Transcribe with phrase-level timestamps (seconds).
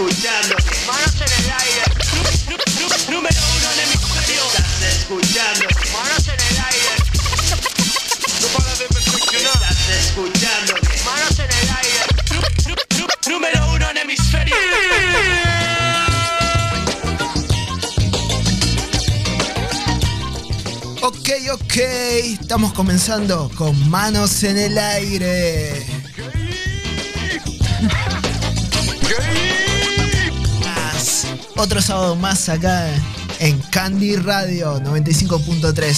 [0.00, 0.56] escuchando.
[0.86, 1.82] Manos en el aire.
[3.10, 4.42] número uno en hemisferio.
[4.46, 5.66] Estás escuchando.
[5.92, 6.92] Manos en el aire.
[8.40, 9.62] No para de perfeccionar.
[9.70, 10.72] Estás escuchando.
[11.04, 12.00] Manos en el aire.
[13.28, 14.56] número uno en hemisferio.
[21.02, 25.99] Ok, ok, estamos comenzando con manos en el aire.
[31.60, 32.86] Otro sábado más acá
[33.38, 35.96] en Candy Radio 95.3.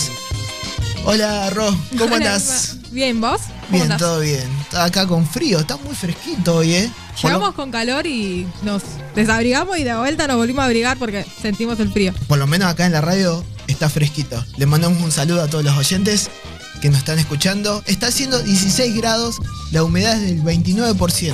[1.04, 1.66] Hola Ro,
[1.98, 2.76] ¿cómo Hola, estás?
[2.90, 3.40] Bien, ¿vos?
[3.42, 3.98] ¿Cómo Bien, andás?
[3.98, 4.48] todo bien.
[4.76, 6.90] Acá con frío, está muy fresquito hoy, ¿eh?
[7.22, 8.82] Lo- Llegamos con calor y nos
[9.14, 12.12] desabrigamos y de vuelta nos volvimos a abrigar porque sentimos el frío.
[12.28, 14.44] por lo menos acá en la radio está fresquito.
[14.56, 16.28] Le mandamos un saludo a todos los oyentes
[16.80, 17.82] que nos están escuchando.
[17.86, 19.36] Está haciendo 16 grados,
[19.70, 21.32] la humedad es del 29%.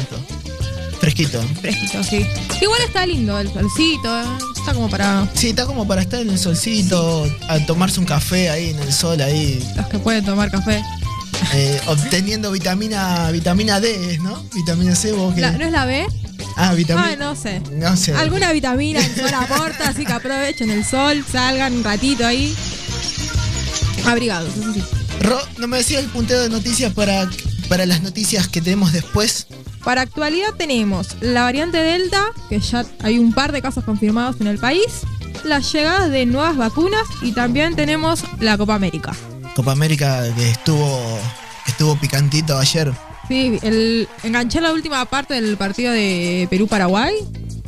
[1.00, 1.40] Fresquito.
[1.60, 2.26] Fresquito, sí.
[2.60, 4.24] Igual está lindo el solcito, ¿eh?
[4.56, 8.50] está como para Sí, está como para estar en el solcito, a tomarse un café
[8.50, 10.82] ahí en el sol, ahí, los que pueden tomar café.
[11.54, 14.42] eh, obteniendo vitamina vitamina D, ¿no?
[14.54, 15.40] Vitamina C, vos que...
[15.40, 16.06] La- ¿No es la B?
[16.56, 17.10] Ah, vitamina...
[17.12, 17.62] Ah, no sé.
[17.72, 18.12] no sé.
[18.14, 22.54] Alguna vitamina el sol aporta, así que aprovechen el sol, salgan un ratito ahí.
[24.04, 24.82] Abrigados, eso sí.
[25.20, 27.28] Ro, ¿no me decías el punteo de noticias para,
[27.68, 29.46] para las noticias que tenemos después?
[29.84, 34.46] Para actualidad tenemos la variante Delta, que ya hay un par de casos confirmados en
[34.46, 35.02] el país,
[35.44, 39.12] las llegadas de nuevas vacunas y también tenemos la Copa América.
[39.54, 41.18] Copa América que estuvo
[41.66, 42.92] estuvo picantito ayer.
[43.28, 47.14] Sí, el, enganché la última parte del partido de Perú-Paraguay.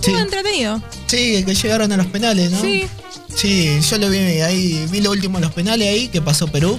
[0.00, 0.12] Sí.
[0.12, 0.83] Estuvo entretenido.
[1.06, 2.61] Sí, que llegaron a los penales, ¿no?
[2.61, 2.89] Sí,
[3.34, 6.78] Sí, yo lo vi ahí, vi lo último de los penales ahí que pasó Perú.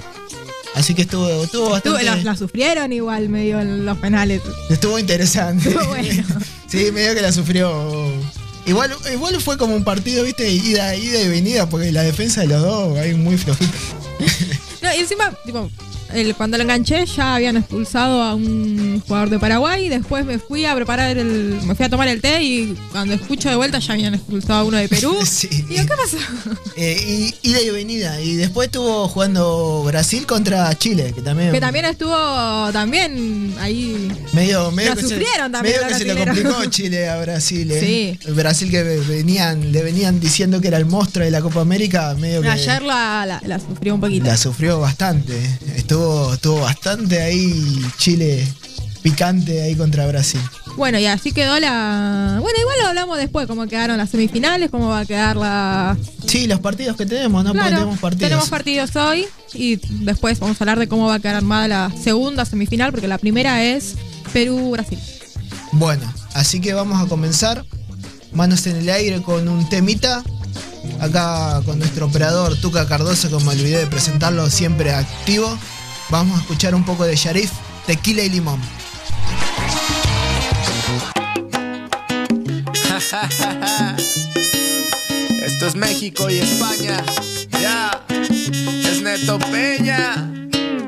[0.74, 2.04] Así que estuvo, estuvo estuvo- bastante.
[2.04, 4.40] la, la sufrieron igual medio en los penales.
[4.70, 5.68] Estuvo interesante.
[5.68, 6.24] Estuvo bueno.
[6.68, 8.10] sí, medio que la sufrió.
[8.64, 12.46] Igual, igual fue como un partido, viste, ida, ida y venida, porque la defensa de
[12.46, 13.72] los dos ahí muy flojita.
[14.80, 15.68] No, y encima, tipo,
[16.14, 19.88] el- cuando lo enganché ya habían expulsado a un jugador de Paraguay.
[19.88, 21.58] Después me fui a preparar el.
[21.64, 24.64] Me fui a tomar el té y cuando escucho de vuelta ya habían expulsado a
[24.64, 25.16] uno de Perú.
[25.26, 25.48] Sí.
[25.52, 26.18] Y digo, ¿qué pasó?
[26.76, 28.20] Eh, y, ida y venida.
[28.20, 31.52] Y después estuvo jugando Brasil contra Chile, que también.
[31.52, 32.14] Que también estuvo
[32.72, 34.10] también ahí.
[34.32, 37.70] Medio, medio que se- sufrieron también medio que se le complicó Chile a Brasil.
[37.72, 38.18] ¿eh?
[38.24, 38.32] Sí.
[38.32, 42.42] Brasil que venían, le venían diciendo que era el monstruo de la Copa América, medio
[42.42, 44.26] que Ayer la, la, la sufrió un poquito.
[44.26, 45.34] la sufrió bastante.
[45.76, 46.01] Estuvo,
[46.32, 48.46] estuvo bastante ahí Chile
[49.02, 50.40] picante ahí contra Brasil.
[50.76, 52.38] Bueno, y así quedó la.
[52.40, 55.96] Bueno, igual lo hablamos después, cómo quedaron las semifinales, cómo va a quedar la.
[56.26, 57.52] Sí, los partidos que tenemos, ¿no?
[57.52, 58.28] Porque tenemos partidos.
[58.28, 61.92] tenemos partidos hoy y después vamos a hablar de cómo va a quedar armada la
[62.02, 63.96] segunda semifinal, porque la primera es
[64.32, 64.98] Perú-Brasil.
[65.72, 67.64] Bueno, así que vamos a comenzar.
[68.32, 70.22] Manos en el aire con un temita.
[71.00, 75.58] Acá con nuestro operador Tuca Cardoso, que me olvidé de presentarlo, siempre activo.
[76.12, 77.50] Vamos a escuchar un poco de Sharif,
[77.86, 78.60] tequila y limón.
[85.42, 87.02] Esto es México y España.
[87.58, 88.04] Ya.
[88.10, 90.30] Es Neto Peña.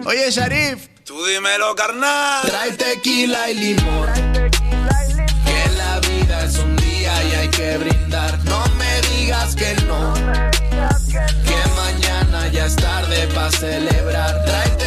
[0.05, 0.89] Oye, Sharif.
[1.05, 2.43] Tú dímelo, carnal.
[2.43, 4.12] Trae tequila y limón.
[4.12, 8.45] Que la vida es un día y hay que brindar.
[8.45, 10.12] No me digas que no.
[10.12, 14.45] Que mañana ya es tarde para celebrar.
[14.45, 14.84] Trae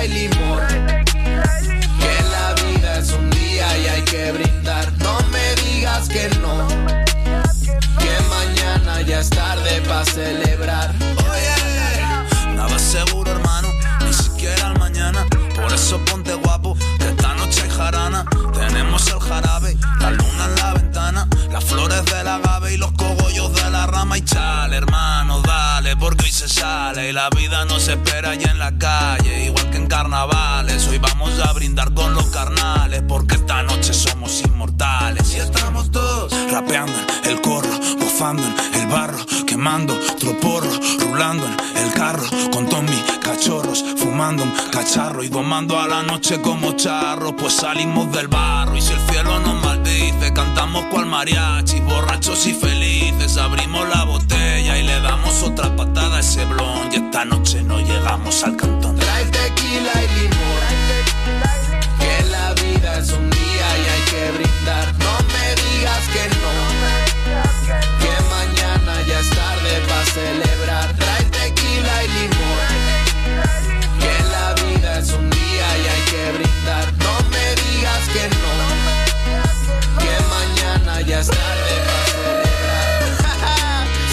[0.00, 0.14] Que
[2.30, 4.92] la vida es un día y hay que brindar.
[4.98, 6.68] No me digas que no.
[7.98, 10.94] Que mañana ya es tarde para celebrar.
[11.30, 13.68] Oye, nada es seguro, hermano,
[14.06, 15.26] ni siquiera el mañana.
[15.56, 18.24] Por eso ponte guapo, que esta noche hay jarana.
[18.54, 20.27] Tenemos el jarabe, la luna
[26.40, 30.86] Y la vida no se espera allá en la calle, igual que en carnavales.
[30.86, 35.34] Hoy vamos a brindar con los carnales, porque esta noche somos inmortales.
[35.34, 36.92] Y estamos todos rapeando
[37.24, 39.18] en el corro, bufando en el barro,
[39.48, 40.70] quemando troporro,
[41.00, 46.40] rulando en el carro, con mis cachorros, fumando un cacharro y domando a la noche
[46.42, 47.34] como charros.
[47.38, 52.54] Pues salimos del barro y si el cielo nos maldice, cantamos cual mariachi, borrachos y
[52.54, 53.36] felices.
[53.36, 56.92] Abrimos la botella y le damos otra patada a ese blon.
[56.92, 58.96] Y esta noche no llegamos al cantón.
[58.96, 60.68] Trae tequila y limón.
[62.00, 65.07] Que la vida es un día y hay que brindar.
[81.18, 81.26] Es.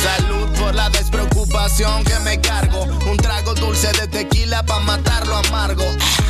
[0.03, 2.83] Salud por la despreocupación que me cargo.
[3.09, 5.85] Un trago dulce de tequila para matar lo amargo.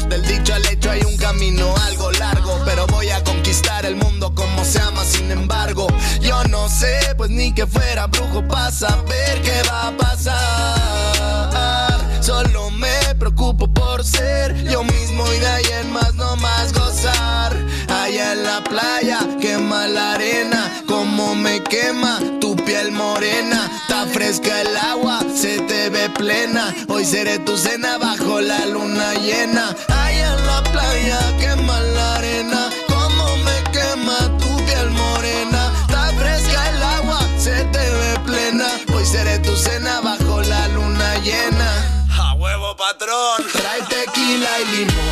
[0.10, 2.62] Del dicho al hecho hay un camino algo largo.
[2.66, 5.88] Pero voy a conquistar el mundo como se ama, sin embargo.
[6.22, 12.00] Yo no sé, pues ni que fuera brujo para saber qué va a pasar.
[12.22, 16.75] Solo me preocupo por ser yo mismo y de ahí en más no más.
[18.16, 23.70] Allá en la playa, quema la arena, como me quema tu piel morena.
[23.82, 26.74] Está fresca el agua, se te ve plena.
[26.88, 29.76] Hoy seré tu cena bajo la luna llena.
[29.90, 35.74] Allá en la playa, quema la arena, como me quema tu piel morena.
[35.82, 38.68] Está fresca el agua, se te ve plena.
[38.96, 41.70] Hoy seré tu cena bajo la luna llena.
[42.18, 45.05] A huevo patrón, trae tequila y limón.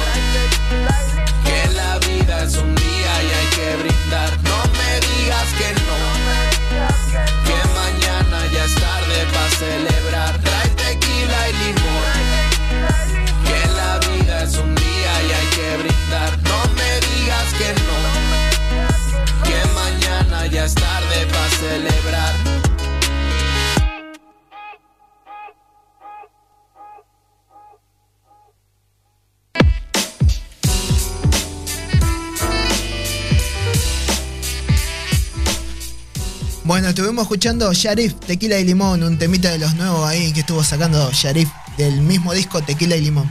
[36.65, 40.63] Bueno, estuvimos escuchando Sharif, Tequila y Limón, un temita de los nuevos ahí que estuvo
[40.63, 43.29] sacando Sharif del mismo disco Tequila y Limón.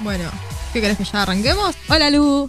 [0.00, 0.30] Bueno,
[0.72, 1.74] ¿qué querés que ya arranquemos?
[1.88, 2.48] Hola, Lu.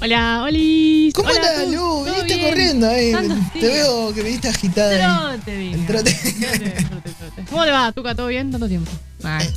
[0.00, 1.10] Hola, Oli.
[1.14, 1.68] ¿Cómo Hola, andas.
[1.68, 1.78] Lu?
[1.80, 2.48] ¿Todo Viniste bien?
[2.48, 3.12] corriendo ahí.
[3.52, 5.30] Te veo que viniste agitada.
[5.32, 5.36] ahí.
[5.38, 5.74] Trote, vine.
[5.74, 6.12] El trote.
[6.14, 7.44] Trote, trote, trote.
[7.50, 8.14] ¿Cómo le va, Tuca?
[8.14, 8.52] ¿Todo bien?
[8.52, 8.90] ¿Tanto tiempo?
[9.24, 9.48] Ay.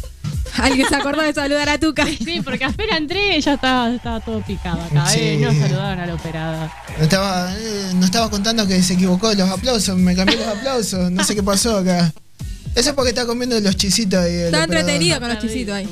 [0.62, 2.06] Alguien se acordó de saludar a Tuca.
[2.26, 5.06] Sí, porque apenas entré ya estaba, estaba todo picado acá.
[5.08, 5.20] Sí.
[5.22, 6.70] Eh, no saludaron al operador.
[6.98, 10.48] No estaba, eh, no estaba contando que se equivocó de los aplausos, me cambié los
[10.48, 12.14] aplausos, no sé qué pasó acá.
[12.76, 14.34] Eso es porque está comiendo los chisitos ahí.
[14.34, 15.90] Está entretenido con los chisitos ahí.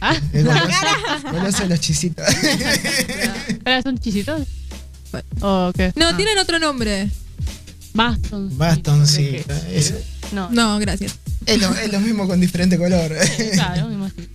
[0.00, 0.14] ¿Ah?
[0.32, 0.66] Es goloso,
[1.32, 2.26] goloso de los chisitos.
[3.64, 4.42] ¿Ahora son chisitos?
[5.12, 5.26] Bueno.
[5.68, 5.92] ¿O qué?
[5.96, 6.16] No, Ah.
[6.16, 7.08] tienen otro nombre.
[7.94, 8.56] Baston.
[8.58, 9.38] Baston, sí.
[9.70, 9.94] Es,
[10.32, 11.16] No, No, gracias.
[11.46, 13.12] es lo, es lo mismo con diferente color.
[13.52, 14.26] claro, me imagino.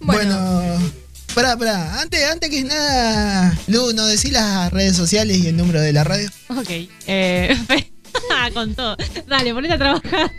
[0.00, 0.92] Bueno, Bueno,
[1.34, 2.00] pará, pará.
[2.00, 6.04] Antes, antes que nada, Lu, ¿nos decís las redes sociales y el número de la
[6.04, 6.28] radio?
[6.48, 6.70] Ok.
[7.06, 7.56] Eh,
[8.54, 8.96] con todo.
[9.28, 10.30] Dale, ponete a trabajar.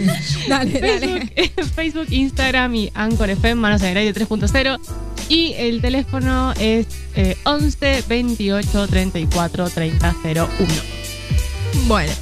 [0.48, 1.52] dale, Facebook, dale.
[1.74, 4.78] Facebook, Instagram y Anchor FM, Manos en el Aire 3.0.
[5.28, 10.48] Y el teléfono es eh, 11 28 34 30 01.
[11.86, 12.12] Bueno.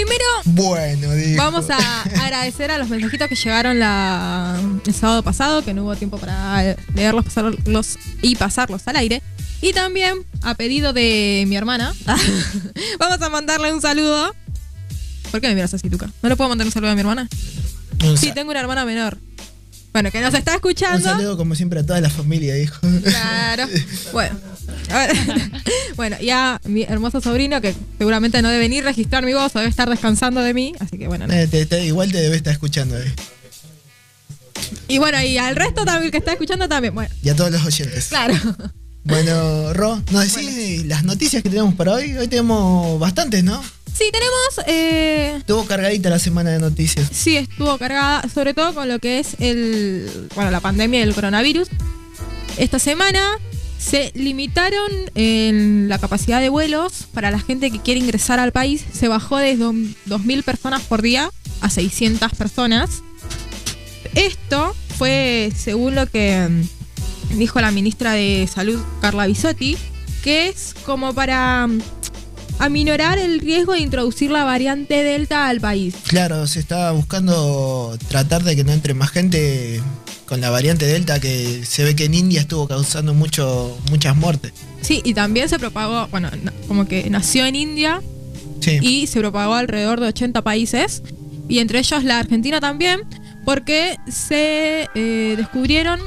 [0.00, 1.36] Primero Bueno, digo.
[1.42, 5.94] vamos a agradecer a los mensajitos que llegaron la, el sábado pasado, que no hubo
[5.96, 9.22] tiempo para leerlos pasarlos y pasarlos al aire.
[9.60, 11.94] Y también, a pedido de mi hermana,
[12.98, 14.34] vamos a mandarle un saludo.
[15.30, 16.10] ¿Por qué me miras así, Tuca?
[16.22, 17.28] ¿No le puedo mandar un saludo a mi hermana?
[18.16, 19.18] Sí, tengo una hermana menor.
[19.92, 21.00] Bueno, que nos está un escuchando.
[21.04, 22.80] saludo como siempre a toda la familia, dijo.
[23.04, 23.66] Claro.
[24.12, 24.38] Bueno.
[25.96, 29.58] Bueno, y a mi hermoso sobrino que seguramente no debe ni registrar mi voz o
[29.58, 30.72] debe estar descansando de mí.
[30.80, 31.26] Así que bueno.
[31.26, 31.32] no.
[31.34, 33.12] Eh, te- te- igual te debe estar escuchando ahí.
[34.88, 36.94] Y bueno, y al resto también que está escuchando también.
[36.94, 38.06] Bueno, Y a todos los oyentes.
[38.08, 38.34] claro.
[39.04, 42.16] Bueno, Ro, ¿nos decís las noticias que tenemos para hoy?
[42.16, 43.62] Hoy tenemos bastantes, ¿no?
[44.00, 44.66] Sí, tenemos.
[44.66, 47.08] Eh, Estuvo cargadita la semana de noticias.
[47.12, 50.28] sí, estuvo cargada, sobre todo con lo que es el.
[50.34, 51.68] Bueno, la pandemia del coronavirus.
[52.56, 53.20] Esta semana
[53.78, 58.84] se limitaron en la capacidad de vuelos para la gente que quiere ingresar al país.
[58.92, 59.72] Se bajó de do-
[60.06, 61.30] 2.000 personas por día
[61.60, 63.02] a 600 personas.
[64.14, 69.76] Esto fue según lo que mm, dijo la ministra de Salud, Carla Bisotti,
[70.24, 71.80] que es como para mm,
[72.60, 75.94] aminorar el riesgo de introducir la variante Delta al país.
[76.06, 79.80] Claro, se está buscando tratar de que no entre más gente
[80.26, 84.52] con la variante Delta, que se ve que en India estuvo causando mucho, muchas muertes.
[84.82, 86.30] Sí, y también se propagó, bueno,
[86.68, 88.02] como que nació en India
[88.60, 88.78] Sí.
[88.82, 91.02] y se propagó alrededor de 80 países,
[91.48, 93.00] y entre ellos la Argentina también,
[93.46, 95.98] porque se eh, descubrieron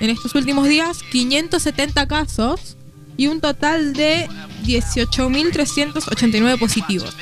[0.00, 2.77] en estos últimos días 570 casos
[3.18, 4.26] y un total de
[4.64, 7.14] 18.389 positivos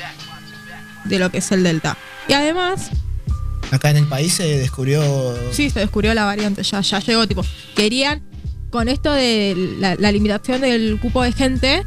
[1.03, 1.97] de lo que es el Delta.
[2.29, 2.91] Y además,
[3.71, 5.01] Acá en el país se descubrió.
[5.51, 7.43] sí, se descubrió la variante, ya, ya llegó, tipo,
[7.75, 8.21] querían,
[8.69, 11.83] con esto de la, la limitación del cupo de gente,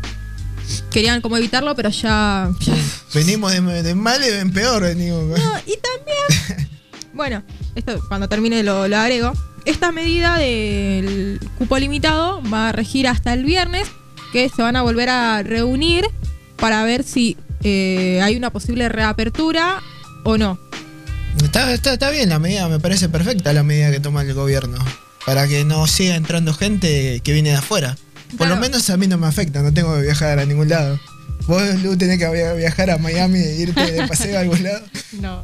[0.91, 2.75] querían como evitarlo, pero ya, ya
[3.15, 5.39] Venimos de, de mal en peor, venimos.
[5.39, 6.69] No, y también,
[7.15, 7.43] bueno,
[7.75, 9.33] esto cuando termine lo, lo agrego.
[9.67, 13.89] Esta medida del cupo limitado va a regir hasta el viernes,
[14.33, 16.05] que se van a volver a reunir
[16.57, 19.83] para ver si eh, hay una posible reapertura
[20.25, 20.59] o no.
[21.43, 24.79] Está, está, está bien la medida, me parece perfecta la medida que toma el gobierno.
[25.27, 27.97] Para que no siga entrando gente que viene de afuera.
[28.31, 28.55] Por Claro.
[28.57, 30.99] lo menos a mí no me afecta, no tengo que viajar a ningún lado.
[31.51, 34.81] Vos, Lu, tenés que via- viajar a Miami e irte de paseo a algún lado.
[35.21, 35.43] No,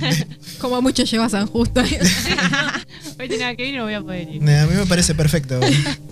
[0.58, 1.82] Como mucho lleva San Justo.
[3.20, 4.42] hoy tenía que ir y no voy a poder ir.
[4.48, 5.60] A mí me parece perfecto.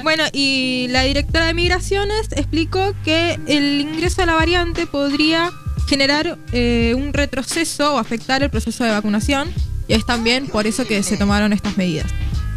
[0.03, 5.51] bueno, y la directora de Migraciones explicó que el ingreso a la variante podría
[5.89, 9.51] generar eh, un retroceso o afectar el proceso de vacunación.
[9.89, 12.11] Y es también por eso que se tomaron estas medidas.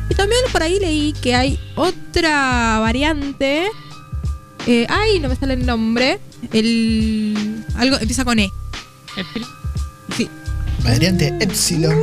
[0.10, 3.64] Y también por ahí leí que hay otra variante.
[4.68, 6.20] Eh, ay, no me sale el nombre.
[6.52, 7.64] El.
[7.76, 8.50] Algo empieza con E.
[9.18, 9.46] El pri-
[10.16, 10.30] Sí.
[10.84, 11.96] Variante Epsilon.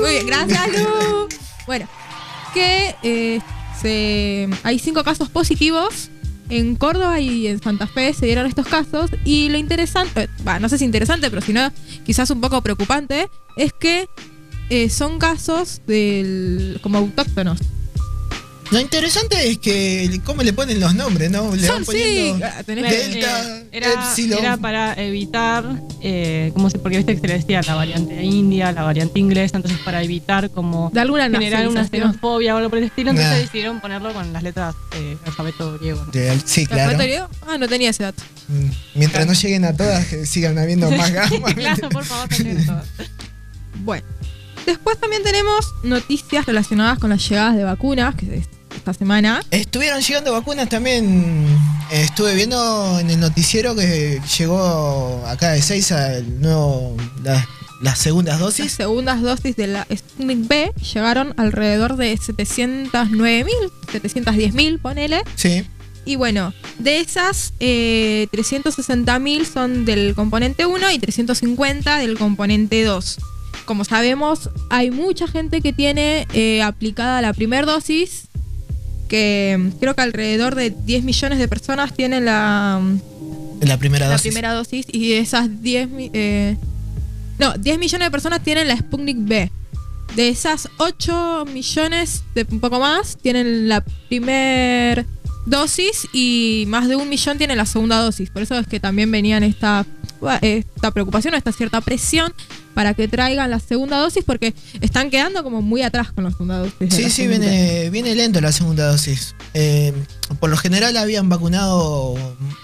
[0.00, 1.28] Muy bien, gracias, Lu.
[1.66, 1.88] Bueno,
[2.54, 3.40] que eh,
[3.80, 6.10] se, hay cinco casos positivos.
[6.48, 9.10] En Córdoba y en Santa Fe se dieron estos casos.
[9.24, 11.72] Y lo interesante, eh, bah, no sé si interesante, pero si no,
[12.04, 14.08] quizás un poco preocupante, es que
[14.70, 17.58] eh, son casos del, como autóctonos.
[18.72, 21.54] Lo interesante es que cómo le ponen los nombres, ¿no?
[21.54, 24.38] Le Son, van sí, poniendo ah, tenés que- Delta, Eh, era, Epsilon.
[24.40, 25.64] era para evitar,
[26.02, 29.56] eh, como se, porque viste que se le decía la variante india, la variante inglesa,
[29.58, 33.32] entonces para evitar como de alguna generar una xenofobia o algo por el estilo, entonces
[33.34, 33.38] Nah.
[33.38, 36.04] decidieron ponerlo con las letras eh, alfabeto griego.
[36.04, 36.10] ¿no?
[36.10, 36.90] De- Sí, ¿La claro.
[36.92, 37.28] foto griego?
[37.46, 38.22] Ah, no tenía ese dato.
[38.48, 41.54] Mm, Mientras no lleguen a todas, que sigan habiendo más gamas.
[41.54, 42.28] claro, por favor.
[43.84, 44.04] Bueno,
[44.64, 49.42] después también tenemos noticias relacionadas con las llegadas de vacunas, que es esta semana.
[49.50, 51.46] Estuvieron llegando vacunas también.
[51.90, 57.46] eh, Estuve viendo en el noticiero que llegó acá de Seiza el nuevo, la-
[57.82, 58.72] las segundas Las dosis.
[58.72, 63.46] segundas dosis de la Sputnik B llegaron alrededor de 709.000,
[63.92, 65.22] 710.000, ponele.
[65.34, 65.64] Sí.
[66.06, 73.18] Y bueno, de esas, eh, 360.000 son del componente 1 y 350 del componente 2.
[73.64, 78.28] Como sabemos, hay mucha gente que tiene eh, aplicada la primera dosis,
[79.08, 84.06] que mm, creo que alrededor de 10 millones de personas tienen la, mm, La primera
[84.06, 84.28] la dosis.
[84.32, 86.56] primera dosis y esas 10 mi- eh,
[87.38, 89.50] no 10 millones de personas tienen la Sputnik B
[90.14, 95.04] de esas 8 millones de un poco más tienen la primera
[95.46, 99.10] dosis y más de un millón tienen la segunda dosis por eso es que también
[99.10, 99.42] venían
[100.34, 102.32] esta esta preocupación o esta cierta presión
[102.74, 106.58] para que traigan la segunda dosis porque están quedando como muy atrás con la segunda
[106.58, 109.34] dosis Sí, sí, viene, viene lento la segunda dosis.
[109.54, 109.92] Eh,
[110.40, 112.14] por lo general habían vacunado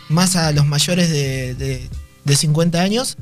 [0.09, 1.89] más a los mayores de, de-
[2.25, 3.17] de 50 años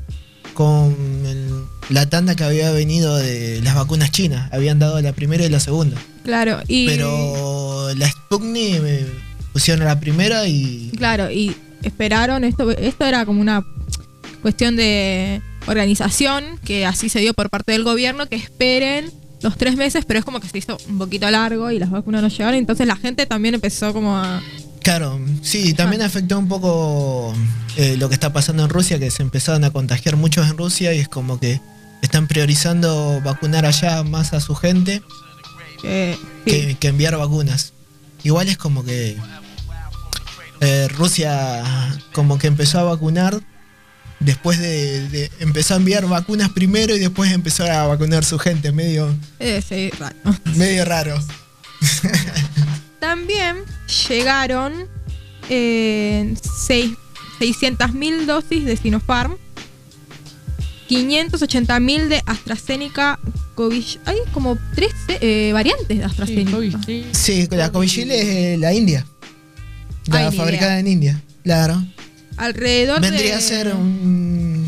[0.53, 0.95] con
[1.25, 4.51] el- la tanda que había venido de las vacunas chinas.
[4.53, 5.97] Habían dado la primera y la segunda.
[6.23, 9.07] claro y Pero la Sputnik eh,
[9.53, 13.65] pusieron la primera y Claro, y esperaron, esto, esto era como una
[14.41, 19.75] cuestión de organización, que así se dio por parte del gobierno, que esperen los tres
[19.75, 22.55] meses, pero es como que se hizo un poquito largo y las vacunas no llegaron,
[22.55, 24.41] entonces la gente también empezó como a...
[24.83, 27.33] Claro, sí, también afectó un poco
[27.77, 30.93] eh, lo que está pasando en Rusia, que se empezaron a contagiar muchos en Rusia
[30.93, 31.61] y es como que
[32.01, 35.03] están priorizando vacunar allá más a su gente
[35.83, 36.51] eh, sí.
[36.51, 37.73] que, que enviar vacunas.
[38.23, 39.17] Igual es como que
[40.61, 41.63] eh, Rusia
[42.13, 43.41] como que empezó a vacunar
[44.21, 48.71] después de, de- empezó a enviar vacunas primero y después empezó a vacunar su gente,
[48.71, 50.15] medio, Eh, sí, raro.
[50.55, 51.19] medio raro.
[52.99, 53.57] También
[54.09, 54.73] llegaron
[55.49, 56.33] eh,
[56.67, 56.93] seis-
[57.39, 59.35] 600.000 dosis de Sinopharm,
[60.89, 63.19] 580.000 de AstraZeneca
[63.55, 63.83] COVID.
[64.05, 66.51] Hay como tres eh, variantes de Sí, AstraZeneca.
[66.51, 67.05] COVID, sí.
[67.11, 69.05] Sí, la Covishield es eh, la India.
[70.07, 71.83] La Ay, ni fabricada en India, claro.
[72.41, 73.33] Alrededor Vendría de...
[73.33, 74.65] a ser un.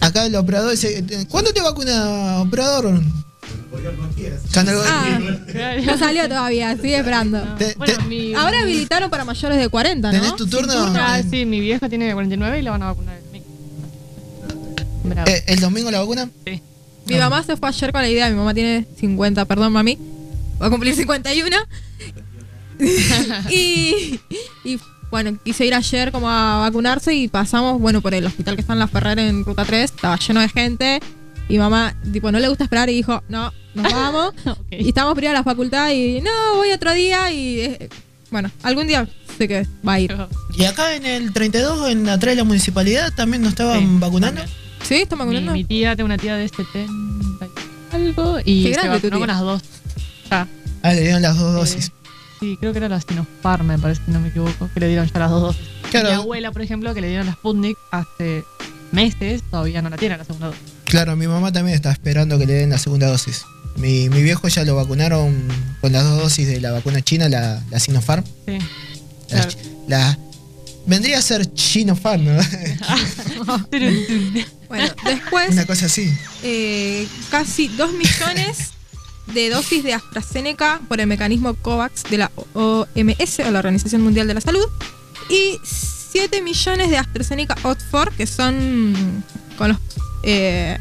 [0.00, 3.00] Acá el operador dice: ¿Cuándo te vacuna, operador?
[4.54, 5.18] Ah,
[5.84, 7.40] no salió todavía, sigue esperando.
[7.58, 10.36] Te- Bueno, te- mi, Ahora habilitaron para mayores de 40, ¿Tenés ¿no?
[10.36, 10.72] tu turno?
[10.96, 13.46] Ah, sí, mi vieja tiene 49 y la van a vacunar el domingo.
[15.04, 15.28] Bravo.
[15.30, 16.28] Eh, ¿El domingo la vacuna?
[16.46, 16.62] Sí.
[17.06, 19.98] Mi mamá se fue ayer con la idea, mi mamá tiene 50, perdón mami,
[20.60, 21.56] va a cumplir 51.
[23.50, 24.20] y,
[24.64, 24.78] y
[25.10, 28.72] bueno, quise ir ayer como a vacunarse y pasamos, bueno, por el hospital que está
[28.74, 31.00] en La Ferrer en Ruta 3, estaba lleno de gente.
[31.48, 34.34] Y mamá, tipo, no le gusta esperar y dijo, no, nos vamos.
[34.70, 37.88] Y estábamos por ir a la facultad y no, voy otro día y eh,
[38.30, 40.14] bueno, algún día sé que va a ir.
[40.54, 44.40] Y acá en el 32, en atrás de la municipalidad, también nos estaban Sí, vacunando.
[44.40, 44.58] también.
[44.82, 44.94] ¿Sí?
[44.96, 45.52] ¿Está Mi, vacunando?
[45.52, 49.28] mi tía, tengo una tía de 70 y algo y Qué se grande vacunó con
[49.28, 49.62] las dos.
[50.30, 50.46] Ah,
[50.92, 51.92] le dieron las dos dosis.
[52.40, 55.06] Sí, creo que era la Sinopharm, me parece, si no me equivoco, que le dieron
[55.12, 55.62] ya las dos dosis.
[55.90, 56.08] Claro.
[56.08, 58.44] Mi abuela, por ejemplo, que le dieron la Sputnik hace
[58.92, 60.62] meses, todavía no la tiene la segunda dosis.
[60.84, 63.42] Claro, mi mamá también está esperando que le den la segunda dosis.
[63.76, 65.36] Mi, mi viejo ya lo vacunaron
[65.80, 68.24] con las dos dosis de la vacuna china, la, la Sinopharm.
[68.46, 68.58] Sí.
[69.30, 69.50] La, Claro.
[69.88, 70.18] la-
[70.86, 72.40] vendría a ser Chinofarm, ¿no?
[74.68, 76.12] Bueno, después Una cosa así.
[76.42, 78.70] eh, casi 2 millones
[79.34, 84.26] de dosis de AstraZeneca por el mecanismo COVAX de la OMS o la Organización Mundial
[84.28, 84.66] de la Salud
[85.28, 89.22] y 7 millones de AstraZeneca Oxford que son
[89.56, 89.78] con los
[90.22, 90.78] eh,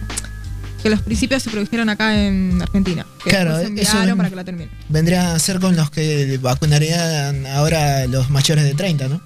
[0.82, 3.06] que los principios se produjeron acá en Argentina.
[3.24, 4.70] Que Claro, se eso para que la terminen.
[4.90, 9.22] Vendría a ser con los que vacunarían ahora los mayores de 30, ¿no?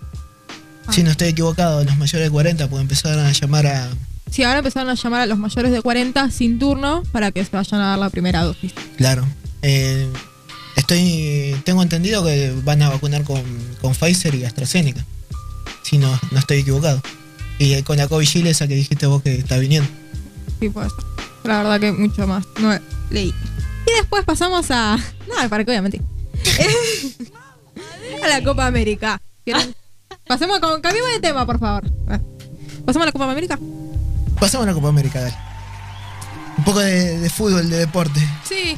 [0.87, 0.93] Ah.
[0.93, 3.89] Si no estoy equivocado, los mayores de 40 pueden empezar a llamar a...
[4.31, 7.51] Sí, ahora empezaron a llamar a los mayores de 40 sin turno para que se
[7.51, 8.73] vayan a dar la primera dosis.
[8.95, 9.27] Claro.
[9.61, 10.09] Eh,
[10.77, 13.43] estoy tengo entendido que van a vacunar con,
[13.81, 15.05] con Pfizer y AstraZeneca.
[15.83, 17.01] Si no, no estoy equivocado.
[17.59, 19.87] Y con la Covishield esa que dijiste vos que está viniendo.
[20.59, 20.99] Sí, puede ser.
[21.43, 22.75] La verdad que mucho más no
[23.09, 23.33] leí.
[23.85, 24.97] Y después pasamos a.
[25.27, 26.01] No, para que obviamente.
[28.23, 29.21] a la Copa América.
[30.27, 30.81] Pasemos con.
[30.81, 31.83] Cambiemos de tema, por favor.
[32.85, 33.59] Pasamos a la Copa América.
[34.41, 35.35] Pasamos a la Copa América, dale.
[36.57, 38.19] Un poco de, de fútbol, de deporte.
[38.43, 38.75] Sí.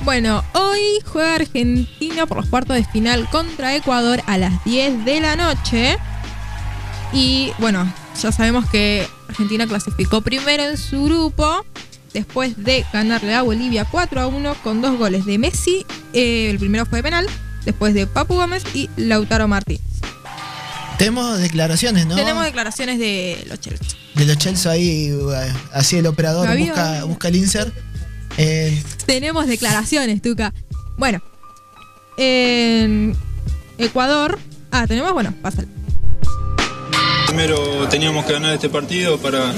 [0.00, 5.20] Bueno, hoy juega Argentina por los cuartos de final contra Ecuador a las 10 de
[5.20, 5.98] la noche.
[7.12, 7.86] Y bueno,
[8.20, 11.64] ya sabemos que Argentina clasificó primero en su grupo
[12.14, 15.84] después de ganarle a Bolivia 4 a 1 con dos goles de Messi.
[16.14, 17.26] eh, el primero fue de penal,
[17.66, 19.82] después de Papu Gómez y Lautaro Martínez.
[20.96, 22.16] Tenemos declaraciones, ¿no?
[22.16, 23.98] Tenemos declaraciones de los Chelsea.
[24.14, 27.74] De los Chelsea ahí, eh, así el operador Había- busca, busca el insert.
[28.36, 30.52] Eh, Tenemos declaraciones, Tuca.
[30.96, 31.20] Bueno,
[32.16, 33.16] en
[33.78, 34.38] Ecuador.
[34.70, 35.68] Ah, tenemos, bueno, pásale.
[37.34, 39.52] Primero teníamos que ganar este partido para,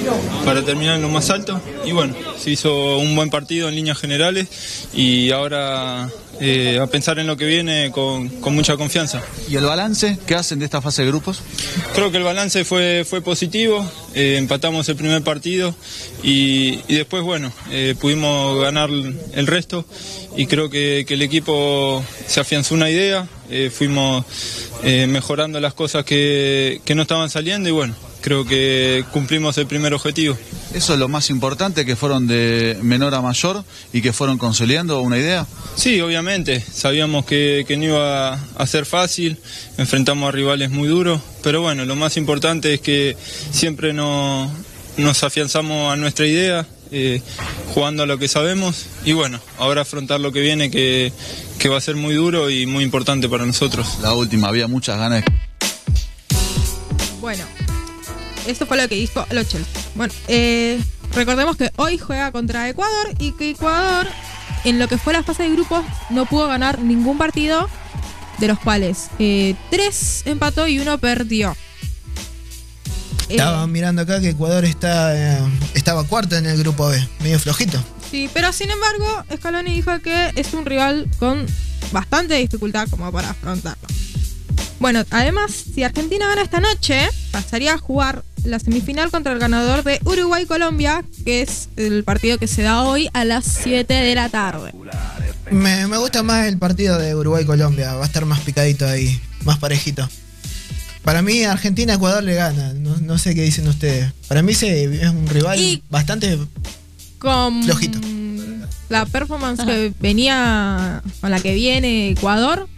[0.46, 3.98] para terminar en lo más alto y bueno, se hizo un buen partido en líneas
[3.98, 4.48] generales
[4.94, 6.08] y ahora
[6.40, 9.20] eh, a pensar en lo que viene con, con mucha confianza.
[9.46, 10.18] ¿Y el balance?
[10.26, 11.42] ¿Qué hacen de esta fase de grupos?
[11.94, 15.74] Creo que el balance fue, fue positivo, eh, empatamos el primer partido
[16.22, 19.84] y, y después bueno, eh, pudimos ganar el resto
[20.34, 24.24] y creo que, que el equipo se afianzó una idea, eh, fuimos
[24.82, 29.66] eh, mejorando las cosas que, que no estaban saliendo y bueno, creo que cumplimos el
[29.66, 30.36] primer objetivo.
[30.74, 35.00] Eso es lo más importante, que fueron de menor a mayor y que fueron consolidando
[35.00, 35.46] una idea.
[35.76, 39.38] Sí, obviamente, sabíamos que, que no iba a ser fácil,
[39.78, 43.16] enfrentamos a rivales muy duros, pero bueno, lo más importante es que
[43.52, 44.50] siempre no-
[44.96, 47.20] nos afianzamos a nuestra idea, eh,
[47.74, 51.12] jugando a lo que sabemos y bueno, ahora afrontar lo que viene que,
[51.58, 53.98] que va a ser muy duro y muy importante para nosotros.
[54.02, 55.24] La última, había muchas ganas.
[57.20, 57.44] Bueno,
[58.46, 59.82] esto fue lo que dijo los Chelsea.
[59.94, 60.80] Bueno, eh,
[61.12, 64.06] recordemos que hoy juega contra Ecuador y que Ecuador,
[64.64, 67.68] en lo que fue la fase de grupos, no pudo ganar ningún partido,
[68.38, 71.56] de los cuales eh, tres empató y uno perdió.
[73.28, 75.38] Eh, Estaba mirando acá que Ecuador está, eh,
[75.74, 77.82] estaba cuarto en el grupo B, medio flojito.
[78.10, 81.44] sí, pero sin embargo, Scaloni dijo que es un rival con
[81.92, 83.86] bastante dificultad como para afrontarlo.
[84.78, 89.82] Bueno, además, si Argentina gana esta noche, pasaría a jugar la semifinal contra el ganador
[89.82, 94.28] de Uruguay-Colombia, que es el partido que se da hoy a las 7 de la
[94.28, 94.72] tarde.
[95.50, 99.58] Me, me gusta más el partido de Uruguay-Colombia, va a estar más picadito ahí, más
[99.58, 100.08] parejito.
[101.06, 104.12] Para mí Argentina-Ecuador le gana, no, no sé qué dicen ustedes.
[104.26, 106.36] Para mí se, es un rival Y- bastante...
[107.20, 108.00] Con Flojito.
[108.88, 112.68] la performance que venía, con la que viene Ecuador,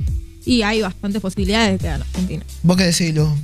[0.45, 2.45] y hay bastantes posibilidades de que gane Argentina.
[2.63, 3.35] Vos qué decís, Lu?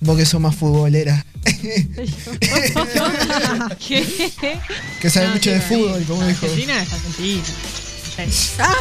[0.00, 1.88] Vos que sos más futbolera, ¿Qué?
[5.00, 6.44] que sabe No, mucho sí, de fútbol, como dijo.
[6.44, 7.42] Argentina es Argentina.
[8.58, 8.74] Ah,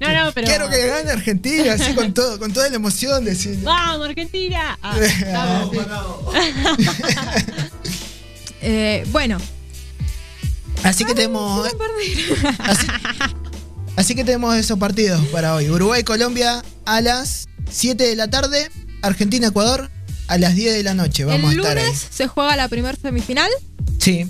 [0.00, 0.46] no, no, pero.
[0.46, 3.58] Quiero que gane Argentina, así con todo, con toda la emoción, decir.
[3.62, 4.78] ¡Vamos, Argentina!
[4.82, 5.64] Ah.
[8.62, 9.38] Eh, bueno,
[10.82, 11.68] Así que tenemos.
[12.58, 12.86] Así,
[13.96, 15.70] así que tenemos esos partidos para hoy.
[15.70, 18.70] Uruguay-Colombia a las 7 de la tarde.
[19.02, 19.90] Argentina-Ecuador
[20.28, 21.24] a las 10 de la noche.
[21.24, 21.84] Vamos el a estar ahí.
[21.84, 23.50] lunes se juega la primera semifinal
[23.98, 24.26] Sí.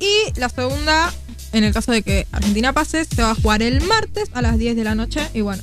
[0.00, 1.12] y la segunda,
[1.52, 4.58] en el caso de que Argentina pase, se va a jugar el martes a las
[4.58, 5.20] 10 de la noche.
[5.34, 5.62] Y bueno,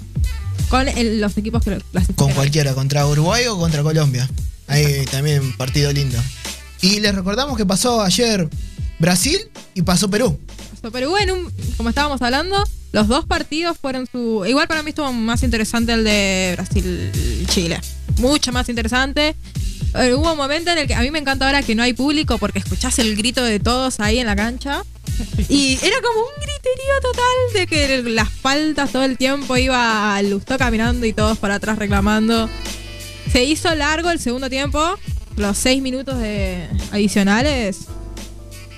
[0.70, 2.16] con el- los equipos que clasifican.
[2.28, 4.30] Con cualquiera, contra Uruguay o contra Colombia.
[4.68, 6.18] Ahí también partido lindo.
[6.82, 8.50] Y les recordamos que pasó ayer
[9.00, 9.38] Brasil
[9.74, 10.40] y pasó Perú.
[10.92, 14.44] Pero bueno, un- como estábamos hablando, los dos partidos fueron su.
[14.46, 17.80] Igual para mí estuvo más interesante el de Brasil-Chile.
[18.18, 19.36] mucho más interesante.
[19.96, 21.94] Eh, hubo un momento en el que a mí me encanta ahora que no hay
[21.94, 24.84] público porque escuchás el grito de todos ahí en la cancha.
[25.50, 30.30] Y era como un griterío total de que las faltas todo el tiempo iba al
[30.30, 32.50] Lustó caminando y todos para atrás reclamando.
[33.32, 34.98] Se hizo largo el segundo tiempo,
[35.38, 37.80] los seis minutos de adicionales.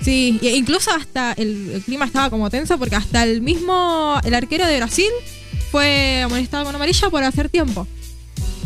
[0.02, 4.34] Sí, e incluso hasta el, el clima estaba como tenso porque hasta el mismo, el
[4.34, 5.10] arquero de Brasil
[5.70, 7.86] fue amonestado con amarilla por hacer tiempo.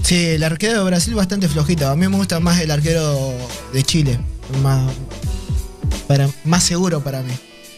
[0.03, 1.89] Sí, el arquero de Brasil bastante flojito.
[1.89, 3.33] A mí me gusta más el arquero
[3.73, 4.19] de Chile.
[4.63, 4.93] Más,
[6.07, 7.33] para, más seguro para mí.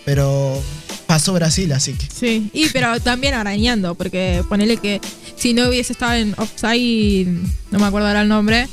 [0.05, 0.61] Pero
[1.07, 2.07] pasó Brasil, así que.
[2.13, 5.01] Sí, y pero también arañando, porque ponele que
[5.37, 7.27] si no hubiese estado en offside,
[7.71, 8.69] no me acuerdo ahora el nombre,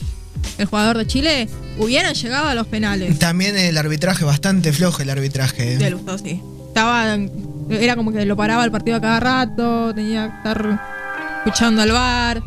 [0.57, 3.17] el jugador de Chile, hubieran llegado a los penales.
[3.19, 5.77] También el arbitraje, bastante flojo el arbitraje.
[5.77, 6.41] De Lustó, sí.
[6.67, 7.17] Estaba,
[7.69, 10.81] era como que lo paraba el partido a cada rato, tenía que estar
[11.45, 12.43] escuchando al bar.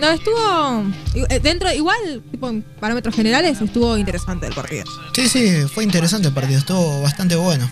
[0.00, 0.84] No, estuvo.
[1.28, 4.84] eh, Dentro, igual, tipo, en parámetros generales, estuvo interesante el partido.
[5.14, 7.70] Sí, sí, fue interesante el partido, estuvo bastante bueno.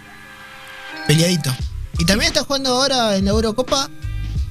[1.07, 1.55] Peleadito.
[1.99, 3.91] Y también está jugando ahora en la Eurocopa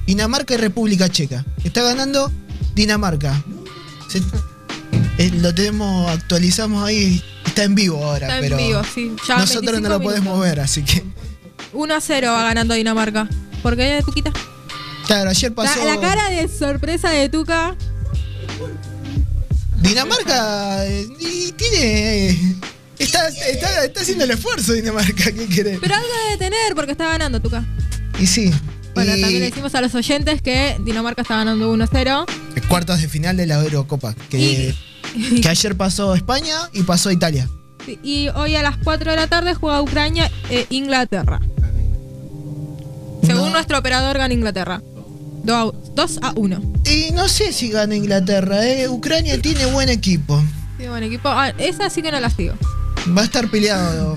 [0.06, 1.44] Dinamarca y República Checa.
[1.64, 2.30] Está ganando
[2.74, 3.42] Dinamarca.
[4.08, 4.22] Se-
[5.18, 9.12] eh, lo tenemos, actualizamos ahí, está en vivo ahora, Está en pero vivo, sí.
[9.26, 11.04] Ya nosotros no 25 lo podemos ver, así que.
[11.72, 13.28] 1 a 0 va ganando Dinamarca.
[13.62, 14.32] ¿Por qué, Tuquita?
[15.10, 15.84] Claro, ayer La, pasó.
[15.84, 17.74] la cara de sorpresa de Tuca.
[19.82, 22.28] Dinamarca eh, y tiene.
[22.30, 22.54] eh,
[22.98, 25.78] Está, está, está haciendo el esfuerzo Dinamarca, ¿qué querés?
[25.80, 27.64] Pero algo debe tener porque está ganando Tuca.
[28.20, 28.52] Y sí.
[28.94, 32.26] Bueno, y también le decimos a los oyentes que Dinamarca está ganando 1 a 0.
[32.68, 34.14] cuartos de final de la Eurocopa.
[34.28, 34.74] Que,
[35.42, 37.48] que ayer pasó España y pasó Italia.
[38.02, 41.40] Y hoy a las 4 de la tarde juega Ucrania e Inglaterra.
[43.24, 43.50] Según No.
[43.50, 44.82] nuestro operador gana Inglaterra.
[45.44, 46.72] 2 a 1.
[46.84, 48.88] Y no sé si gana Inglaterra, ¿eh?
[48.88, 50.42] Ucrania tiene buen equipo.
[50.78, 51.28] Sí, buen equipo.
[51.28, 52.54] Ah, esa sí que no la sigo.
[53.16, 54.16] Va a estar peleado.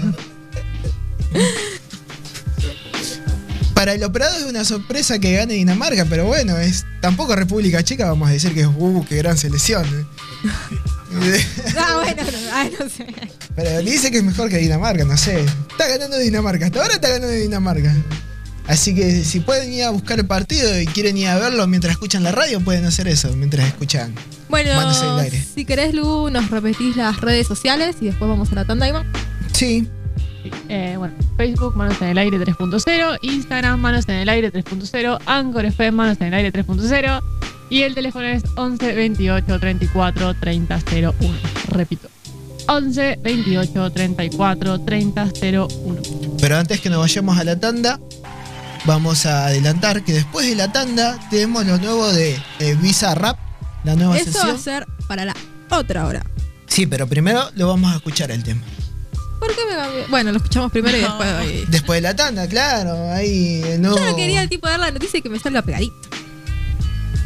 [3.73, 8.07] Para el operador es una sorpresa que gane Dinamarca, pero bueno, es tampoco República Checa,
[8.07, 9.85] vamos a decir que es uh, qué gran selección.
[9.85, 10.05] ¿eh?
[11.77, 13.05] Ah, bueno, no, ah, no sé.
[13.55, 15.45] Pero dice que es mejor que Dinamarca, no sé.
[15.69, 17.93] Está ganando Dinamarca, hasta ahora está ganando Dinamarca.
[18.67, 21.91] Así que si pueden ir a buscar el partido y quieren ir a verlo mientras
[21.91, 24.13] escuchan la radio, pueden hacer eso, mientras escuchan.
[24.49, 25.43] Bueno, el aire.
[25.55, 29.05] si querés, Lu, nos repetís las redes sociales y después vamos a la tanda, Iván.
[29.53, 29.87] Sí,
[30.67, 35.65] Eh, bueno, Facebook, Manos en el Aire 3.0, Instagram, Manos en el Aire 3.0, Anchor
[35.65, 37.21] FM, Manos en el Aire 3.0
[37.69, 41.13] y el teléfono es 11 28 34 30 01.
[41.69, 42.09] Repito,
[42.67, 45.67] 11 28 34 30 01.
[46.39, 47.99] pero antes que nos vayamos a la tanda,
[48.85, 53.37] vamos a adelantar que después de la tanda tenemos lo nuevo de eh, Visa Rap,
[53.83, 54.55] la nueva Eso va sesión.
[54.55, 55.35] a ser para la
[55.69, 56.23] otra hora.
[56.67, 58.61] Sí, pero primero lo vamos a escuchar el tema.
[59.39, 60.05] ¿Por qué me cambié?
[60.09, 61.69] Bueno, lo escuchamos primero y después.
[61.69, 63.97] Después de la tanda, claro, ahí nuevo...
[63.97, 65.93] Yo no quería el tipo dar la noticia y que me salga pegadito.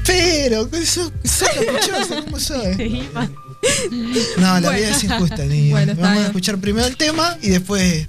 [0.05, 2.63] Pero, que sos, caprichoso, ¿cómo sos?
[4.37, 4.71] No, la Bueno.
[4.71, 5.71] vida es injusta, niño.
[5.71, 8.07] Bueno, Vamos a escuchar primero el tema y después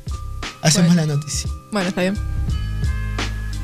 [0.63, 1.07] hacemos Bueno.
[1.07, 1.51] la noticia.
[1.73, 2.15] Bueno, está bien.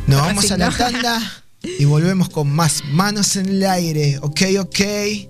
[0.06, 4.18] Nos vamos a la tanda y volvemos con más manos en el aire.
[4.20, 4.80] Ok, ok.
[4.80, 5.28] El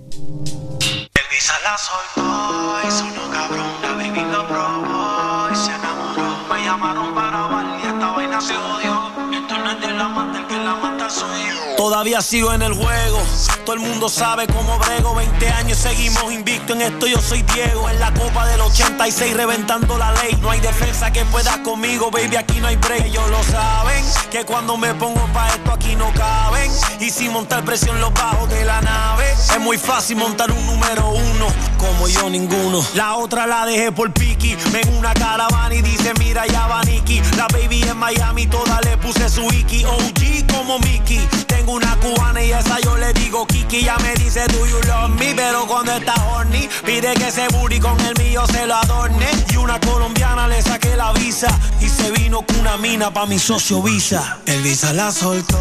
[11.77, 13.21] Todavía sigo en el juego.
[13.65, 15.13] Todo el mundo sabe cómo brego.
[15.13, 17.05] 20 años seguimos invicto en esto.
[17.05, 17.89] Yo soy Diego.
[17.89, 20.37] En la copa del 86 reventando la ley.
[20.41, 22.37] No hay defensa que pueda conmigo, baby.
[22.37, 23.05] Aquí no hay break.
[23.05, 24.03] Ellos lo saben.
[24.31, 26.71] Que cuando me pongo pa' esto aquí no caben.
[26.99, 29.31] Y sin montar presión los bajos de la nave.
[29.31, 31.47] Es muy fácil montar un número uno.
[31.85, 32.83] Como yo ninguno.
[32.95, 34.55] La otra la dejé por Piki.
[34.71, 37.21] Ven una caravana y dice mira ya va Nicky.
[37.37, 39.85] La baby en Miami toda le puse su Iki.
[39.85, 41.19] OG como Mickey.
[41.45, 43.83] Tengo una cubana y esa yo le digo Kiki.
[43.83, 45.35] Ya me dice do you love me.
[45.35, 49.27] Pero cuando está horny pide que ese booty con el mío se lo adorne.
[49.53, 51.47] Y una colombiana le saqué la visa.
[51.79, 54.39] Y se vino con una mina pa' mi socio Visa.
[54.47, 55.59] El Visa la soltó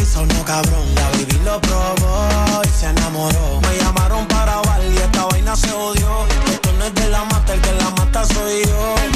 [0.00, 0.94] y sonó cabrón.
[0.94, 3.65] La baby lo probó y se enamoró.
[5.56, 6.26] Se odió.
[6.52, 9.15] Esto no es de la mata, el que la mata soy yo.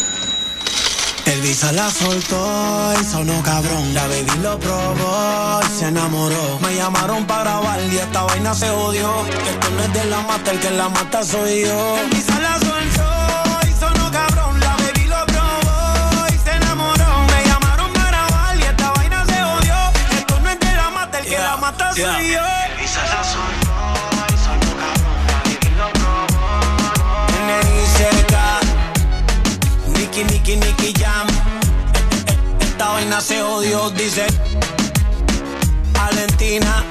[1.25, 3.93] El visa la soltó y sonó cabrón.
[3.93, 6.59] La baby lo probó y se enamoró.
[6.61, 9.25] Me llamaron para grabar y esta vaina se odió.
[9.27, 11.97] Esto no es de la mata, el que la mata soy yo.
[11.99, 13.21] El visa la soltó
[21.97, 22.35] y
[30.55, 31.27] Nicky, Nicky, Jam.
[31.27, 34.27] Eh, eh, Esta vaina se odió, dice.
[35.93, 36.83] Valentina,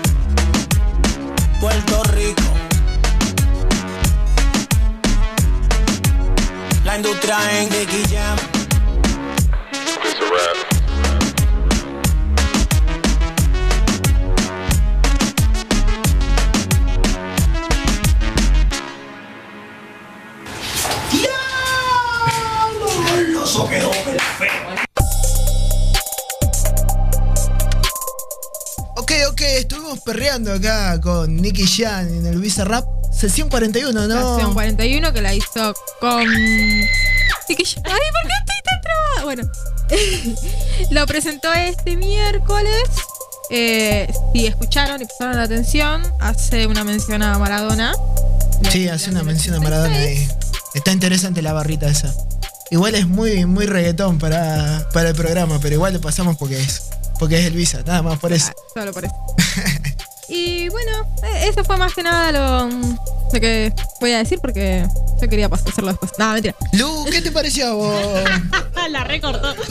[1.61, 2.43] Puerto Rico.
[6.85, 8.39] La industria en Nicky Jam.
[23.45, 24.71] Eso quedó perfecto.
[28.97, 32.85] Ok, ok, estuvimos perreando acá con Nicky Jan en el Visa Rap.
[33.13, 34.15] Sesión 41, ¿no?
[34.15, 36.23] Estación 41 que la hizo con.
[36.23, 36.27] Yo-
[37.49, 39.25] Ay, ¿por qué estoy tan trabada?
[39.25, 39.51] Bueno,
[40.91, 42.85] lo presentó este miércoles.
[43.51, 47.95] Eh, si escucharon y prestaron atención, hace una mención a Maradona.
[48.71, 50.29] Sí, hace una mención a Maradona ahí.
[50.75, 52.15] Está interesante la barrita esa.
[52.71, 56.83] Igual es muy, muy reggaetón para, para el programa, pero igual lo pasamos porque es.
[57.19, 58.49] Porque es el Visa, nada más por eso.
[58.51, 59.15] Ah, Solo por eso.
[60.29, 64.87] y bueno, eh, eso fue más que nada lo, lo que voy a decir porque
[65.21, 66.13] yo quería hacerlo después.
[66.19, 66.55] No, mentira.
[66.73, 68.01] Lu, ¿qué te pareció a vos?
[68.91, 69.55] la recortó.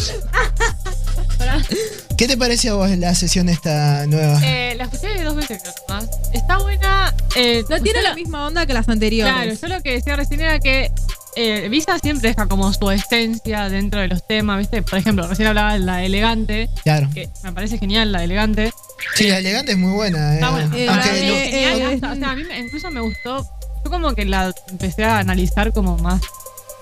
[2.17, 4.39] ¿Qué te pareció a vos la sesión esta nueva?
[4.43, 6.05] Eh, la escuché dos veces creo más.
[6.33, 7.15] Está buena.
[7.35, 9.33] Eh, No tiene la misma onda que las anteriores.
[9.33, 10.91] Claro, yo lo que decía recién era que
[11.35, 14.81] eh, Visa siempre deja como su esencia dentro de los temas, ¿viste?
[14.81, 17.09] Por ejemplo, recién hablaba de la elegante, Claro.
[17.13, 18.73] que me parece genial la elegante.
[19.15, 20.31] Sí, la elegante es muy buena.
[20.31, 20.35] eh.
[20.35, 20.77] Está buena.
[20.77, 23.47] Eh, Aunque mí lo- genial, eh, hasta- o sea, a mí incluso me gustó.
[23.85, 26.21] Yo como que la empecé a analizar como más.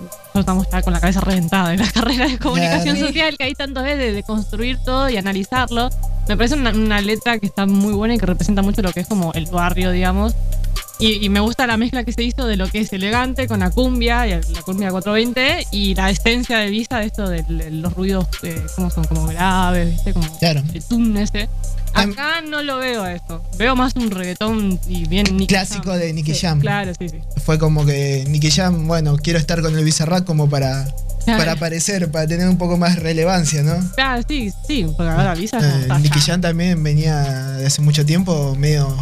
[0.00, 3.06] Nosotros estamos ya con la cabeza reventada en la carrera de comunicación Claro.
[3.08, 5.90] social que hay tantas veces de construir todo y analizarlo.
[6.28, 9.00] Me parece una, una letra que está muy buena y que representa mucho lo que
[9.00, 10.34] es como el barrio, digamos.
[11.00, 13.60] Y, y me gusta la mezcla que se hizo de lo que es elegante con
[13.60, 17.70] la cumbia, y la cumbia 420, y la esencia de Visa de esto de, de
[17.70, 20.12] los ruidos, eh, como son como graves, ¿viste?
[20.12, 20.62] Como Claro.
[20.74, 21.48] el tun ese.
[21.94, 23.42] Tam- Acá no lo veo esto.
[23.56, 25.98] Veo más un reggaetón y bien Nicky Clásico Jam.
[26.00, 26.60] de Nicky Sí, Jam.
[26.60, 27.18] Claro, sí, sí.
[27.44, 30.84] Fue como que Nicky Jam, bueno, quiero estar con el Bizarrap como para,
[31.24, 31.38] Claro.
[31.38, 33.76] para aparecer, para tener un poco más relevancia, ¿no?
[33.94, 36.18] Claro, sí, sí, porque ahora Visa como Eh, está Nicky.
[36.20, 37.22] Jam también venía
[37.56, 38.94] de hace mucho tiempo medio,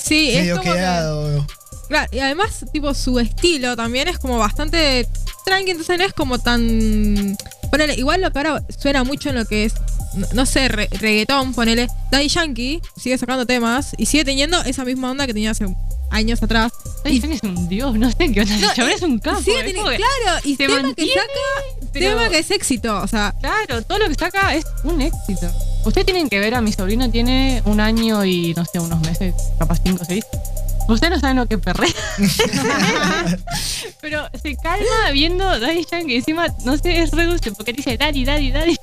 [0.00, 1.46] Sí, es medio como que- quedado.
[1.88, 5.06] Claro, y además, tipo, su estilo también es como bastante
[5.44, 7.36] tranqui, entonces no es como tan.
[7.70, 9.74] Ponele, igual lo que ahora suena mucho en lo que es,
[10.14, 11.88] no, no sé, re- reggaetón, ponele.
[12.10, 15.66] Daddy Yankee sigue sacando temas y sigue teniendo esa misma onda que tenía hace
[16.10, 16.72] años atrás.
[17.04, 18.56] Ay, es un dios, no sé qué onda.
[18.56, 19.42] No, el chabón y- es un capo.
[19.42, 22.38] sigue es teni- como que- claro, y se tema que mantiene, saca, pero- tema que
[22.38, 25.46] es éxito, o sea, Claro, todo lo que saca es un éxito.
[25.84, 29.34] Ustedes tienen que ver a mi sobrino, tiene un año y no sé, unos meses,
[29.58, 30.24] capaz cinco o seis.
[30.88, 31.88] Ustedes no saben lo que perrea.
[34.00, 36.16] Pero se calma viendo Daddy Yankee.
[36.16, 38.76] Encima, no sé, es re dulce porque dice Daddy, Daddy, Daddy.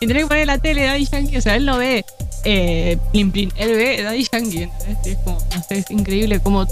[0.00, 1.36] Y tenés que poner la tele Daddy Yankee.
[1.36, 2.04] O sea, él no ve
[2.44, 3.52] eh, Plin Plin.
[3.56, 4.62] Él ve Daddy Yankee.
[4.62, 5.06] ¿entendés?
[5.06, 6.66] Es como, no sé, es increíble cómo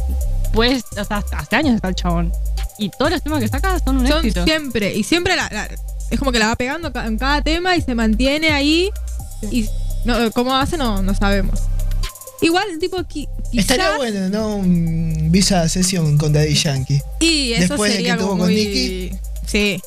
[0.55, 2.33] pues, o sea, hace años está el chabón.
[2.79, 4.45] Y todos los temas que saca son un son éxito.
[4.45, 5.69] siempre, y siempre la, la-
[6.11, 8.91] es como que la va pegando en cada tema y se mantiene ahí.
[9.51, 9.69] Y
[10.05, 11.61] no, cómo hace no, no sabemos.
[12.41, 13.71] Igual, tipo, qui- quizás.
[13.71, 14.57] Estaría bueno, ¿no?
[14.57, 17.01] Un Visa Session con Daddy Yankee.
[17.21, 18.49] Y eso Después de que tuvo con.
[18.49, 19.13] Nicky.
[19.47, 19.81] Sí.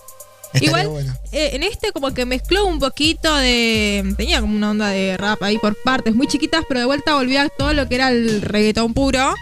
[0.54, 1.14] Estaría Igual, bueno.
[1.34, 4.14] eh, en este como que mezcló un poquito de...
[4.18, 7.44] Tenía como una onda de rap ahí por partes muy chiquitas, pero de vuelta volvía
[7.44, 9.36] a todo lo que era el reggaetón puro.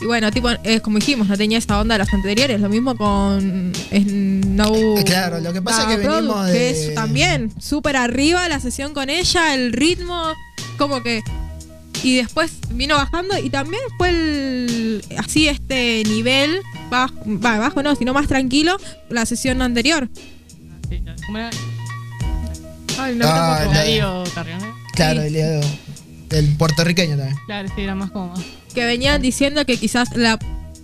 [0.00, 2.60] Y bueno, tipo, es como dijimos, no tenía esa onda de las anteriores.
[2.60, 4.74] Lo mismo con No...
[4.98, 8.46] Eh, claro, lo que pasa es que Product, venimos que de- es también súper arriba
[8.48, 10.32] la sesión con ella, el ritmo,
[10.78, 11.22] como que...
[12.02, 17.96] Y después vino bajando y también fue el, así este nivel, bajo, va, bajo no,
[17.96, 18.76] sino más tranquilo,
[19.08, 20.08] la sesión anterior.
[22.98, 24.72] Ay, no, Ah, Darío Carrión, ¿eh?
[24.94, 25.38] Claro, Sí.
[26.30, 27.36] El puertorriqueño también.
[27.46, 28.40] Claro, sí, era más como más.
[28.74, 30.38] Que venían diciendo que quizás la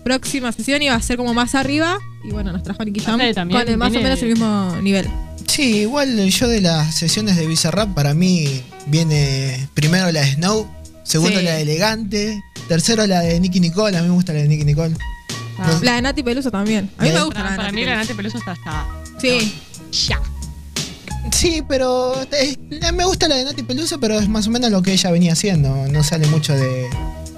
[0.04, 1.98] próxima sesión iba a ser como más arriba.
[2.24, 3.18] Y bueno, nos trajo Nicky Jam
[3.50, 5.08] con el más o menos el mismo nivel.
[5.48, 10.66] Sí, igual yo de las sesiones de Bizarrap, para mí viene primero la de Snow,
[11.02, 11.44] segundo Sí.
[11.44, 14.64] la de Elegante, tercero la de Nicky Nicole, a mí me gusta la de Nicky
[14.64, 14.94] Nicole.
[15.58, 15.78] Ah.
[15.82, 16.90] La de Nati Peluso también.
[16.96, 18.04] A mí me gusta Para, la de para Nati mí la Peluso.
[18.08, 18.86] Nati Peluso está está.
[19.20, 19.52] Sí.
[20.08, 20.20] Ya.
[21.42, 22.56] Sí, pero eh,
[22.94, 25.32] me gusta la de Nati Peluso, pero es más o menos lo que ella venía
[25.32, 26.88] haciendo, no sale mucho de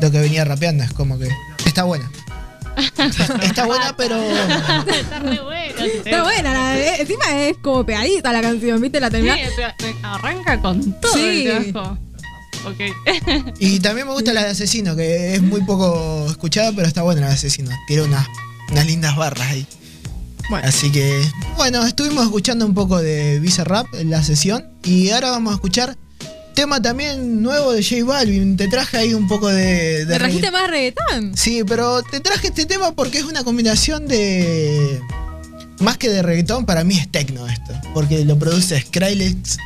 [0.01, 1.29] lo que venía rapeando, es como que
[1.65, 2.11] está buena.
[3.43, 5.79] Está buena, pero está re buena.
[5.79, 8.99] sí, Está buena, la de- encima es como pegadita la canción, ¿viste?
[9.01, 9.39] La Sí, terminás.
[9.57, 11.47] pero arranca con todo Sí.
[11.47, 11.97] el trabajo.
[12.67, 13.55] Ok.
[13.61, 17.21] Y también me gusta la de Asesino, que es muy poco escuchada, pero está buena
[17.23, 17.71] la de Asesino.
[17.87, 18.27] Tiene unas,
[18.73, 19.67] unas lindas barras ahí.
[20.51, 20.69] Bueno.
[20.69, 21.23] Así que,
[21.57, 24.65] bueno, estuvimos escuchando un poco de Visa Rap en la sesión.
[24.85, 25.97] Y ahora vamos a escuchar
[26.55, 28.57] tema también nuevo de J Balvin.
[28.57, 30.05] Te traje ahí un poco de.
[30.05, 31.37] de ¿Me trajiste regga- más reggaetón?
[31.37, 35.01] Sí, pero te traje este tema porque es una combinación de.
[35.81, 37.73] Más que de reggaetón, para mí es techno esto.
[37.93, 39.57] Porque lo produce Skrillex.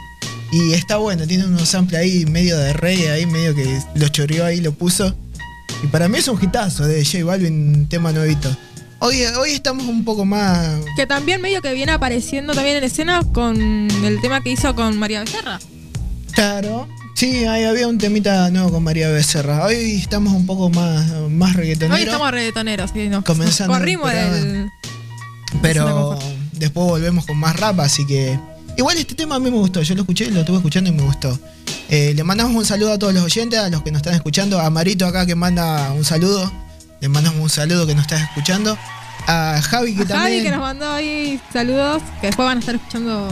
[0.50, 4.46] Y está bueno, tiene unos samples ahí medio de reggae, ahí medio que lo choreó
[4.46, 5.14] ahí, lo puso.
[5.84, 8.48] Y para mí es un hitazo de J Balvin, tema nuevito.
[9.00, 10.80] Hoy, hoy estamos un poco más.
[10.96, 14.98] Que también medio que viene apareciendo también en escena con el tema que hizo con
[14.98, 15.60] María Becerra.
[16.32, 16.88] Claro.
[17.14, 19.64] Sí, ahí había un temita nuevo con María Becerra.
[19.64, 21.96] Hoy estamos un poco más, más reggaetoneros.
[21.96, 24.68] Hoy estamos reggaetoneros, sí, nos Comenzando el corrimos de
[25.62, 26.18] Pero
[26.52, 28.38] después volvemos con más rap, así que.
[28.76, 31.02] Igual este tema a mí me gustó, yo lo escuché, lo estuve escuchando y me
[31.02, 31.38] gustó.
[31.88, 34.60] Eh, le mandamos un saludo a todos los oyentes, a los que nos están escuchando,
[34.60, 36.52] a Marito acá que manda un saludo,
[37.00, 38.76] le mandamos un saludo que nos está escuchando,
[39.26, 40.44] a Javi que A Javi también...
[40.44, 43.28] que nos mandó ahí saludos, que después van a estar escuchando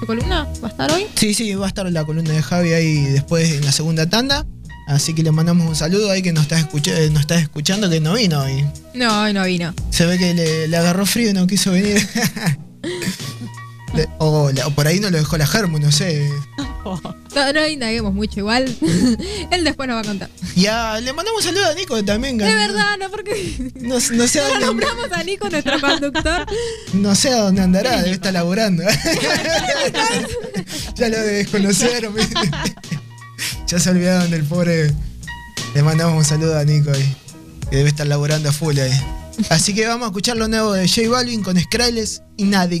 [0.00, 1.06] su columna, ¿va a estar hoy?
[1.14, 4.44] Sí, sí, va a estar la columna de Javi ahí después en la segunda tanda,
[4.88, 8.00] así que le mandamos un saludo ahí que nos está, escucha- nos está escuchando, que
[8.00, 8.64] no vino hoy.
[8.94, 9.72] No, hoy no vino.
[9.90, 12.06] Se ve que le, le agarró frío y no quiso venir.
[13.94, 16.30] Le- o, la- o por ahí no lo dejó la Germu, no sé.
[17.34, 18.64] No, no indaguemos mucho, igual.
[19.50, 20.28] Él después nos va a contar.
[20.56, 22.36] Ya, le mandamos un saludo a Nico también.
[22.36, 23.08] De verdad, ¿no?
[23.08, 26.44] Porque No, no sé dónde, nombramos a Nico, nuestro conductor.
[26.92, 28.82] no sé a dónde andará, debe estar laburando.
[30.96, 32.14] ya lo desconocieron.
[33.66, 34.92] ya se olvidaron del pobre.
[35.74, 37.16] Le mandamos un saludo a Nico ahí.
[37.70, 38.92] Que debe estar laburando a full ahí.
[39.48, 42.80] Así que vamos a escuchar lo nuevo de J Balvin con Skrillex y Nadi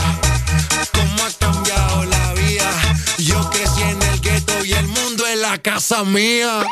[5.41, 6.63] la casa mía.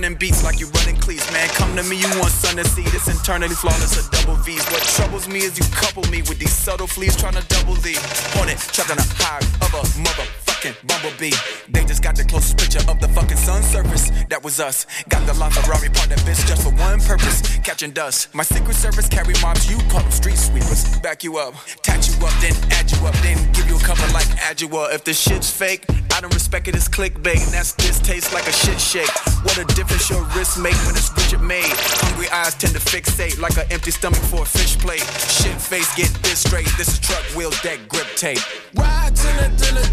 [0.00, 1.30] Man, I run in beats like you running cleats.
[1.32, 2.82] Man, come to me, you want sun to see.
[2.84, 4.64] This internally flawless, a double V's.
[4.70, 7.94] What troubles me is you couple me with these subtle fleas trying to double the
[8.32, 11.32] hornet, trapped on a high of a motherfucking bumblebee.
[11.68, 14.10] They just got the closest picture of the fucking sun surface.
[14.30, 14.86] That was us.
[15.08, 18.34] Got the LaFerrari part that bitch just for one purpose, catching dust.
[18.34, 20.98] My secret service carry mobs, you call them street sweepers.
[21.00, 24.06] Back you up, tat you up, then add you up, then give you a cover
[24.12, 24.94] like Adjua.
[24.94, 25.84] If the shit's fake,
[26.20, 27.40] I don't respect it as clickbait.
[27.40, 29.08] And that's this tastes like a shit shake.
[29.40, 31.72] What a difference your wrist make when it's Richard made.
[32.04, 35.00] Hungry eyes tend to fixate like an empty stomach for a fish plate.
[35.00, 36.68] Shit face, get this straight.
[36.76, 38.36] This is truck wheel deck grip tape.
[38.76, 39.84] Ride to the, to the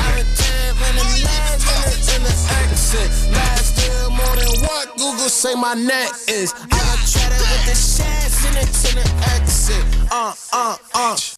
[0.00, 3.12] have a tab in the nag in in the exit.
[3.28, 6.54] Last year more than what Google say my net is.
[6.56, 9.04] I got cheddar with the shares in it to the
[9.36, 9.84] exit.
[10.10, 11.37] Uh, uh, uh.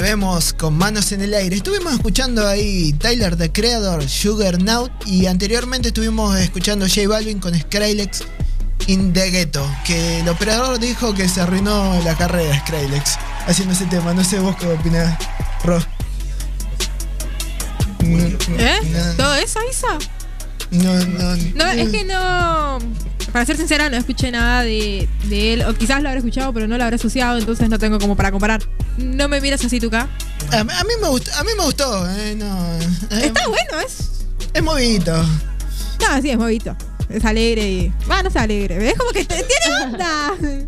[0.00, 1.56] Volvemos con manos en el aire.
[1.56, 7.54] Estuvimos escuchando ahí Tyler the Creator, Sugar Now y anteriormente estuvimos escuchando J Balvin con
[7.54, 8.22] Skrillex
[8.86, 13.84] in the Ghetto, que el operador dijo que se arruinó la carrera Skrillex haciendo ese
[13.86, 14.14] tema.
[14.14, 15.18] No sé vos qué opinás,
[15.64, 15.78] Ro.
[18.02, 18.80] ¿Eh?
[19.18, 19.86] ¿Todo eso hizo?
[20.70, 22.78] No, no, No, es que no.
[23.32, 25.62] Para ser sincera, no escuché nada de, de él.
[25.62, 28.30] O quizás lo habré escuchado, pero no lo habré asociado, entonces no tengo como para
[28.32, 28.60] comparar.
[28.98, 30.08] No me miras así, Tuca.
[30.52, 34.24] A, a mí me gustó, a mí me gustó, eh, no, eh, Está bueno, es.
[34.52, 35.12] es movidito.
[35.22, 36.76] No, sí, es movito.
[37.08, 37.92] Es alegre y.
[38.10, 38.88] Va, no es alegre.
[38.90, 39.44] Es como que tiene
[39.84, 40.32] onda.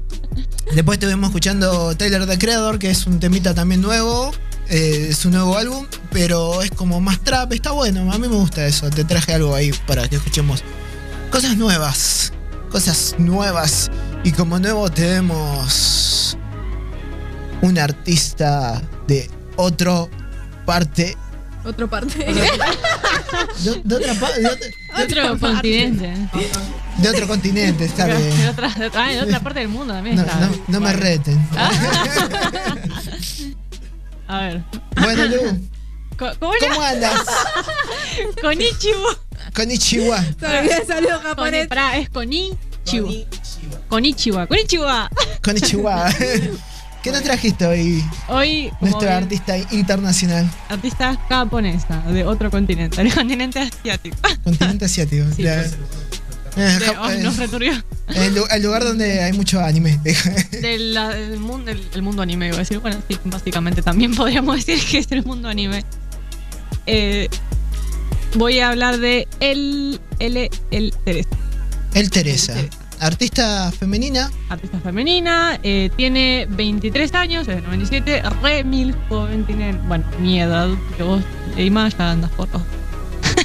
[0.74, 4.32] Después estuvimos escuchando Tyler the Creator, que es un temita también nuevo.
[4.68, 7.52] eh, es un nuevo álbum, pero es como más trap.
[7.52, 8.88] Está bueno, a mí me gusta eso.
[8.90, 10.62] Te traje algo ahí para que escuchemos
[11.30, 12.32] cosas nuevas.
[12.72, 13.90] Cosas nuevas.
[14.24, 16.36] Y como nuevo tenemos
[17.60, 20.08] un artista de otro
[20.64, 21.16] parte.
[21.64, 22.18] Otro parte.
[22.18, 22.34] De,
[23.84, 24.68] de otra pa- de otra-
[25.04, 26.12] Otro continente.
[26.98, 28.36] de otro continente, está bien.
[28.36, 30.40] De otra, de otra- ah, de otra parte del mundo también No, está.
[30.40, 31.48] no- no me reten.
[34.28, 34.62] A ver.
[34.96, 35.68] Bueno, Lu,
[36.18, 37.24] ¿Cómo, ¿cómo andas?
[38.40, 39.18] Konichiwa.
[39.55, 40.22] Konnichiwa.
[40.38, 41.68] Todavía el saludo japonés.
[41.68, 43.11] pará, es Konichiwa.
[43.88, 44.46] Konichiwa.
[44.46, 45.11] Konichiwa.
[45.42, 46.12] Konnichiwa.
[47.03, 48.05] ¿Qué nos trajiste hoy?
[48.28, 54.16] Hoy, Nuestra bien, artista internacional, artista japonesa de otro continente, el continente asiático.
[54.44, 55.24] continente asiático.
[55.34, 55.68] Sí, La- eh,
[56.55, 57.72] De- oh, eh, nos returbió.
[58.14, 59.98] el, lu- el lugar donde hay mucho anime.
[60.53, 62.78] Del la- del mundo, el, el mundo anime, iba a decir.
[62.78, 65.84] Bueno, sí, básicamente también podríamos decir que es el mundo anime.
[66.86, 67.28] Eh,
[68.34, 71.28] voy a hablar de el, el, el Teresa.
[71.94, 72.54] El Teresa,
[73.00, 74.30] artista femenina.
[74.48, 80.40] Artista femenina, eh, tiene 23 años, es de 97, re mil joven, tiene, bueno, mi
[80.40, 81.22] edad, que vos,
[81.56, 82.62] Ima, ya andas por los...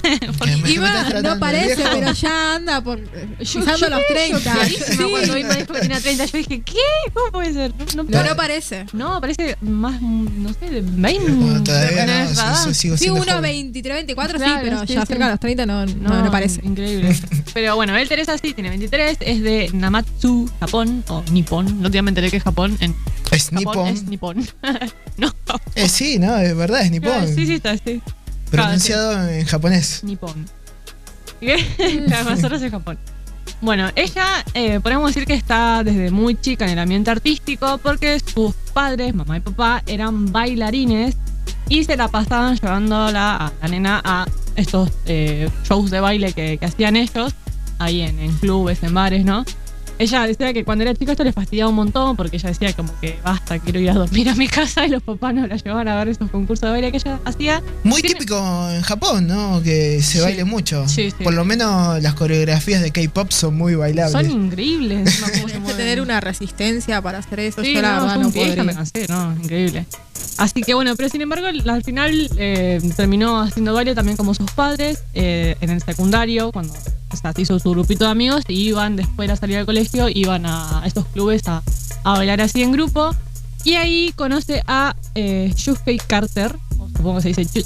[0.01, 3.05] Que me- que me Iba, no parece, pero ya anda por eh,
[3.39, 4.37] Yo- pisando yo los me 30.
[4.37, 5.11] choqueadísima Sí.
[5.11, 6.73] Cuando Ima dijo que tenía 30, yo dije, ¿qué?
[7.13, 7.73] ¿Cómo puede ser?
[7.95, 8.85] No, no, No, no parece.
[8.93, 11.31] no, parece más, no sé, de 20.
[11.31, 12.63] Bueno, todavía no, sí, edad.
[12.65, 13.41] sí, sigo Sí, uno joven.
[13.41, 15.07] 23, 24, sí, Claro, pero sí, ya sí.
[15.07, 16.61] cerca de los 30 no, no, no parece.
[16.63, 17.15] Increíble.
[17.53, 21.81] Pero bueno, él Teresa sí tiene 23, es de Namatsu, Japón, o Nippon.
[21.81, 22.77] No te me enteré que es Japón.
[22.79, 22.93] En
[23.31, 23.87] Es Japón nipón.
[23.87, 24.47] es Nippon.
[25.17, 25.33] no,
[25.75, 27.27] Eh, sí, no, es verdad, es nipón.
[27.33, 28.01] Sí, sí, está, sí.
[28.49, 30.03] Pronunciado en japonés.
[30.03, 30.45] Nippon.
[31.39, 32.97] Claro, nosotros es Japón.
[33.61, 38.19] Bueno, ella, eh, podemos decir que está desde muy chica en el ambiente artístico porque
[38.19, 41.17] sus padres, mamá y papá, eran bailarines
[41.67, 46.57] y se la pasaban llevándola a la nena a estos eh, shows de baile que,
[46.57, 47.33] que hacían ellos,
[47.79, 49.43] ahí en, en clubes, en bares, ¿no?
[49.99, 52.91] Ella decía que cuando era chica esto le fastidiaba un montón porque ella decía como
[52.99, 55.87] que basta, quiero ir a dormir a mi casa y los papás no la llevaban
[55.87, 57.63] a ver esos concursos de baile que ella hacía.
[57.83, 58.37] Muy típico
[58.69, 59.61] en Japón, ¿no?
[59.63, 60.23] Que se Sí.
[60.23, 60.87] baile mucho.
[60.87, 61.23] Sí, sí.
[61.23, 64.11] Por lo menos las coreografías de K-pop son muy bailables.
[64.11, 65.19] Son increíbles.
[65.33, 67.61] Tienes que tener una resistencia para hacer eso.
[67.63, 68.73] Sí, Yo la no, verdad no ya me podría.
[68.75, 69.85] cansé, no, increíble.
[70.37, 74.51] Así que bueno, pero sin embargo, al final eh, terminó haciendo baile también como sus
[74.51, 76.73] padres eh, en el secundario, cuando
[77.09, 79.86] o sea, se hizo su grupito de amigos y iban después de salir del colegio,
[79.93, 81.61] iban a estos clubes a,
[82.03, 83.11] a bailar así en grupo.
[83.63, 86.55] Y ahí conoce a eh, Shusuke Carter,
[86.95, 87.63] supongo que se dice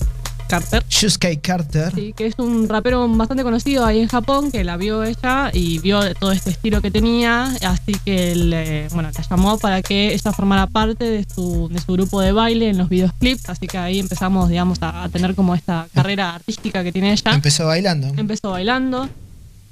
[0.47, 0.83] Carter.
[0.89, 1.93] Shusuke Carter.
[1.93, 5.79] Sí, que es un rapero bastante conocido ahí en Japón, que la vio ella y
[5.79, 10.31] vio todo este estilo que tenía, así que le, bueno, la llamó para que ella
[10.31, 13.99] formara parte de su, de su grupo de baile en los videoclips, así que ahí
[13.99, 17.33] empezamos, digamos, a, a tener como esta carrera artística que tiene ella.
[17.33, 18.07] Empezó bailando.
[18.17, 19.07] Empezó bailando.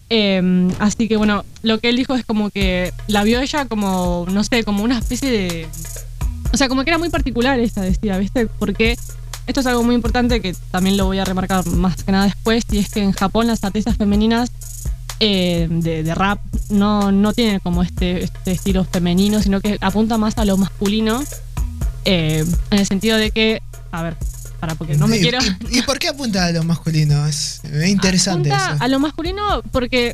[0.10, 4.26] Eh, así que bueno, lo que él dijo es como que la vio ella como,
[4.32, 5.68] no sé, como una especie de...
[6.52, 8.48] O sea, como que era muy particular esta, decía, ¿viste?
[8.48, 8.98] Porque
[9.46, 12.66] esto es algo muy importante que también lo voy a remarcar más que nada después,
[12.72, 14.52] y es que en Japón las artistas femeninas
[15.20, 16.40] eh, de, rap
[16.70, 21.24] no, no tienen como este, este estilo femenino, sino que apunta más a lo masculino,
[22.06, 24.18] eh, en el sentido de que, a ver,
[24.60, 25.40] para porque no me ¿Y- quiero...
[25.72, 27.26] ¿Y, y por qué apunta a lo masculino?
[27.28, 28.84] Es, es interesante Apunta eso.
[28.84, 30.14] a lo masculino porque,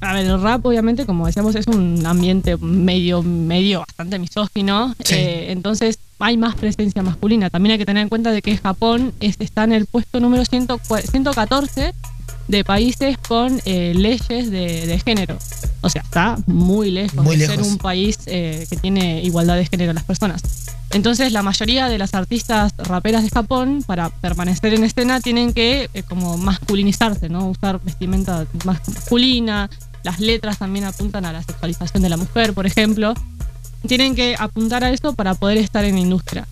[0.00, 4.94] a ver, el rap obviamente, como decíamos, es un ambiente medio, medio bastante misógino.
[5.04, 5.14] Sí.
[5.14, 7.50] eh, entonces hay más presencia masculina.
[7.50, 10.44] También hay que tener en cuenta de que Japón es- está en el puesto número
[10.44, 10.68] 100
[11.10, 11.94] 114
[12.48, 15.38] de países con eh, leyes de, de género.
[15.80, 17.54] O sea, está muy lejos Muy de lejos.
[17.64, 20.42] ser un país eh, que tiene igualdad de género a las personas.
[20.90, 25.90] Entonces, la mayoría de las artistas raperas de Japón, para permanecer en escena, tienen que
[25.92, 27.48] eh, como masculinizarse, ¿no?
[27.48, 29.68] Usar vestimenta más masculina.
[30.04, 33.14] Las letras también apuntan a la sexualización de la mujer, por ejemplo.
[33.88, 36.46] Tienen que apuntar a eso para poder estar en la industria.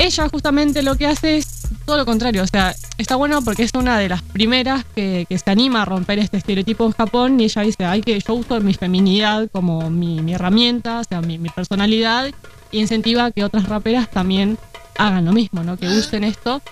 [0.00, 3.72] Ella justamente lo que hace es todo lo contrario, o sea, está bueno porque es
[3.74, 7.44] una de las primeras que, que se anima a romper este estereotipo en Japón y
[7.44, 11.36] ella dice, hay que yo uso mi feminidad como mi, mi herramienta, o sea, mi,
[11.36, 12.30] mi personalidad
[12.72, 14.56] y incentiva a que otras raperas también
[14.96, 15.76] hagan lo mismo, ¿no?
[15.76, 16.62] Que usen esto.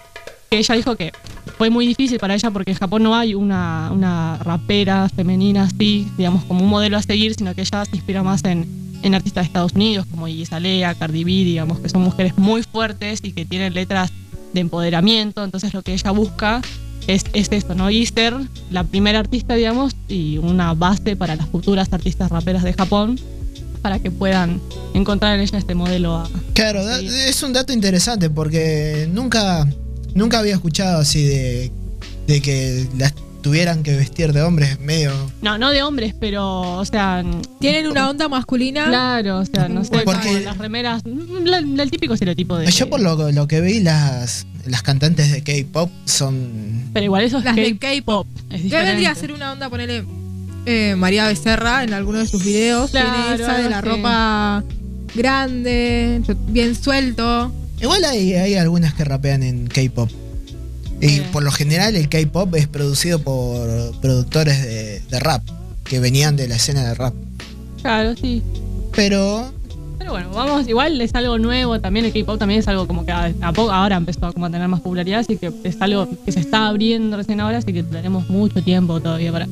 [0.48, 1.12] Que ella dijo que
[1.58, 6.10] fue muy difícil para ella porque en Japón no hay una, una rapera femenina así,
[6.16, 9.42] digamos, como un modelo a seguir, sino que ella se inspira más en, en artistas
[9.44, 13.32] de Estados Unidos como Iggy Azalea, Cardi B, digamos, que son mujeres muy fuertes y
[13.32, 14.10] que tienen letras
[14.52, 15.44] de empoderamiento.
[15.44, 16.60] Entonces lo que ella busca
[17.06, 17.90] es, es esto, ¿no?
[17.90, 18.34] Y ser
[18.70, 23.18] la primera artista, digamos, y una base para las futuras artistas raperas de Japón
[23.82, 24.60] para que puedan
[24.94, 29.66] encontrar en ella este modelo a, Claro, da- es un dato interesante porque nunca,
[30.14, 31.70] nunca había escuchado así de,
[32.26, 35.12] de que las tuvieran que vestir de hombres medio.
[35.42, 37.24] No, no de hombres, pero, o sea.
[37.60, 38.86] Tienen una onda masculina.
[38.86, 41.02] Claro, o sea, no sé, Porque- como las remeras.
[41.04, 42.70] la- la- el típico estereotipo de.
[42.70, 47.38] Yo por lo, lo que vi las, las cantantes de K-pop son Pero igual eso
[47.38, 48.26] es Las de K-pop.
[48.50, 48.90] Es ¿Qué diferente.
[48.90, 49.68] vendría a ser una onda?
[49.70, 50.04] Ponerle
[50.66, 52.90] eh, María Becerra en alguno de sus videos.
[52.90, 53.88] Claro, Tiene esa de la sí.
[53.88, 54.64] ropa
[55.14, 57.52] grande, bien suelto.
[57.80, 60.10] Igual hay, hay algunas que rapean en K-pop.
[61.00, 65.42] Y por lo general el K-pop es producido por productores de, de rap,
[65.84, 67.14] que venían de la escena de rap.
[67.82, 68.42] Claro, sí.
[68.94, 69.52] Pero
[69.98, 72.06] Pero bueno, vamos, igual es algo nuevo también.
[72.06, 74.50] El K-pop también es algo como que a, a poco, ahora empezó a, como a
[74.50, 77.82] tener más popularidad, así que es algo que se está abriendo recién ahora, así que
[77.82, 79.46] tenemos mucho tiempo todavía para.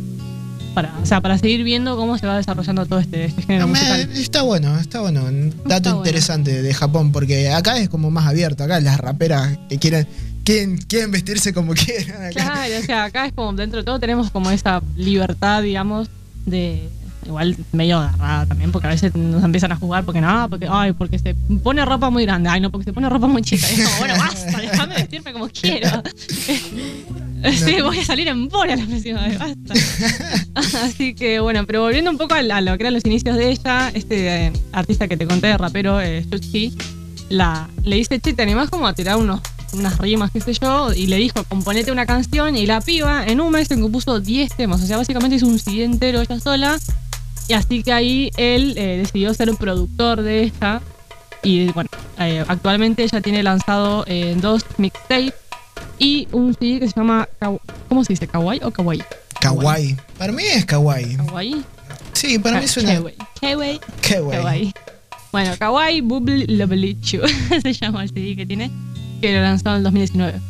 [0.75, 4.11] Para, o sea, para seguir viendo cómo se va desarrollando todo este, este género musical.
[4.13, 5.23] está bueno, está bueno.
[5.65, 8.63] Dato interesante de Japón, porque acá es como más abierto.
[8.63, 10.07] Acá las raperas que quieren,
[10.47, 12.25] quieren, quieren vestirse como quieran.
[12.25, 12.31] acá.
[12.31, 16.09] Claro, o sea, acá es como dentro de todo tenemos como esa libertad, digamos,
[16.47, 16.89] de
[17.27, 20.93] igual medio agarrada también, porque a veces nos empiezan a jugar porque no, porque ay,
[20.93, 23.67] porque se pone ropa muy grande, ay no, porque se pone ropa muy chica.
[23.69, 26.03] Y es como, bueno, basta, déjame vestirme como quiero.
[27.53, 29.75] Sí, voy a salir en bola la próxima vez, basta.
[30.55, 33.91] Así que bueno, pero volviendo un poco a, lo que eran los inicios de ella,
[33.95, 36.77] este eh, artista que te conté de rapero, eh, Jutski,
[37.29, 39.41] la, le dice, che, ¿te animás como a tirar unos,
[39.79, 40.93] unas rimas, qué sé yo?
[40.93, 44.55] Y le dijo, componete una canción y la piba en un mes se compuso 10
[44.57, 46.79] temas, o sea, básicamente hizo un CD entero ella sola.
[47.49, 50.83] Y así que ahí él eh, decidió ser un productor de esta.
[51.43, 55.33] Y bueno, eh, actualmente ella tiene lanzado eh, dos mixtapes
[55.99, 57.29] y un CD que se llama.
[57.89, 58.27] ¿Cómo se dice?
[58.27, 59.05] ¿Kawaii o Kawaii?
[59.41, 59.97] Kawaii.
[60.19, 61.17] Para mí es kawaii.
[61.17, 61.65] Kawaii.
[62.15, 62.95] Sí, para mí suena.
[62.95, 63.17] Kawaii.
[63.41, 63.81] Kawaii.
[64.01, 64.73] Kawaii.
[65.37, 68.71] Bueno, Kawaii Bubble Lovely se llama el CD que tiene,
[69.21, 70.41] que lo lanzó en el 2019.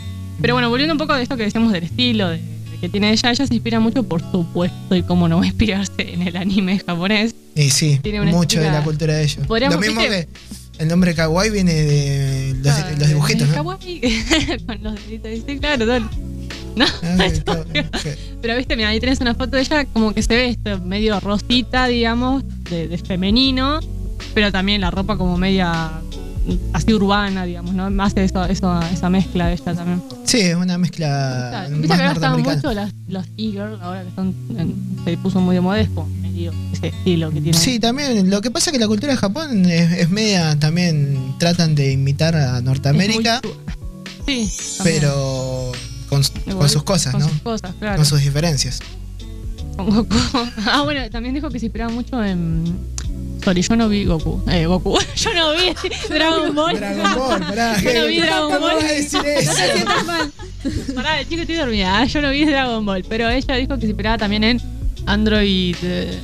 [0.41, 3.11] Pero bueno, volviendo un poco de esto que decíamos del estilo de, de que tiene
[3.11, 6.37] ella, ella se inspira mucho, por supuesto, y cómo no va a inspirarse en el
[6.37, 7.35] anime japonés.
[7.55, 9.39] Y sí, Tiene una mucho de la cultura de ellos.
[9.49, 10.29] Lo mismo ¿viste?
[10.29, 10.29] que
[10.83, 13.49] el nombre kawaii viene de los, Ah, los dibujitos.
[13.49, 14.01] Kawaii,
[14.67, 15.87] con los deditos, sí, claro.
[16.77, 17.65] No, Ah, pero-
[18.43, 21.19] Pero viste, mira, ahí tenés una foto de ella como que se ve esto medio
[21.21, 23.81] rosita, digamos, de, de femenino,
[24.35, 25.93] pero también la ropa como media
[26.73, 27.91] así urbana, digamos, ¿no?
[27.91, 30.03] Más eso, eso, esa mezcla de ella también.
[30.25, 34.35] Sí, es una mezcla Viste que ahora estaban mucho las, los e-girls, ahora que son,
[34.57, 34.75] en-
[35.05, 37.57] se puso muy de medio ese estilo que tiene.
[37.59, 38.29] Sí, también.
[38.31, 40.59] Lo que pasa es que la cultura de Japón es, es media.
[40.59, 43.41] También tratan de imitar a Norteamérica,
[44.27, 45.01] Sí, también.
[45.01, 45.73] pero
[46.09, 47.29] con, sus cosas, con ¿no?
[47.29, 47.97] sus cosas, claro.
[47.97, 48.81] Con sus diferencias.
[49.77, 50.17] Con Goku.
[50.67, 52.65] Ah, bueno, también dijo que se inspiraba mucho en.
[53.45, 54.43] Sorry, yo no vi Goku.
[54.51, 54.99] Eh, Goku.
[55.17, 55.73] Yo no vi
[56.09, 56.77] Dragon Ball.
[56.77, 58.85] Dragon Ball, pará, Yo no vi ¿cómo Dragon vas Ball.
[58.85, 59.51] a decir eso?
[59.53, 60.33] No te sientas mal.
[60.95, 61.99] Pará, chico, estoy dormida.
[62.01, 63.05] Ah, Yo no vi Dragon Ball.
[63.09, 64.61] Pero ella dijo que se inspiraba también en
[65.07, 66.19] Android eh,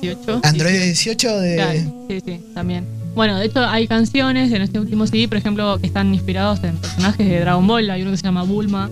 [0.00, 0.40] 18.
[0.42, 1.54] Android 18 de.
[1.56, 2.84] Claro, sí, sí, también.
[3.14, 6.76] Bueno, de hecho hay canciones en este último CD, por ejemplo, que están inspirados en
[6.78, 7.88] personajes de Dragon Ball.
[7.90, 8.90] Hay uno que se llama Bulma.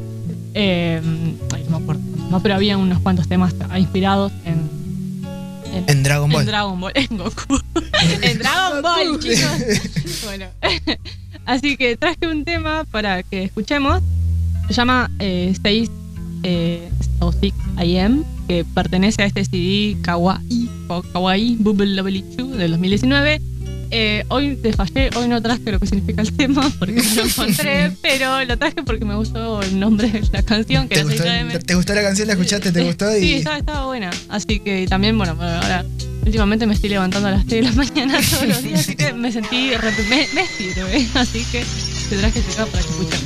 [0.55, 1.01] Eh,
[1.55, 2.03] ay, no me acuerdo.
[2.31, 4.68] No, pero había unos cuantos temas inspirados en,
[5.87, 6.43] En Dragon Ball.
[6.43, 7.61] en Dragon Ball, en Goku.
[8.22, 10.24] en Dragon Ball, chicos.
[10.24, 10.47] bueno.
[11.47, 14.03] Así que traje un tema para que escuchemos.
[14.68, 15.91] Se llama eh, 6
[16.43, 22.59] eh, o 6 AM, que pertenece a este CD Kawaii, o Kawaii Bubble Lovely 2
[22.59, 23.41] del 2019.
[23.91, 27.22] Eh, hoy te fallé, hoy no traje lo que significa el tema porque no lo
[27.26, 31.22] encontré, pero lo traje porque me gustó el nombre de la canción, que ¿Te gustó,
[31.22, 31.59] 6 AM.
[31.64, 32.26] te gustó la canción?
[32.28, 32.72] ¿La escuchaste?
[32.72, 33.11] ¿Te gustó?
[33.12, 34.11] Sí, estaba, estaba buena.
[34.28, 35.84] Así que también, bueno, bueno, ahora
[36.26, 39.12] últimamente me estoy levantando a las 3 de la mañana todos los días, así que
[39.14, 39.70] me sentí,
[40.11, 41.07] me, me sirve.
[41.14, 41.64] Así que
[42.11, 43.20] te traje este para que escuchen.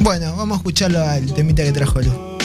[0.00, 2.36] bueno, vamos a escucharlo al temita que trajo Lu.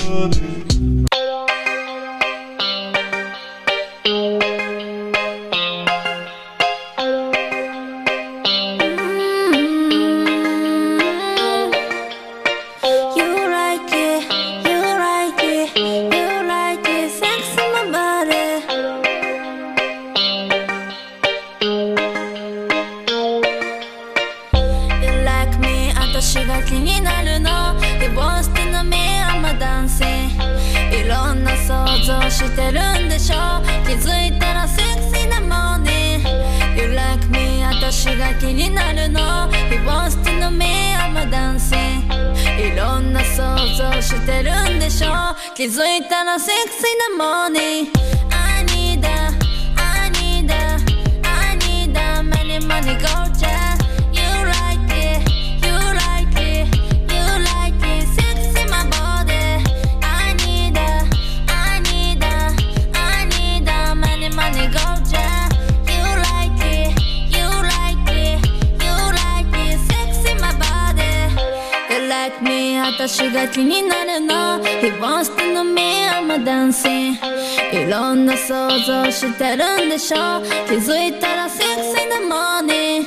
[80.02, 83.06] しょ気づいたら six in the morning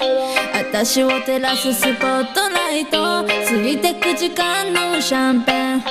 [0.55, 3.24] 私を照らすスポットライト。
[3.24, 5.82] 過ぎてく時間のシャンペン。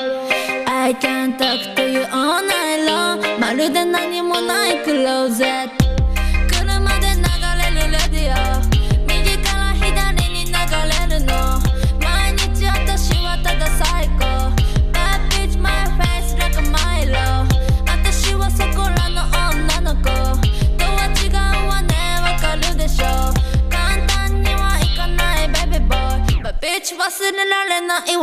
[0.66, 5.83] I can't talk to you all night long まるで何もないクローゼット。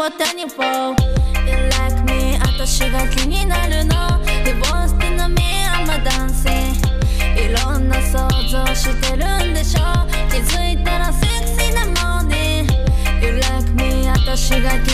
[0.01, 0.49] は何を
[1.47, 3.95] You like me 私が気になるの。
[4.47, 6.73] Divorce to the me I'm a dancing
[7.37, 9.81] いろんな想像してるんでしょ。
[10.31, 12.73] 気づいたらセクシーなモーニング。
[13.27, 14.90] You like me 私が気になるの。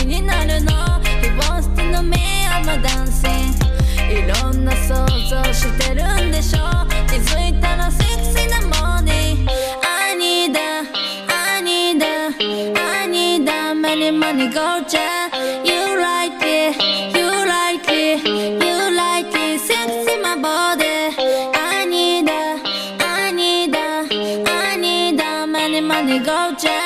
[26.19, 26.76] go, Jay.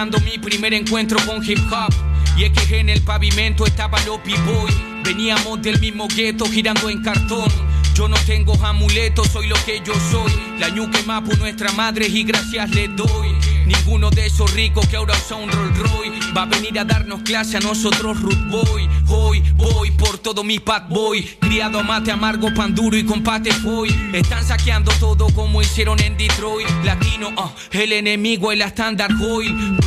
[0.00, 1.92] Recordando mi primer encuentro con hip hop.
[2.36, 4.72] Y es que en el pavimento estaba Lopi Boy.
[5.04, 7.50] Veníamos del mismo gueto girando en cartón.
[7.94, 10.32] Yo no tengo amuletos, soy lo que yo soy.
[10.58, 13.34] La ñuque mapu nuestra madre y gracias le doy.
[13.66, 17.22] Ninguno de esos ricos que ahora usa un Rolls Royce va a venir a darnos
[17.22, 18.88] clase a nosotros Root Boy.
[19.08, 21.22] Hoy voy por todo mi bad boy.
[21.40, 23.94] Criado a mate amargo, pan duro y con pate boy.
[24.12, 26.68] Están saqueando todo como hicieron en Detroit.
[26.84, 29.78] Latino, ah, el enemigo, el estándar oil.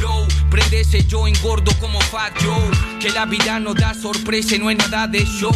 [0.54, 3.00] Bro, prende ese yo engordo como Fat Joe.
[3.00, 5.52] Que la vida nos da sorpresa no es nada de show.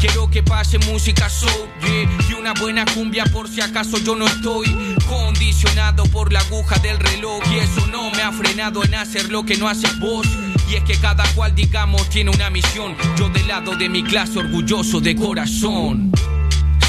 [0.00, 4.26] Quiero que pase música soul, yeah, y una buena cumbia por si acaso yo no
[4.26, 4.66] estoy
[5.08, 9.44] condicionado por la aguja del reloj y eso no me ha frenado en hacer lo
[9.44, 10.26] que no haces vos.
[10.68, 14.40] Y es que cada cual digamos tiene una misión, yo del lado de mi clase
[14.40, 16.10] orgulloso de corazón.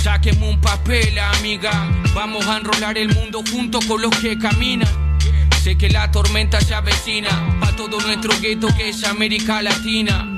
[0.01, 5.03] Sáqueme un papel, amiga, vamos a enrolar el mundo junto con los que caminan.
[5.64, 7.30] Sé que la tormenta se avecina
[7.61, 10.38] pa' todo nuestro gueto que es América Latina.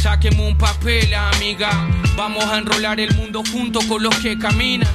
[0.00, 1.68] Sáqueme un papel, amiga.
[2.16, 4.88] Vamos a enrolar el mundo junto con los que caminan.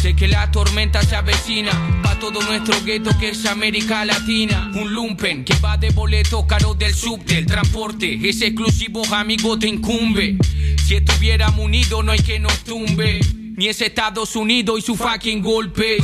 [0.00, 1.70] Sé que la tormenta se avecina
[2.02, 4.72] pa' todo nuestro gueto que es América Latina.
[4.74, 8.18] Un lumpen que va de boleto caro del sub, del transporte.
[8.26, 10.38] Ese exclusivo amigo te incumbe.
[10.86, 13.20] Si estuviéramos unidos no hay que nos tumbe.
[13.54, 15.98] Ni es Estados Unidos y su fucking golpe.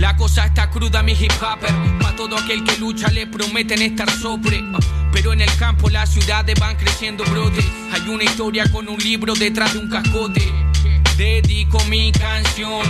[0.00, 1.70] La cosa está cruda, mi hip hopper.
[2.00, 4.64] Pa' todo aquel que lucha le prometen estar sobre.
[5.12, 7.66] Pero en el campo las ciudades van creciendo brotes.
[7.92, 10.50] Hay una historia con un libro detrás de un cascote.
[11.18, 12.80] Dedico mi canción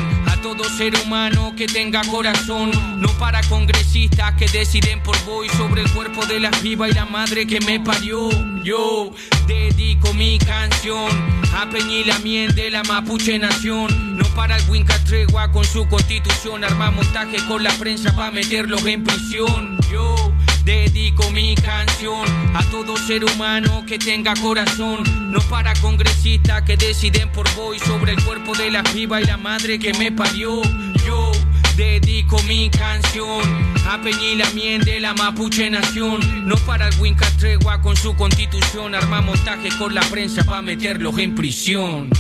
[0.42, 2.70] todo ser humano que tenga corazón.
[3.00, 7.04] No para congresistas que deciden por voy sobre el cuerpo de la viva y la
[7.06, 8.28] madre que me parió.
[8.62, 9.12] Yo
[9.46, 11.10] dedico mi canción
[11.54, 14.16] a Peñila Mien de la Mapuche Nación.
[14.16, 16.64] No para el Winca Tregua con su constitución.
[16.64, 19.78] Arma montaje con la prensa para meterlos en prisión.
[19.90, 20.32] Yo
[20.70, 25.02] dedico mi canción a todo ser humano que tenga corazón.
[25.32, 29.36] No para congresistas que deciden por voy sobre el cuerpo de la viva y la
[29.36, 30.62] madre que me parió.
[31.04, 31.32] Yo
[31.76, 33.42] dedico mi canción
[33.88, 36.20] a Peñila Mien de la Mapuche Nación.
[36.46, 38.94] No para el Winca Tregua con su constitución.
[38.94, 42.10] Arma montaje con la prensa para meterlos en prisión.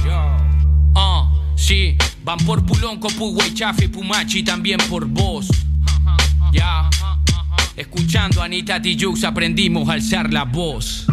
[0.96, 5.46] Ah, sí, van por Pulón, Copugüe, Chafe, Pumachi, también por vos.
[6.52, 6.90] Ya,
[7.76, 11.06] escuchando a Anita Tijoux aprendimos a alzar la voz.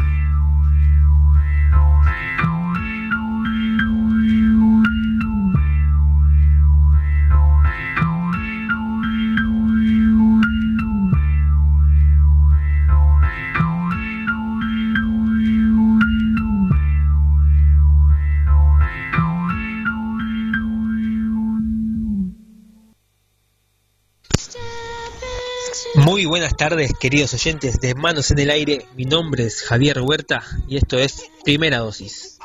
[26.58, 28.84] Tardes, queridos oyentes de Manos en el Aire.
[28.96, 32.40] Mi nombre es Javier Huerta y esto es Primera Dosis.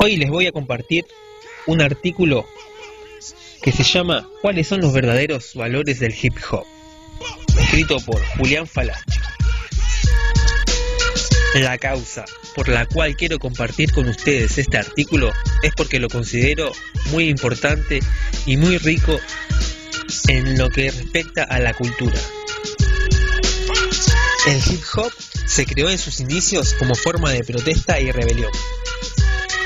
[0.00, 1.06] Hoy les voy a compartir
[1.66, 2.46] un artículo
[3.62, 6.64] que se llama ¿Cuáles son los verdaderos valores del hip hop?
[7.58, 9.18] Escrito por Julián Falachi.
[11.56, 15.32] La causa por la cual quiero compartir con ustedes este artículo
[15.64, 16.70] es porque lo considero
[17.10, 17.98] muy importante
[18.46, 19.18] y muy rico
[20.28, 22.18] en lo que respecta a la cultura.
[24.46, 25.12] El hip hop
[25.46, 28.52] se creó en sus inicios como forma de protesta y rebelión.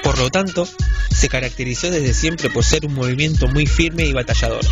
[0.02, 0.66] Por lo tanto,
[1.14, 4.64] se caracterizó desde siempre por ser un movimiento muy firme y batallador,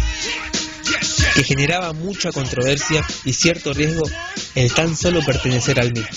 [1.35, 4.05] que generaba mucha controversia y cierto riesgo
[4.55, 6.09] el tan solo pertenecer al mismo.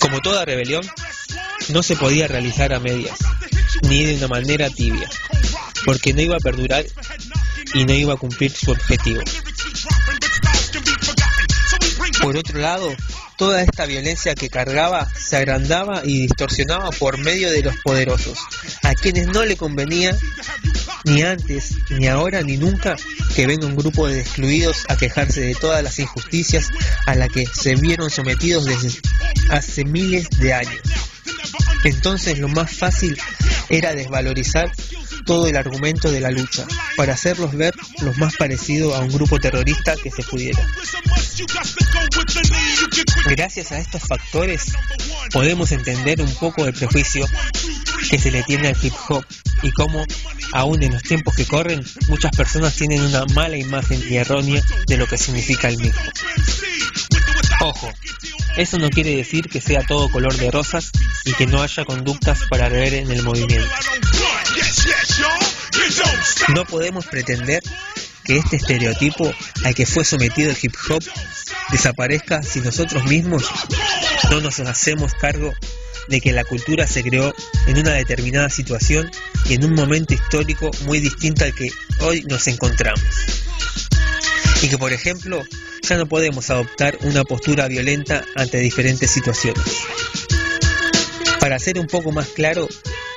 [0.00, 0.88] Como toda rebelión,
[1.68, 3.18] no se podía realizar a medias,
[3.82, 5.08] ni de una manera tibia,
[5.84, 6.84] porque no iba a perdurar
[7.74, 9.20] y no iba a cumplir su objetivo.
[12.20, 12.94] Por otro lado,
[13.36, 18.38] toda esta violencia que cargaba se agrandaba y distorsionaba por medio de los poderosos,
[18.82, 20.16] a quienes no le convenía
[21.04, 22.96] ni antes, ni ahora, ni nunca
[23.34, 26.70] que venga un grupo de excluidos a quejarse de todas las injusticias
[27.06, 29.00] a las que se vieron sometidos desde
[29.50, 30.80] hace miles de años.
[31.84, 33.18] Entonces lo más fácil
[33.68, 34.70] era desvalorizar
[35.24, 36.66] todo el argumento de la lucha,
[36.96, 40.64] para hacerlos ver lo más parecido a un grupo terrorista que se pudiera.
[43.26, 44.72] Gracias a estos factores
[45.32, 47.26] podemos entender un poco el prejuicio
[48.10, 49.24] que se le tiene al hip hop
[49.62, 50.04] y cómo,
[50.52, 54.96] aún en los tiempos que corren, muchas personas tienen una mala imagen y errónea de
[54.96, 56.02] lo que significa el mismo.
[57.60, 57.92] Ojo,
[58.56, 60.90] Eso no quiere decir que sea todo color de rosas
[61.24, 63.68] y que no haya conductas para ver en el movimiento.
[66.54, 67.62] No podemos pretender
[68.24, 69.32] que este estereotipo
[69.64, 71.02] al que fue sometido el hip hop
[71.70, 73.44] desaparezca si nosotros mismos
[74.30, 75.52] no nos hacemos cargo
[76.08, 77.34] de que la cultura se creó
[77.66, 79.10] en una determinada situación
[79.48, 81.68] y en un momento histórico muy distinto al que
[82.00, 83.02] hoy nos encontramos.
[84.62, 85.42] Y que, por ejemplo,
[85.82, 89.64] ya no podemos adoptar una postura violenta ante diferentes situaciones.
[91.40, 92.68] Para ser un poco más claro,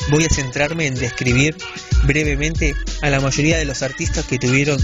[0.09, 1.55] voy a centrarme en describir
[2.03, 4.77] brevemente a la mayoría de los artistas que tuvieron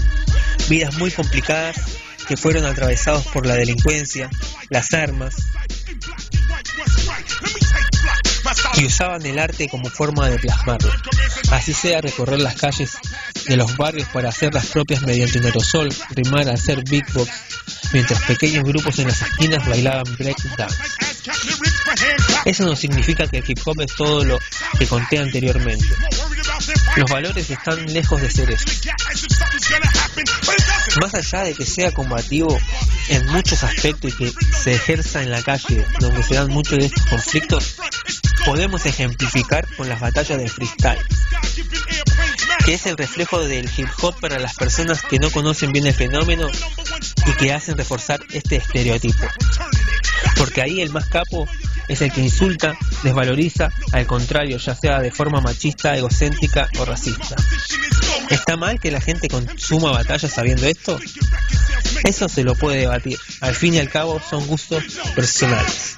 [0.68, 1.76] vidas muy complicadas,
[2.26, 4.30] que fueron atravesados por la delincuencia,
[4.68, 5.34] las armas,
[8.76, 10.90] y usaban el arte como forma de plasmarlo.
[11.50, 12.92] Así sea recorrer las calles
[13.46, 17.30] de los barrios para hacerlas propias mediante un aerosol, rimar, hacer beatbox,
[17.92, 20.76] mientras pequeños grupos en las esquinas bailaban break dance.
[22.44, 24.38] Eso no significa que el hip hop es todo lo
[24.78, 25.86] que conté anteriormente.
[26.96, 28.64] Los valores están lejos de ser eso.
[31.00, 32.58] Más allá de que sea combativo
[33.08, 34.32] en muchos aspectos y que
[34.62, 37.76] se ejerza en la calle donde se dan muchos de estos conflictos,
[38.44, 40.98] podemos ejemplificar con las batallas de freestyle,
[42.64, 45.94] que es el reflejo del hip hop para las personas que no conocen bien el
[45.94, 46.48] fenómeno
[47.26, 49.26] y que hacen reforzar este estereotipo.
[50.36, 51.48] Porque ahí el más capo
[51.88, 57.36] es el que insulta, desvaloriza, al contrario, ya sea de forma machista, egocéntrica o racista.
[58.30, 60.98] ¿Está mal que la gente consuma batallas sabiendo esto?
[62.04, 63.18] Eso se lo puede debatir.
[63.40, 64.82] Al fin y al cabo son gustos
[65.14, 65.96] personales.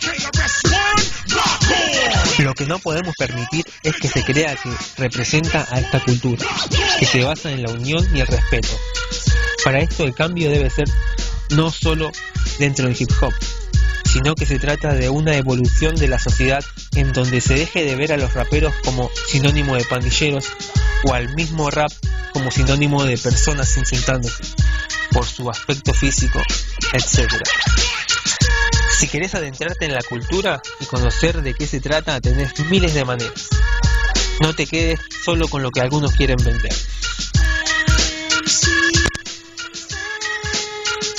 [2.38, 6.44] Lo que no podemos permitir es que se crea que representa a esta cultura,
[6.98, 8.68] que se basa en la unión y el respeto.
[9.64, 10.88] Para esto el cambio debe ser
[11.50, 12.10] no solo
[12.58, 13.32] dentro del hip hop,
[14.14, 17.96] sino que se trata de una evolución de la sociedad en donde se deje de
[17.96, 20.44] ver a los raperos como sinónimo de pandilleros
[21.02, 21.90] o al mismo rap
[22.32, 24.44] como sinónimo de personas insultándose
[25.10, 26.40] por su aspecto físico,
[26.92, 27.28] etc.
[28.96, 33.04] Si querés adentrarte en la cultura y conocer de qué se trata, tenés miles de
[33.04, 33.48] maneras.
[34.40, 36.72] No te quedes solo con lo que algunos quieren vender.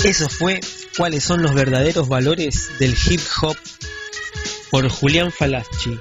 [0.06, 0.62] Eso fue
[0.98, 3.58] cuáles son los verdaderos valores del hip hop
[4.72, 6.00] por Julián Falaschi.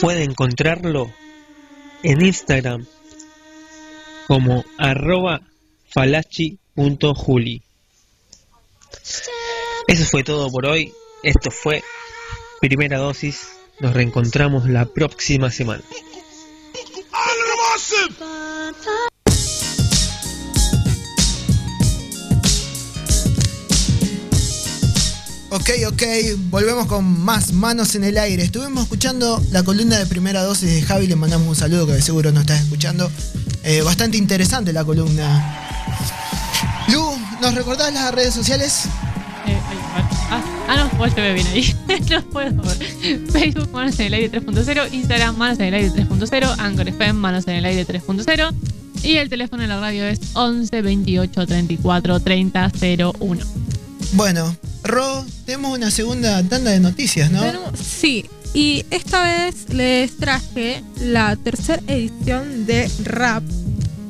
[0.00, 1.12] Puede encontrarlo
[2.02, 2.86] en Instagram
[4.26, 5.40] como arroba
[5.92, 7.62] falaschi.juli.
[9.88, 10.92] Eso fue todo por hoy.
[11.22, 11.82] Esto fue
[12.60, 13.48] Primera Dosis.
[13.80, 15.82] Nos reencontramos la próxima semana.
[25.52, 26.02] Ok, ok,
[26.48, 28.44] volvemos con más manos en el aire.
[28.44, 32.02] Estuvimos escuchando la columna de primera dosis de Javi, le mandamos un saludo que de
[32.02, 33.10] seguro nos estás escuchando.
[33.64, 35.58] Eh, bastante interesante la columna.
[36.86, 37.04] Lu,
[37.42, 38.84] ¿nos recordás las redes sociales?
[39.44, 39.78] Eh, ay,
[40.30, 41.74] ah, ah, no, vos te veo bien ahí.
[42.10, 42.62] no puedo.
[43.32, 44.92] Facebook, Manos en el Aire 3.0.
[44.92, 46.54] Instagram, Manos en el Aire 3.0.
[46.58, 48.54] Anchor FM, Manos en el Aire 3.0.
[49.02, 52.72] Y el teléfono de la radio es 11 28 34 30
[53.18, 53.70] 01.
[54.12, 57.42] Bueno, Ro, tenemos una segunda tanda de noticias, ¿no?
[57.74, 63.44] Sí, y esta vez les traje la tercera edición de Rap,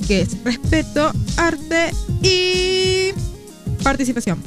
[0.08, 1.92] que es Respeto, Arte
[2.22, 3.12] y
[3.82, 4.42] Participación.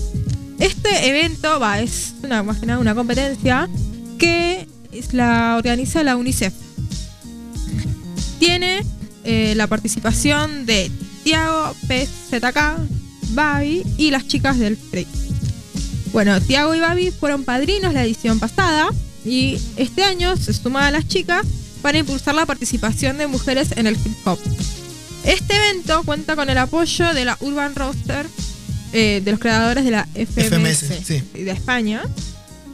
[0.60, 3.70] Este evento va, es una, más que nada una competencia
[4.18, 4.68] que
[5.12, 6.54] la organiza la UNICEF.
[8.40, 8.84] Tiene
[9.24, 10.92] eh, la participación de
[11.24, 12.78] Tiago PZK,
[13.34, 15.08] Babi y las chicas del Free.
[16.14, 18.90] Bueno, Tiago y Babi fueron padrinos la edición pasada
[19.26, 21.44] y este año se suman a las chicas
[21.82, 24.38] para impulsar la participación de mujeres en el hip hop.
[25.26, 28.28] Este evento cuenta con el apoyo de la Urban Roster,
[28.94, 31.24] eh, de los creadores de la FMS, FMS, sí.
[31.34, 32.04] de España.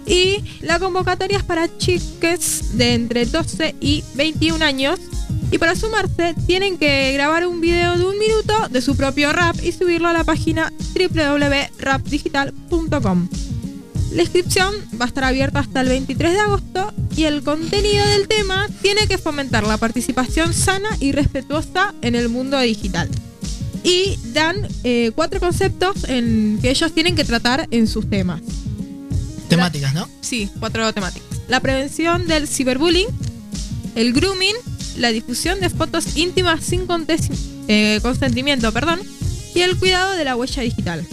[0.05, 4.99] Y la convocatoria es para chiques de entre 12 y 21 años.
[5.51, 9.55] Y para sumarse tienen que grabar un video de un minuto de su propio rap
[9.63, 13.29] y subirlo a la página www.rapdigital.com.
[14.11, 18.27] La inscripción va a estar abierta hasta el 23 de agosto y el contenido del
[18.27, 23.07] tema tiene que fomentar la participación sana y respetuosa en el mundo digital.
[23.83, 28.41] Y dan eh, cuatro conceptos en que ellos tienen que tratar en sus temas.
[29.47, 30.09] Temáticas, ¿no?
[30.21, 31.27] Sí, cuatro temáticas.
[31.47, 33.07] La prevención del ciberbullying,
[33.95, 34.55] el grooming,
[34.97, 36.85] la difusión de fotos íntimas sin
[37.67, 38.99] eh, consentimiento, perdón,
[39.55, 41.05] y el cuidado de la huella digital.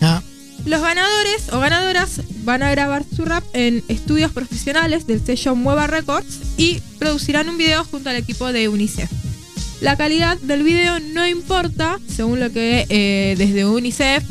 [0.00, 0.22] Ah.
[0.64, 5.86] Los ganadores o ganadoras van a grabar su rap en estudios profesionales del sello Mueva
[5.86, 9.10] Records y producirán un video junto al equipo de UNICEF.
[9.80, 14.24] La calidad del video no importa, según lo que eh, desde UNICEF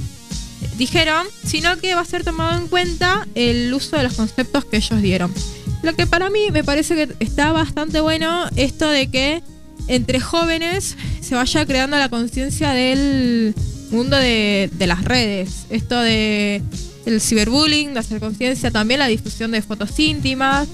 [0.78, 4.78] dijeron, sino que va a ser tomado en cuenta el uso de los conceptos que
[4.78, 5.34] ellos dieron.
[5.82, 9.44] Lo que para mí me parece que está bastante bueno esto de que
[9.88, 13.54] entre jóvenes se vaya creando la conciencia del
[13.92, 15.66] mundo de, de las redes.
[15.70, 16.62] Esto de
[17.06, 20.68] el ciberbullying, de hacer conciencia, también la difusión de fotos íntimas.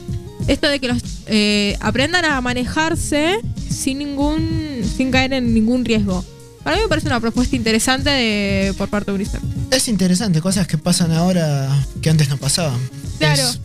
[0.47, 3.39] Esto de que los eh, aprendan a manejarse
[3.69, 4.81] sin ningún.
[4.95, 6.23] sin caer en ningún riesgo.
[6.70, 9.41] Para mí me parece una propuesta interesante de, por parte de UNICEF.
[9.72, 11.67] Es interesante, cosas que pasan ahora
[11.99, 12.80] que antes no pasaban.
[13.17, 13.41] Claro.
[13.41, 13.59] Es-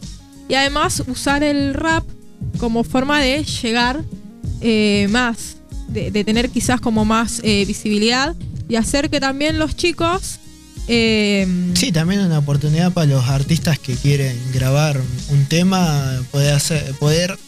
[0.49, 2.03] Y además usar el rap
[2.57, 4.03] como forma de llegar
[4.63, 5.57] eh, más,
[5.89, 8.35] de, de tener quizás como más eh, visibilidad
[8.71, 10.39] y hacer que también los chicos...
[10.89, 14.99] eh, Sí, también una oportunidad para los artistas que quieren grabar
[15.29, 17.39] un tema, poder, hacer, poder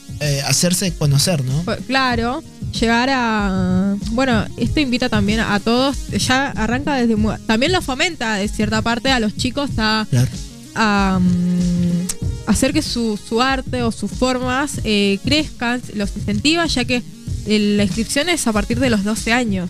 [0.47, 1.63] hacerse conocer, ¿no?
[1.63, 2.43] Pues, Claro,
[2.81, 3.97] llegar a.
[4.12, 6.09] Bueno, esto invita también a todos.
[6.09, 7.16] Ya arranca desde.
[7.47, 10.07] También lo fomenta de cierta parte a los chicos a.
[10.09, 10.29] Claro.
[10.74, 12.07] a, mm,
[12.47, 17.03] hacer que su, su arte o sus formas eh, crezcan, los incentiva, ya que
[17.47, 19.68] la inscripción es a partir de los 12 años.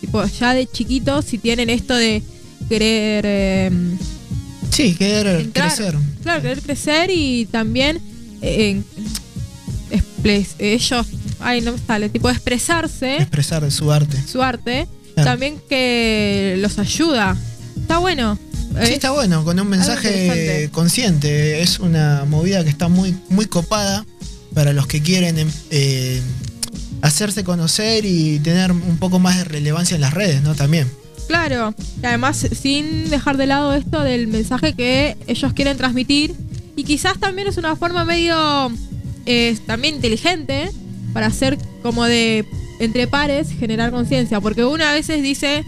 [0.00, 2.22] Tipo, ya de chiquitos, si tienen esto de
[2.68, 3.24] querer.
[3.26, 3.70] eh,
[4.70, 5.94] Sí, querer entrar, crecer.
[6.22, 8.00] Claro, querer crecer y también
[8.42, 8.82] eh,
[10.58, 11.06] ellos,
[11.44, 14.16] ay, no me sale, tipo expresarse Expresar su arte.
[14.26, 15.30] su arte, Claro.
[15.30, 17.36] también que los ayuda.
[17.80, 18.38] Está bueno.
[18.84, 21.62] Sí, está bueno, con un mensaje consciente.
[21.62, 24.04] Es una movida que está muy, muy copada
[24.54, 26.20] para los que quieren em, eh,
[27.02, 30.54] hacerse conocer y tener un poco más de relevancia en las redes, ¿no?
[30.56, 30.90] También.
[31.28, 36.34] Claro, y además sin dejar de lado esto del mensaje que ellos quieren transmitir
[36.76, 38.70] y quizás también es una forma medio
[39.26, 40.70] eh, también inteligente
[41.14, 42.44] para hacer como de
[42.80, 45.64] entre pares generar conciencia, porque uno a veces dice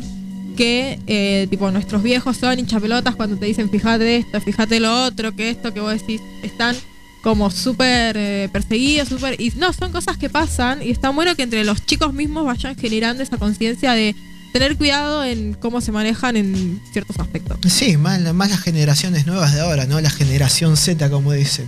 [0.57, 5.35] que eh, tipo nuestros viejos son hinchapelotas cuando te dicen fíjate esto, fíjate lo otro,
[5.35, 6.77] que esto que vos decís están
[7.23, 9.41] como súper eh, perseguidos, súper...
[9.41, 12.77] Y no, son cosas que pasan y está bueno que entre los chicos mismos vayan
[12.77, 14.15] generando esa conciencia de
[14.53, 17.59] tener cuidado en cómo se manejan en ciertos aspectos.
[17.69, 20.01] Sí, más, más las generaciones nuevas de ahora, ¿no?
[20.01, 21.67] La generación Z, como dicen.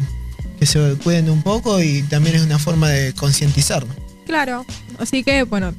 [0.59, 3.95] Que se cuiden un poco y también es una forma de concientizar, ¿no?
[4.27, 4.67] Claro,
[4.99, 5.75] así que bueno,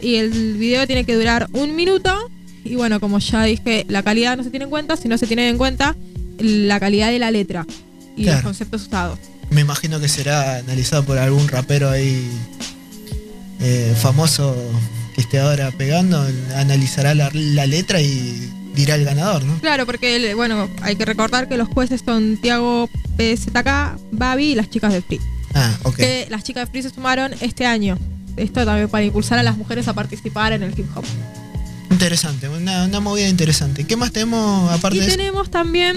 [0.00, 2.30] y el video tiene que durar un minuto.
[2.64, 5.48] Y bueno, como ya dije, la calidad no se tiene en cuenta, sino se tiene
[5.48, 5.96] en cuenta
[6.38, 7.66] la calidad de la letra
[8.16, 9.18] y los conceptos usados.
[9.50, 12.28] Me imagino que será analizado por algún rapero ahí
[13.60, 14.54] eh, famoso
[15.38, 16.24] ahora pegando,
[16.56, 19.58] analizará la, la letra y dirá el ganador, ¿no?
[19.58, 24.70] Claro, porque bueno, hay que recordar que los jueces son Tiago PZK, Babi y las
[24.70, 25.20] chicas de Free.
[25.54, 25.96] Ah, ok.
[25.96, 27.98] Que las chicas de Free se sumaron este año.
[28.36, 31.04] Esto también para impulsar a las mujeres a participar en el hip hop.
[31.90, 33.84] Interesante, una, una movida interesante.
[33.84, 35.16] ¿Qué más tenemos aparte Y de eso?
[35.16, 35.96] tenemos también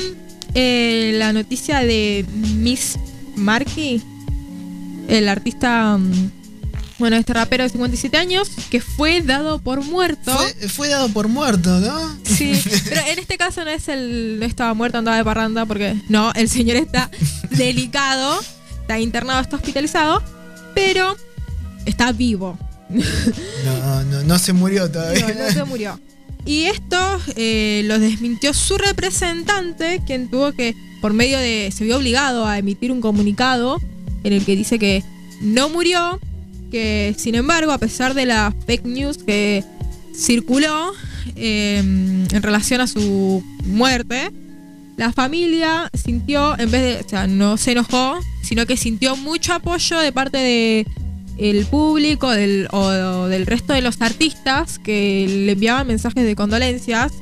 [0.55, 2.25] eh, la noticia de
[2.55, 2.97] Miss
[3.35, 4.01] Marky,
[5.07, 6.31] el artista, mm,
[7.01, 10.31] bueno, este rapero de 57 años, que fue dado por muerto.
[10.31, 12.17] Fue, fue dado por muerto, ¿no?
[12.23, 12.53] Sí,
[12.89, 14.37] pero en este caso no es el.
[14.39, 17.09] No estaba muerto, andaba de parranda, porque no, el señor está
[17.49, 18.39] delicado,
[18.81, 20.21] está internado, está hospitalizado,
[20.75, 21.17] pero
[21.85, 22.57] está vivo.
[22.89, 25.27] No, no, no se murió todavía.
[25.27, 25.99] No, no se murió.
[26.45, 26.97] Y esto
[27.35, 31.73] eh, lo desmintió su representante, quien tuvo que, por medio de.
[31.75, 33.79] se vio obligado a emitir un comunicado
[34.23, 35.03] en el que dice que
[35.41, 36.19] no murió,
[36.71, 39.63] que sin embargo, a pesar de la fake news que
[40.15, 40.93] circuló
[41.35, 44.31] eh, en relación a su muerte,
[44.97, 49.53] la familia sintió, en vez de, o sea, no se enojó, sino que sintió mucho
[49.53, 50.87] apoyo de parte de
[51.37, 56.35] el público del, o, o del resto de los artistas que le enviaban mensajes de
[56.35, 57.13] condolencias.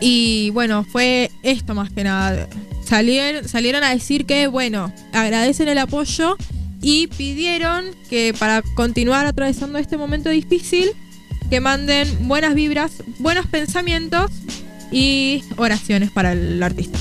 [0.00, 2.48] Y bueno, fue esto más que nada.
[2.84, 6.36] Salieron, salieron a decir que, bueno, agradecen el apoyo
[6.82, 10.90] y pidieron que para continuar atravesando este momento difícil,
[11.50, 14.30] que manden buenas vibras, buenos pensamientos
[14.90, 16.98] y oraciones para el artista.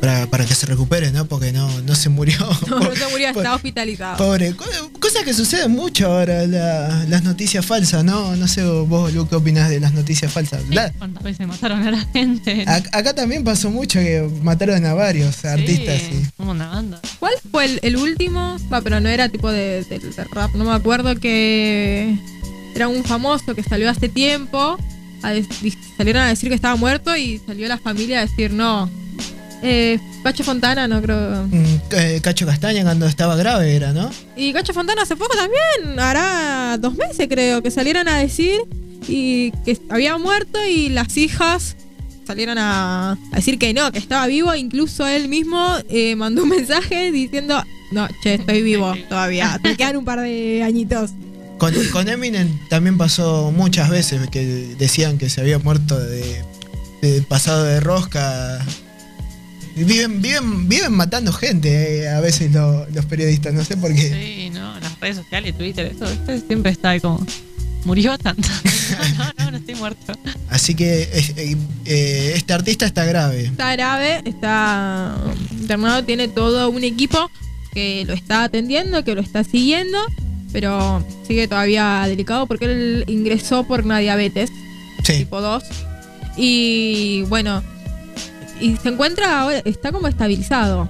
[0.00, 1.24] Para, para que se recupere, ¿no?
[1.26, 2.36] Porque no, no se murió.
[2.68, 4.16] No, no se murió, está hospitalizado.
[4.18, 4.64] Pobre, co-
[5.00, 8.36] cosa que sucede mucho ahora, la- las noticias falsas, ¿no?
[8.36, 10.62] No sé vos, Lu, qué opinas de las noticias falsas.
[10.70, 12.64] La- ¿Cuántas veces mataron a la gente?
[12.66, 16.00] ac- acá también pasó mucho que mataron a varios artistas.
[16.02, 17.00] Sí, como una banda.
[17.18, 18.56] ¿Cuál fue el, el último?
[18.72, 22.16] Va, pero no era tipo de, de- de rap, no me acuerdo que
[22.74, 24.76] era un famoso que salió hace tiempo.
[25.22, 25.32] a
[25.96, 28.88] salieron a decir que estaba muerto y salió la familia a decir no.
[29.62, 31.46] Eh, Cacho Fontana, no creo.
[31.46, 34.10] Mm, eh, Cacho Castaña cuando estaba grave era, ¿no?
[34.36, 38.60] Y Cacho Fontana hace poco también, hará dos meses creo, que salieron a decir
[39.08, 41.76] y que había muerto y las hijas
[42.26, 44.54] salieron a, a decir que no, que estaba vivo.
[44.54, 49.96] Incluso él mismo eh, mandó un mensaje diciendo, no, che, estoy vivo todavía, te quedan
[49.96, 51.12] un par de añitos.
[51.58, 56.44] Con, con Eminem también pasó muchas veces que decían que se había muerto de,
[57.02, 58.64] de pasado de rosca.
[59.84, 64.08] Viven, viven, viven matando gente eh, a veces lo- los periodistas, no sé por qué.
[64.10, 66.40] Sí, no, las redes sociales, Twitter, eso ¿viste?
[66.46, 67.24] siempre está ahí como.
[67.84, 68.48] Murió tanto.
[69.18, 70.12] No, no, no, no estoy muerto.
[70.48, 73.44] Así que eh, eh, este artista está grave.
[73.44, 75.14] Está grave, está
[75.52, 77.30] internado, tiene todo un equipo
[77.74, 79.98] que lo está atendiendo, que lo está siguiendo,
[80.52, 84.50] pero sigue todavía delicado porque él ingresó por una diabetes
[85.04, 85.62] tipo 2.
[86.36, 87.62] Y bueno,
[88.60, 90.88] y se encuentra ahora, está como estabilizado.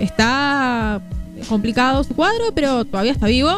[0.00, 1.02] Está
[1.48, 3.56] complicado su cuadro, pero todavía está vivo,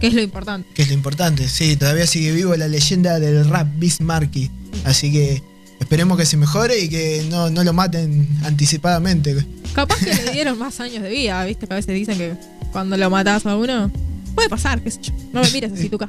[0.00, 0.68] que es lo importante.
[0.74, 4.50] Que es lo importante, sí, todavía sigue vivo la leyenda del rap Bismarcky.
[4.84, 5.42] Así que
[5.80, 9.46] esperemos que se mejore y que no, no lo maten anticipadamente.
[9.74, 11.66] Capaz que le dieron más años de vida, ¿viste?
[11.66, 12.34] Que a veces dicen que
[12.72, 13.90] cuando lo matas a uno,
[14.34, 15.12] puede pasar, qué sé yo.
[15.32, 16.08] No me mires así, Tuca.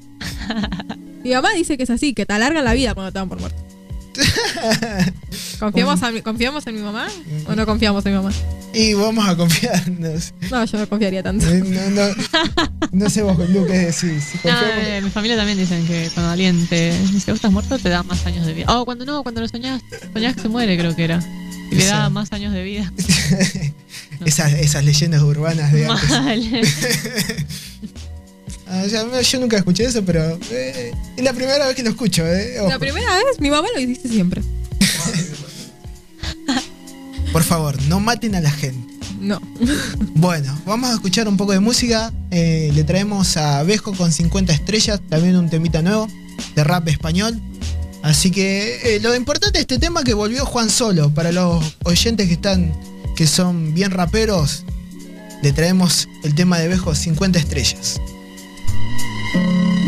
[1.23, 3.39] Mi mamá dice que es así, que te alargan la vida cuando te dan por
[3.39, 3.66] muerto.
[5.59, 7.07] ¿Confiamos, a mi- ¿Confiamos en mi mamá
[7.47, 8.31] o no confiamos en mi mamá?
[8.73, 10.33] Y vamos a confiarnos.
[10.51, 11.47] No, yo no confiaría tanto.
[11.49, 12.15] Eh, No, no,
[12.91, 14.23] no sé vos, Lu, qué decís.
[14.23, 17.77] Si No, eh, mi familia también dicen que cuando alguien te dice que estás muerto
[17.79, 18.65] te da más años de vida.
[18.69, 19.81] Oh, cuando no, cuando lo soñás,
[20.13, 21.19] soñás que se muere, creo que era.
[21.71, 22.93] Y le da más años de vida.
[24.25, 26.75] esas, esas leyendas urbanas de antes.
[28.69, 32.27] Ah, yo nunca escuché eso, pero eh, es la primera vez que lo escucho.
[32.27, 32.57] Eh.
[32.67, 34.41] La primera vez, mi mamá lo dice siempre.
[37.31, 38.93] Por favor, no maten a la gente.
[39.19, 39.41] No.
[40.15, 42.13] Bueno, vamos a escuchar un poco de música.
[42.31, 46.07] Eh, le traemos a Bejo con 50 estrellas, también un temita nuevo
[46.55, 47.39] de rap español.
[48.03, 51.13] Así que eh, lo importante de este tema es que volvió Juan Solo.
[51.13, 52.73] Para los oyentes que están,
[53.15, 54.63] que son bien raperos,
[55.41, 57.99] le traemos el tema de Bejo 50 estrellas.
[59.33, 59.86] Música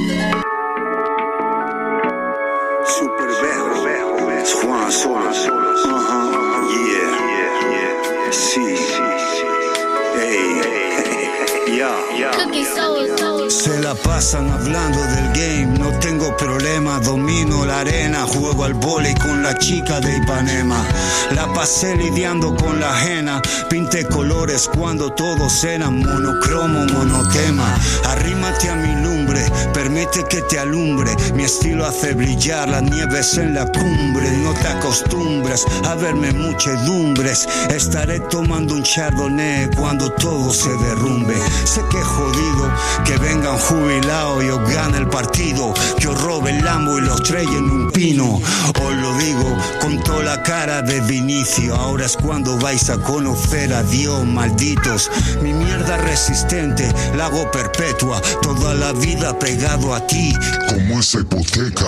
[13.89, 19.41] la pasan hablando del game, no tengo problema, domino la arena, juego al volei con
[19.41, 20.85] la chica de Ipanema.
[21.31, 27.65] La pasé lidiando con la ajena, pinté colores cuando todos eran monocromo, monotema.
[28.05, 33.55] Arrímate a mi lumbre, permite que te alumbre, mi estilo hace brillar las nieves en
[33.55, 34.29] la cumbre.
[34.43, 41.33] No te acostumbres a verme muchedumbres, estaré tomando un chardonnay cuando todo se derrumbe.
[41.63, 42.71] Sé que jodido
[43.03, 45.73] que vengan jubilados y os gane el partido,
[46.09, 48.41] os robe el Lambo y los trae en un pino.
[48.81, 53.73] Os lo digo con toda la cara de Vinicio, ahora es cuando vais a conocer
[53.73, 55.11] a Dios, malditos.
[55.41, 60.33] Mi mierda resistente, la hago perpetua, toda la vida pegado a ti.
[60.67, 61.85] Como esa hipoteca.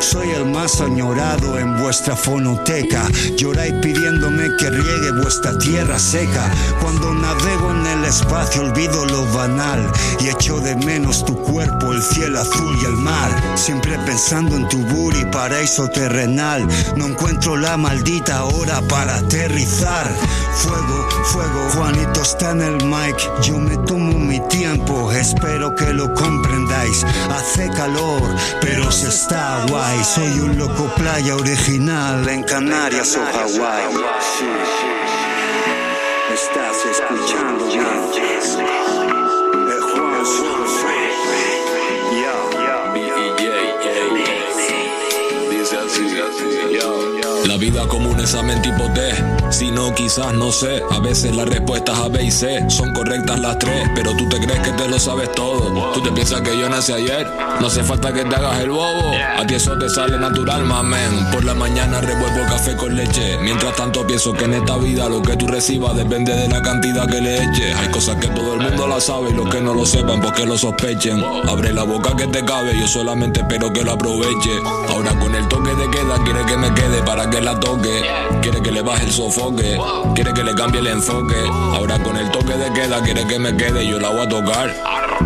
[0.00, 3.08] Soy el más añorado en vuestra fonoteca.
[3.36, 6.50] Lloráis pidiéndome que riegue vuestra tierra seca.
[6.80, 9.90] Cuando navego en el espacio olvido lo banal
[10.20, 13.30] y echo de menos tu cuerpo, el cielo azul y el mar.
[13.54, 16.66] Siempre pensando en tu buri, paraíso terrenal.
[16.96, 20.08] No encuentro la maldita hora para aterrizar.
[20.54, 23.16] Fuego, fuego, Juanito está en el mic.
[23.42, 27.04] Yo me tomo mi tiempo, espero que lo comprendáis.
[27.30, 28.22] Hace calor,
[28.60, 30.04] pero se está guay.
[30.04, 33.84] Soy un loco playa original en Canarias o Hawái.
[36.32, 37.68] Estás escuchando
[47.88, 49.41] Común es mente tipo D.
[49.52, 50.82] Si no, quizás no sé.
[50.90, 54.40] A veces las respuestas A, B y C son correctas las tres, pero tú te
[54.40, 55.92] crees que te lo sabes todo.
[55.92, 57.26] Tú te piensas que yo nací ayer.
[57.60, 59.12] No hace falta que te hagas el bobo.
[59.38, 61.30] A ti eso te sale natural, mamen.
[61.30, 63.38] Por la mañana revuelvo café con leche.
[63.42, 67.06] Mientras tanto pienso que en esta vida lo que tú recibas depende de la cantidad
[67.06, 67.76] que le eches.
[67.76, 70.46] Hay cosas que todo el mundo la sabe y los que no lo sepan porque
[70.46, 71.22] lo sospechen.
[71.46, 74.50] Abre la boca que te cabe, yo solamente espero que lo aproveche.
[74.88, 78.02] Ahora con el toque de queda quiere que me quede para que la toque.
[78.40, 79.12] Quiere que le baje el
[80.14, 81.34] quiere que le cambie el enfoque.
[81.74, 84.74] Ahora con el toque de queda quiere que me quede, yo la voy a tocar.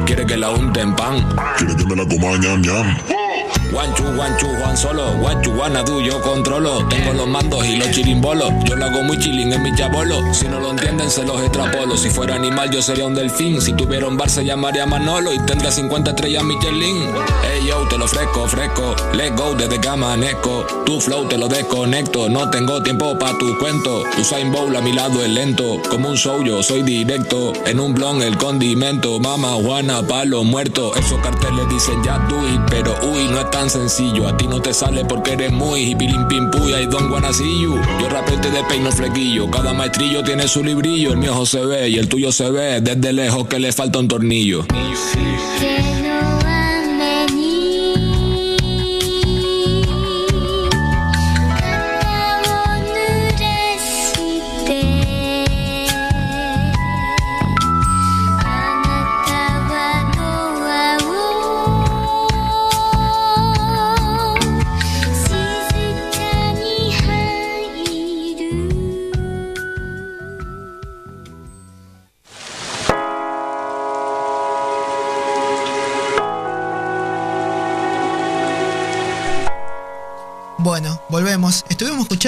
[0.07, 1.27] Quiere que la unte en pan.
[1.59, 3.26] Quiere que me la coma ñam ñam.
[3.71, 6.87] Guanchu, guanchu, Juan solo, guanchu, guanadu, yo controlo.
[6.89, 8.53] Tengo los mandos y los chirimbolos.
[8.65, 10.23] Yo lo hago muy chilling en mi chabolo.
[10.33, 11.97] Si no lo entienden, se los extrapolo.
[11.97, 13.61] Si fuera animal, yo sería un delfín.
[13.61, 17.13] Si tuviera un bar, se llamaría Manolo y tendría 50 estrellas Michelin.
[17.43, 18.95] Hey yo, te lo ofrezco, fresco.
[19.15, 20.67] Let's go desde que amanezco.
[20.85, 22.29] Tu flow te lo desconecto.
[22.29, 24.05] No tengo tiempo pa' tu cuento.
[24.19, 25.81] Usain Bowl a mi lado es lento.
[25.91, 27.53] Como un show, yo soy directo.
[27.67, 29.19] En un blon el condimento.
[29.19, 30.95] Mama, Juana, palo muerto.
[30.95, 34.29] Esos carteles dicen ya do it, pero uy, no es tan sencillo.
[34.29, 37.63] A ti no te sale porque eres muy hipilim pim puy, I don't wanna see
[37.63, 37.81] you.
[37.99, 39.51] Yo rapeo y te despeino flequillo.
[39.51, 41.13] Cada maestrillo tiene su librillo.
[41.13, 44.09] El mío se ve y el tuyo se ve desde lejos que le falta un
[44.09, 44.67] tornillo.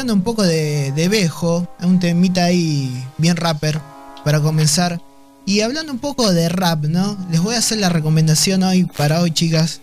[0.08, 3.78] Escuchando un poco de, de Bejo, un temita ahí bien rapper
[4.24, 5.00] para comenzar.
[5.44, 7.16] Y hablando un poco de rap, ¿no?
[7.30, 9.80] Les voy a hacer la recomendación hoy para hoy, chicas,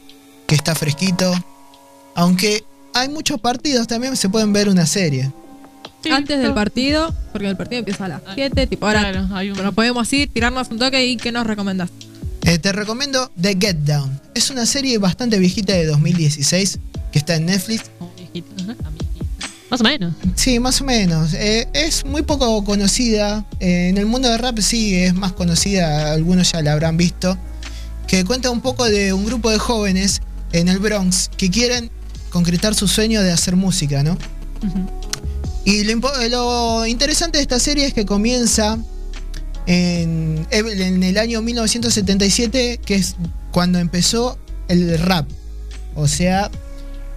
[0.47, 1.31] que está fresquito.
[2.15, 2.63] Aunque
[2.95, 5.31] hay muchos partidos, también se pueden ver una serie.
[6.11, 9.57] Antes del partido, porque el partido empieza a las 7, tipo ahora Claro, hay un-
[9.57, 11.89] pero podemos ir, tirarnos un toque y ¿qué nos recomendás?
[12.43, 14.19] Eh, te recomiendo The Get Down.
[14.35, 16.79] Es una serie bastante viejita de 2016
[17.11, 17.83] que está en Netflix.
[19.75, 20.13] Más o menos.
[20.35, 21.33] Sí, más o menos.
[21.33, 23.43] Eh, es muy poco conocida.
[23.59, 27.37] Eh, en el mundo del rap sí es más conocida, algunos ya la habrán visto.
[28.07, 30.21] Que cuenta un poco de un grupo de jóvenes
[30.53, 31.91] en el Bronx que quieren
[32.29, 34.17] concretar su sueño de hacer música, ¿no?
[35.65, 38.77] Y lo, interesante de esta serie es que comienza
[39.65, 43.17] en, en el año 1977, que es
[43.51, 44.39] cuando empezó
[44.69, 45.27] el rap.
[45.95, 46.49] O sea,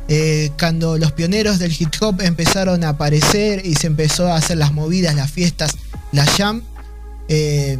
[0.09, 4.57] eh, cuando los pioneros del hip hop empezaron a aparecer y se empezó a hacer
[4.57, 5.77] las movidas, las fiestas,
[6.13, 6.63] la jam.
[7.29, 7.79] Eh,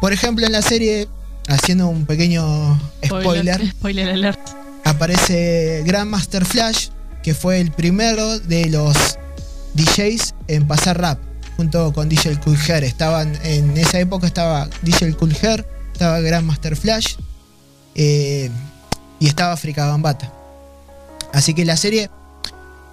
[0.00, 1.06] por ejemplo, en la serie,
[1.48, 4.40] haciendo un pequeño spoiler, Spoiler alert.
[4.84, 6.88] aparece Grandmaster Flash,
[7.22, 8.96] que fue el primero de los
[9.74, 11.18] DJs en pasar rap,
[11.58, 12.84] junto con DJ Cool Hair.
[12.84, 17.16] Estaban, en esa época estaba DJ Cool Hair, estaba Grandmaster Flash
[17.94, 18.48] eh,
[19.18, 20.39] y estaba Afrika Bambata.
[21.32, 22.10] Así que la serie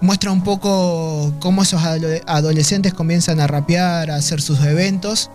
[0.02, 5.30] muestra un poco cómo esos ado- adolescentes comienzan a rapear, a hacer sus eventos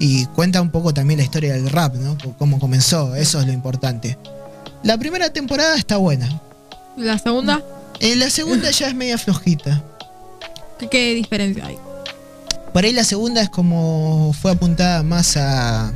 [0.00, 2.16] y cuenta un poco también la historia del rap, ¿no?
[2.38, 4.18] Cómo comenzó, eso es lo importante.
[4.82, 6.40] La primera temporada está buena.
[6.96, 7.62] ¿La segunda?
[8.00, 9.82] En la segunda ya es media flojita.
[10.78, 11.78] ¿Qué, qué diferencia hay?
[12.72, 15.92] Por ahí la segunda es como fue apuntada más a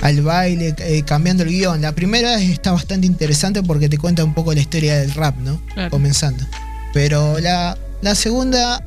[0.00, 1.80] al baile, eh, cambiando el guion.
[1.82, 5.36] La primera es- está bastante interesante porque te cuenta un poco la historia del rap,
[5.38, 5.60] ¿no?
[5.74, 5.90] Claro.
[5.90, 6.44] Comenzando.
[6.94, 8.84] Pero la, la segunda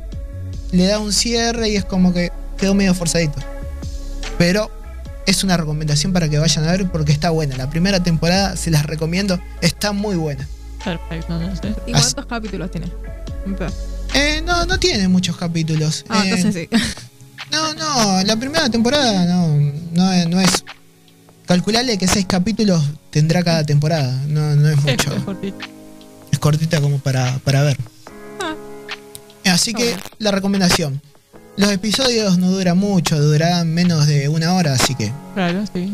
[0.72, 3.40] le da un cierre y es como que quedó medio forzadito.
[4.38, 4.72] Pero
[5.26, 7.56] es una recomendación para que vayan a ver porque está buena.
[7.58, 10.48] La primera temporada se las recomiendo, está muy buena.
[10.84, 11.74] Perfecto, no sé.
[11.88, 12.88] ¿Y cuántos capítulos tiene?
[14.16, 16.04] Eh, no, no tiene muchos capítulos.
[16.10, 16.78] Ah, Eh, entonces sí.
[17.52, 19.48] No, no, la primera temporada no,
[19.94, 20.64] no, es- no es.
[21.46, 24.12] Calcularle que seis capítulos tendrá cada temporada.
[24.28, 25.14] No, no es mucho.
[25.16, 25.58] Es cortito.
[26.32, 27.78] Es cortita como para, para ver.
[29.46, 31.02] Así que la recomendación.
[31.58, 35.94] Los episodios no duran mucho, durarán menos de una hora, así que Claro, sí.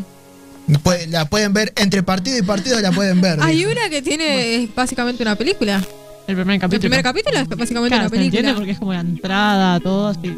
[1.09, 3.39] la pueden ver entre partido y partido, la pueden ver.
[3.41, 5.84] Hay una que tiene es básicamente una película.
[6.27, 6.76] El primer capítulo.
[6.76, 8.55] El primer capítulo es básicamente Claro, una se entiende película.
[8.55, 10.38] porque es como la entrada, todo, así.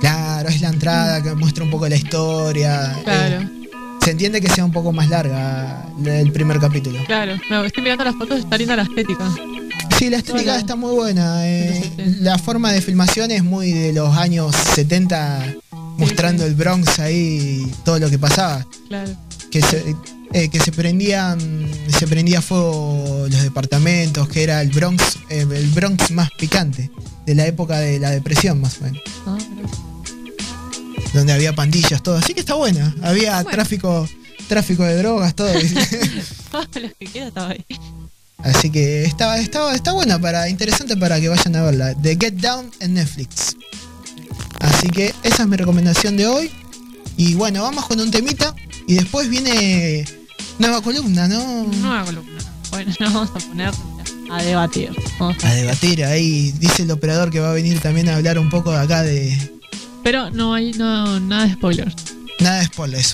[0.00, 2.96] Claro, es la entrada que muestra un poco la historia.
[3.04, 3.42] Claro.
[3.42, 3.61] Eh, se
[4.12, 6.98] entiende que sea un poco más larga el primer capítulo.
[7.06, 9.30] Claro, me estoy mirando las fotos, está linda la estética.
[9.98, 11.46] Sí, la estética está muy buena.
[11.46, 11.90] eh,
[12.20, 15.54] la forma de filmación es muy de los años 70,
[15.98, 18.66] mostrando el Bronx ahí, todo lo que pasaba.
[18.88, 19.10] Claro.
[19.50, 19.94] Que se,
[20.32, 21.38] eh, que se prendían,
[21.98, 26.90] se prendía fuego los departamentos, que era el Bronx, eh, el Bronx más picante,
[27.26, 29.02] de la época de la depresión más o menos.
[29.26, 29.91] Ah, pero-
[31.14, 32.16] Donde había pandillas, todo.
[32.16, 32.94] Así que está buena.
[33.02, 33.50] Había Bueno.
[33.50, 34.08] tráfico,
[34.48, 35.52] tráfico de drogas, todo.
[36.52, 37.64] Todo lo que queda estaba ahí.
[38.38, 41.94] Así que está, está, está buena para, interesante para que vayan a verla.
[41.94, 43.56] The Get Down en Netflix.
[44.60, 46.50] Así que esa es mi recomendación de hoy.
[47.16, 48.54] Y bueno, vamos con un temita.
[48.86, 50.04] Y después viene
[50.58, 51.64] nueva columna, ¿no?
[51.64, 52.38] Nueva columna.
[52.70, 53.70] Bueno, nos vamos a poner
[54.30, 54.90] a debatir.
[55.18, 56.52] Vamos a- A debatir ahí.
[56.58, 59.38] Dice el operador que va a venir también a hablar un poco de acá de.
[60.02, 61.94] Pero no hay no, nada de spoilers.
[62.40, 63.12] Nada de spoilers.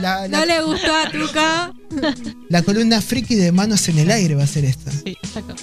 [0.00, 1.72] La, la- No le gustó a Tuca.
[2.48, 4.90] la columna friki de manos en el aire va a ser esta.
[4.90, 5.54] Sí, exacto.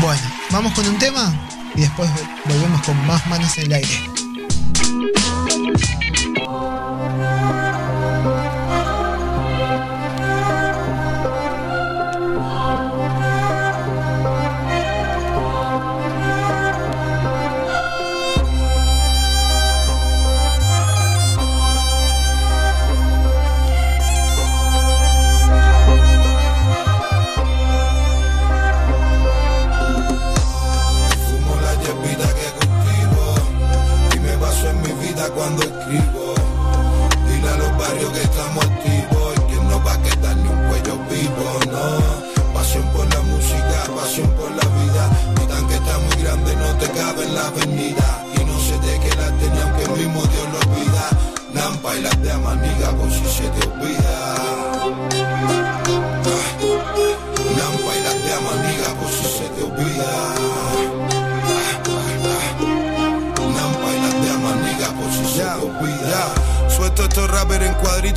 [0.00, 0.20] Bueno,
[0.50, 1.34] vamos con un tema
[1.74, 4.00] y después vol- volvemos con más manos en el aire.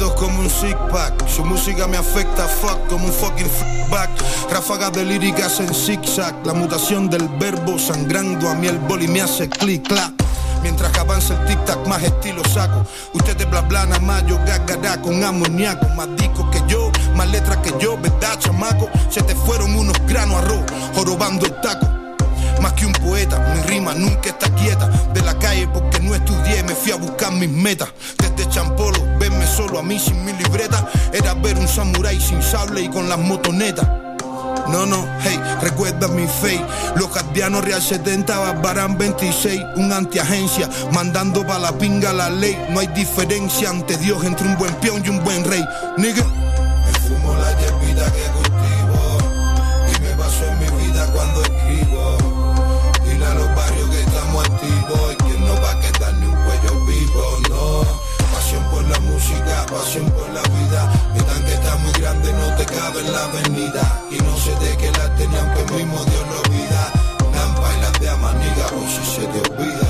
[0.07, 1.27] Como un six pack.
[1.27, 3.49] Su música me afecta, fuck, como un fucking
[3.89, 4.09] back.
[4.49, 6.35] Ráfagas de líricas en zigzag.
[6.45, 10.13] La mutación del verbo sangrando a mí el boli me hace clic clac.
[10.61, 12.85] Mientras avanza el tic-tac, más estilo saco.
[13.13, 15.87] Ustedes bla bla nada más, yo gagará con amoníaco.
[15.95, 18.89] Más discos que yo, más letras que yo, ¿verdad, chamaco?
[19.09, 20.63] Se te fueron unos granos arroz,
[20.95, 21.98] jorobando el taco.
[22.61, 24.87] Más que un poeta, mi rima nunca está quieta.
[25.13, 27.89] De la calle porque no estudié, me fui a buscar mis metas.
[28.17, 30.87] Desde Champolo, verme solo a mí sin mi libreta.
[31.13, 33.87] Era ver un samurái sin sable y con las motonetas.
[34.67, 36.63] No, no, hey, recuerda mi fake.
[36.95, 42.57] Los cardianos Real 70, Barbarán 26, un antiagencia, mandando pa' la pinga la ley.
[42.69, 45.63] No hay diferencia ante Dios entre un buen peón y un buen rey.
[45.97, 46.38] Nigga.
[62.69, 64.03] Cabe en la avenida.
[64.11, 66.81] Y no sé de qué la tenía, aunque el mismo Dios lo olvida.
[67.33, 69.89] Nampa y las de amaniga, por si se te olvida.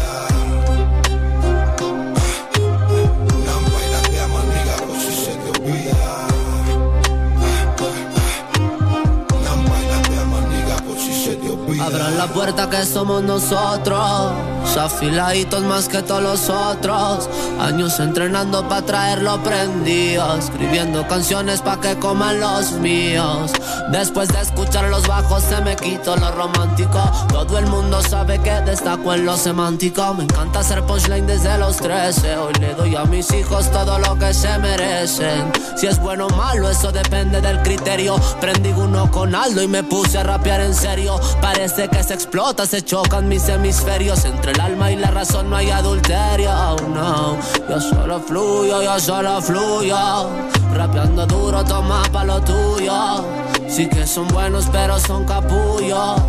[11.81, 14.33] Abran la puerta que somos nosotros.
[14.77, 17.29] Afiladitos más que todos los otros.
[17.59, 20.37] Años entrenando para traerlo prendido.
[20.37, 23.51] Escribiendo canciones pa' que coman los míos.
[23.91, 26.99] Después de escuchar los bajos se me quitó lo romántico.
[27.29, 30.13] Todo el mundo sabe que destaco en lo semántico.
[30.13, 32.37] Me encanta hacer punchline desde los 13.
[32.37, 35.51] Hoy le doy a mis hijos todo lo que se merecen.
[35.75, 38.15] Si es bueno o malo, eso depende del criterio.
[38.39, 41.19] Prendí uno con Aldo y me puse a rapear en serio.
[41.41, 44.25] Parece que se explota, se chocan mis hemisferios.
[44.25, 46.51] Entre alma y la razón no hay adulterio.
[46.93, 47.37] No,
[47.69, 50.29] yo solo fluyo, yo solo fluyo.
[50.73, 53.25] Rapeando duro, toma pa' lo tuyo.
[53.67, 56.21] Sí que son buenos, pero son capullos.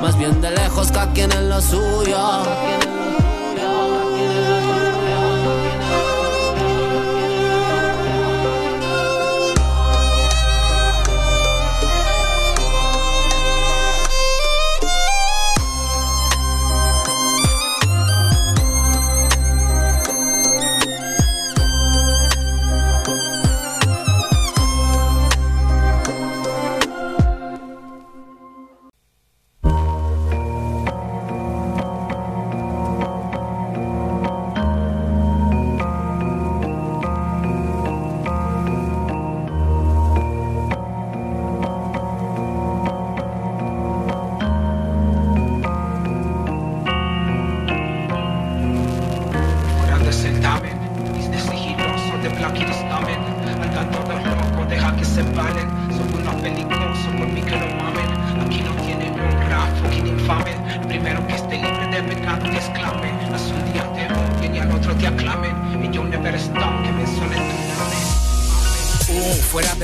[0.00, 2.18] Más bien de lejos, cada quien en lo suyo.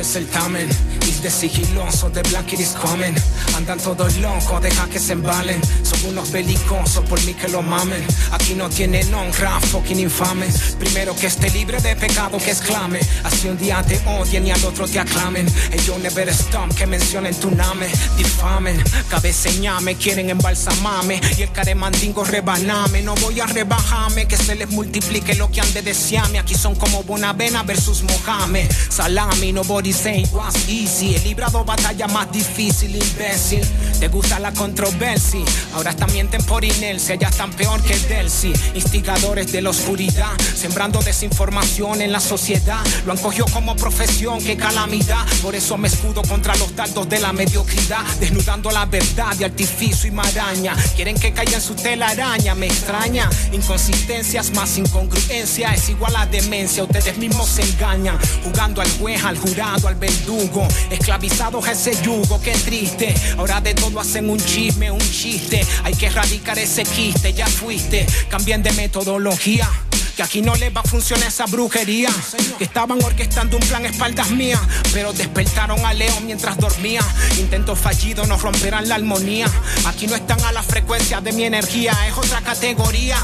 [0.03, 0.92] Fuera del certamen, is
[1.23, 3.15] de sigiloso, de Black It is coming.
[3.57, 5.61] Andan todos locos, deja que se embalen.
[5.85, 8.05] Son unos belicosos, por mí que lo mamen.
[8.33, 10.77] Aquí no tienen honra, fucking infames.
[10.81, 12.99] Primero que esté libre de pecado que exclame.
[13.23, 15.47] Así un día te odien y al otro te aclamen.
[15.71, 17.89] Ellos never stop, que mencionen tu nombre.
[18.17, 21.21] Difamen, cabeceñame, quieren embalsamame.
[21.39, 23.03] Y el caremandingo rebaname.
[23.03, 26.41] No voy a rebajarme, que se les multiplique lo que han de desearme.
[26.41, 28.69] Aquí son como Bonavena versus Mohamed.
[28.89, 31.12] Salami, nobody say it was easy.
[31.15, 33.61] He librado batalla más difícil, imbécil.
[34.01, 35.41] Te gusta la controversia.
[35.75, 38.53] Ahora también mienten por inercia, ya están peor que Delcy.
[38.75, 42.81] Instigadores de la oscuridad, sembrando desinformación en la sociedad.
[43.07, 45.25] Lo han cogido como profesión, qué calamidad.
[45.43, 48.05] Por eso me escudo contra los dardos de la mediocridad.
[48.21, 50.77] Desnudando la verdad de artificio y maraña.
[50.95, 53.29] Quieren que caiga en su telaraña, me extraña.
[53.53, 56.85] Inconsistencias más incongruencia es igual a demencia.
[56.85, 60.69] Ustedes mismos se engañan, jugando al juez, al jurado, al verdugo.
[61.03, 63.13] Esclavizados a ese yugo, qué triste.
[63.37, 65.67] Ahora de todo hacen un chisme, un chiste.
[65.83, 68.07] Hay que erradicar ese quiste, ya fuiste.
[68.29, 69.69] Cambien de metodología.
[70.17, 72.09] Que aquí no les va a funcionar esa brujería.
[72.57, 74.61] Que estaban orquestando un plan espaldas mías.
[74.93, 77.01] Pero despertaron a León mientras dormía.
[77.37, 79.51] Intentos fallidos nos romperán la armonía.
[79.87, 81.97] Aquí no están a la frecuencia de mi energía.
[82.07, 83.19] Es otra categoría.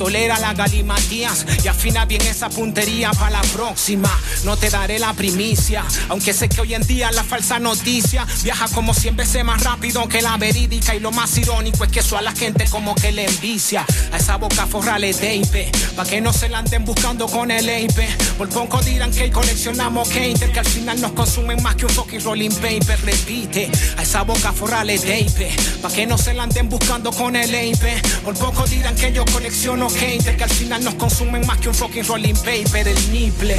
[0.00, 4.10] Tolera la galimatías y afina bien esa puntería para la próxima.
[4.44, 8.66] No te daré la primicia, aunque sé que hoy en día la falsa noticia viaja
[8.68, 10.94] como 100 veces más rápido que la verídica.
[10.94, 13.84] Y lo más irónico es que eso a la gente como que le envicia.
[14.10, 17.68] A esa boca forra le tape, pa' que no se la anden buscando con el
[17.68, 18.08] ape.
[18.38, 22.24] Por poco dirán que coleccionamos cater, que al final nos consumen más que un fucking
[22.24, 22.98] rolling paper.
[23.04, 27.36] Repite, a esa boca forra le tape, pa' que no se la anden buscando con
[27.36, 28.00] el ape.
[28.24, 31.74] Por poco dirán que yo colecciono hater que al final nos consumen más que un
[31.74, 33.56] fucking rolling paper, el niple.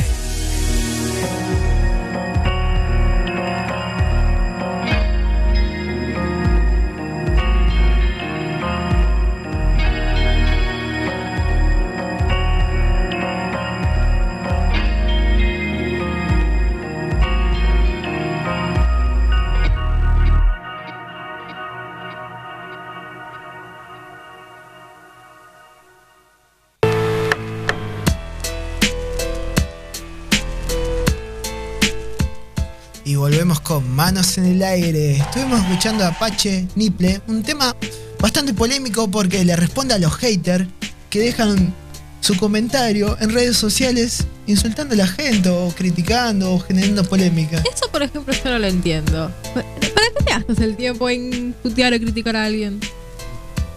[33.60, 35.18] Con Manos en el Aire.
[35.18, 37.76] Estuvimos escuchando a Apache Niple, un tema
[38.20, 40.68] bastante polémico porque le responde a los haters
[41.10, 41.74] que dejan
[42.22, 47.62] su comentario en redes sociales insultando a la gente o criticando o generando polémica.
[47.74, 49.30] Eso, por ejemplo, yo no lo entiendo.
[49.54, 52.80] ¿Para qué te gastas el tiempo en putear o criticar a alguien?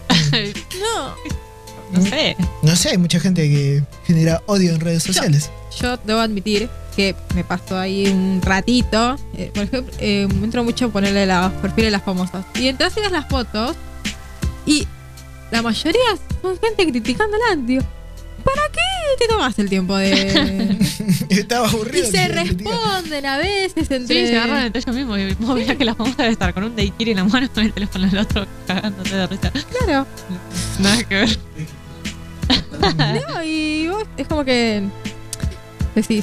[0.79, 1.15] no.
[1.93, 2.37] No sé.
[2.63, 5.51] No sé, hay mucha gente que genera odio en redes sociales.
[5.81, 9.17] Yo debo admitir que me paso ahí un ratito.
[9.37, 12.45] eh, por ejemplo, eh, me entro mucho en ponerle los perfiles de las famosas.
[12.55, 13.77] Y entras y ves las fotos.
[14.67, 14.87] Y
[15.51, 16.01] la mayoría
[16.43, 17.45] son gente criticándola.
[17.59, 17.83] Digo,
[18.45, 18.81] ¿para qué
[19.19, 20.79] te tomas el tiempo de.?
[21.29, 22.07] Estaba y aburrido.
[22.07, 22.73] se que criticar.
[22.75, 24.07] responden a veces entre.
[24.27, 25.19] Sí, se agarran entre ellos mismos.
[25.19, 27.63] Y vos veías que la famosa debe estar con un daycare en la mano con
[27.65, 29.53] el teléfono del otro cagándote de risa.
[29.85, 30.07] Claro.
[30.79, 31.39] Nada que ver.
[33.29, 34.83] No, y vos es como que
[35.95, 36.23] decís,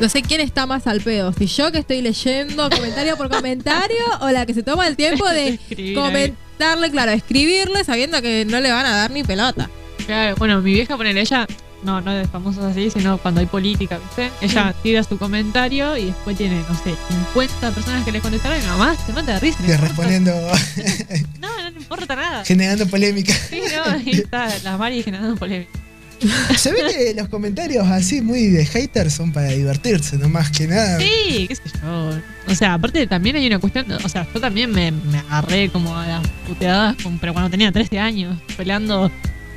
[0.00, 3.96] no sé quién está más al pedo, si yo que estoy leyendo comentario por comentario
[4.20, 5.58] o la que se toma el tiempo de
[5.94, 9.68] comentarle, claro, escribirle sabiendo que no le van a dar ni pelota.
[10.06, 11.46] Claro, bueno, mi vieja poner ella,
[11.82, 14.30] no, no de famosos así, sino cuando hay política, ¿viste?
[14.40, 16.94] Ella tira su comentario y después tiene, no sé,
[17.34, 19.58] 50 personas que le contestaron y mamá se mata de risa.
[19.64, 20.32] Que respondiendo,
[21.40, 22.44] No, no le importa nada.
[22.44, 23.34] generando polémica.
[23.34, 25.72] Sí, no, ahí está la Mari generando polémica.
[26.56, 30.66] Se ve que los comentarios así muy de haters son para divertirse, no más que
[30.66, 30.98] nada.
[30.98, 32.10] Sí, qué sé yo.
[32.48, 35.96] O sea, aparte también hay una cuestión, o sea, yo también me, me agarré como
[35.96, 39.10] a las puteadas, con- pero cuando tenía 13 años, peleando,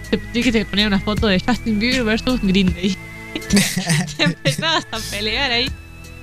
[0.10, 2.96] te, que te ponía una foto de Justin Bieber versus Green Day.
[4.20, 5.72] Empezabas a pelear ahí,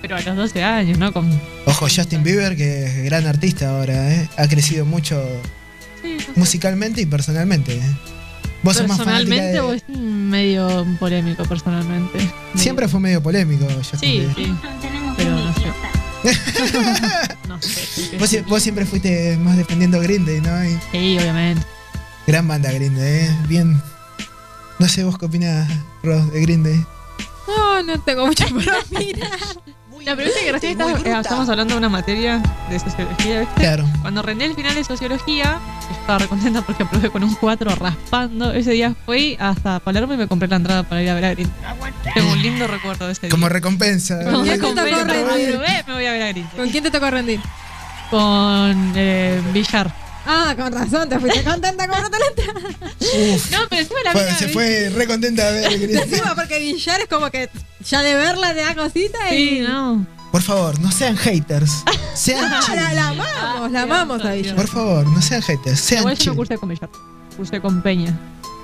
[0.02, 1.12] pero a los 12 años, ¿no?
[1.12, 1.28] Con,
[1.66, 4.28] Ojo, Justin Bieber, que es gran artista ahora, ¿eh?
[4.36, 5.20] ha crecido mucho
[6.36, 7.74] musicalmente y personalmente.
[7.76, 7.80] ¿eh?
[8.68, 9.60] Vos personalmente de...
[9.60, 12.18] o es medio polémico personalmente.
[12.54, 14.54] Siempre fue medio polémico Justin Sí, sí.
[15.16, 15.62] Pero no sé.
[17.48, 18.16] no sé.
[18.18, 20.64] Vos, sie- vos siempre fuiste más defendiendo Green Day, ¿no?
[20.64, 21.64] Y Sí, obviamente.
[22.26, 23.36] gran banda Green Day, ¿eh?
[23.48, 23.80] Bien.
[24.78, 25.68] No sé vos qué opinás,
[26.02, 26.84] Ross, de Green Day.
[27.48, 28.76] No, no tengo mucho para.
[30.16, 33.54] Pero viste que recién estás- eh, estamos hablando de una materia de sociología, ¿viste?
[33.60, 33.84] Claro.
[34.02, 35.58] Cuando rendí el final de sociología,
[35.90, 38.52] yo estaba recontenta porque aprobé con un 4 raspando.
[38.52, 41.30] Ese día fui hasta Palermo y me compré la entrada para ir a ver a
[41.34, 41.50] Green.
[42.14, 43.30] Tengo un lindo recuerdo de ese día.
[43.30, 44.22] Como recompensa.
[44.24, 45.58] Como quién te tocó rendir?
[45.86, 46.46] me voy a ver a Green.
[46.56, 47.40] ¿Con quién te tocó rendir?
[48.10, 49.92] Con eh, Villar.
[50.30, 52.18] Ah, con razón, te fuiste contenta con otra
[53.00, 53.50] Uf.
[53.50, 55.90] No, pero encima la Fue- se fue re contenta de ver.
[55.96, 57.48] Encima, porque Villar es como que
[57.88, 59.48] ya de verla te da cosita y.
[59.48, 60.06] Sí, no.
[60.30, 61.82] Por favor, no sean haters.
[62.14, 62.96] Sean Ah, la, chill.
[62.96, 64.54] la amamos, la amamos a Villar.
[64.56, 65.80] Por favor, no sean haters.
[65.80, 66.90] Sean Igual yo no cursé con Villar.
[67.36, 68.12] Cursé con Peña.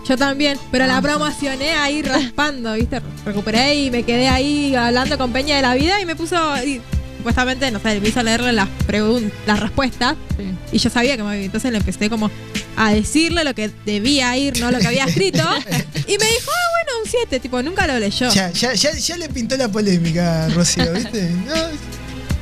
[0.06, 0.88] Yo también, pero Ah.
[0.88, 3.00] la promocioné ahí raspando, ¿viste?
[3.24, 6.36] Recuperé y me quedé ahí hablando con Peña de la vida y me puso.
[6.62, 6.82] Y,
[7.24, 8.68] supuestamente, no sé, me hizo leerle las,
[9.46, 10.14] las respuestas
[10.70, 11.44] y yo sabía que me había.
[11.46, 12.30] Entonces le empecé como
[12.76, 15.38] a decirle lo que debía ir, no lo que había escrito.
[16.06, 18.28] y me dijo, ah, bueno, un 7, tipo, nunca lo leyó.
[18.30, 21.30] Ya, ya, ya, ya le pintó la polémica, Rocío, ¿viste?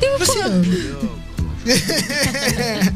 [0.02, 1.22] No, Rocío.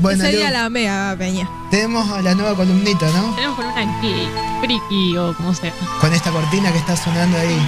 [0.00, 1.48] bueno, Ese día Lu, la amé a Peña.
[1.70, 3.32] tenemos a la nueva columnita, ¿no?
[3.36, 4.26] Tenemos con una que
[4.60, 5.72] friki o como sea.
[6.00, 7.60] Con esta cortina que está sonando ahí.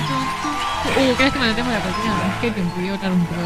[0.84, 2.32] Uh, ¿crees que mantenemos la cortina?
[2.34, 3.40] Es que te impidió hablar un poco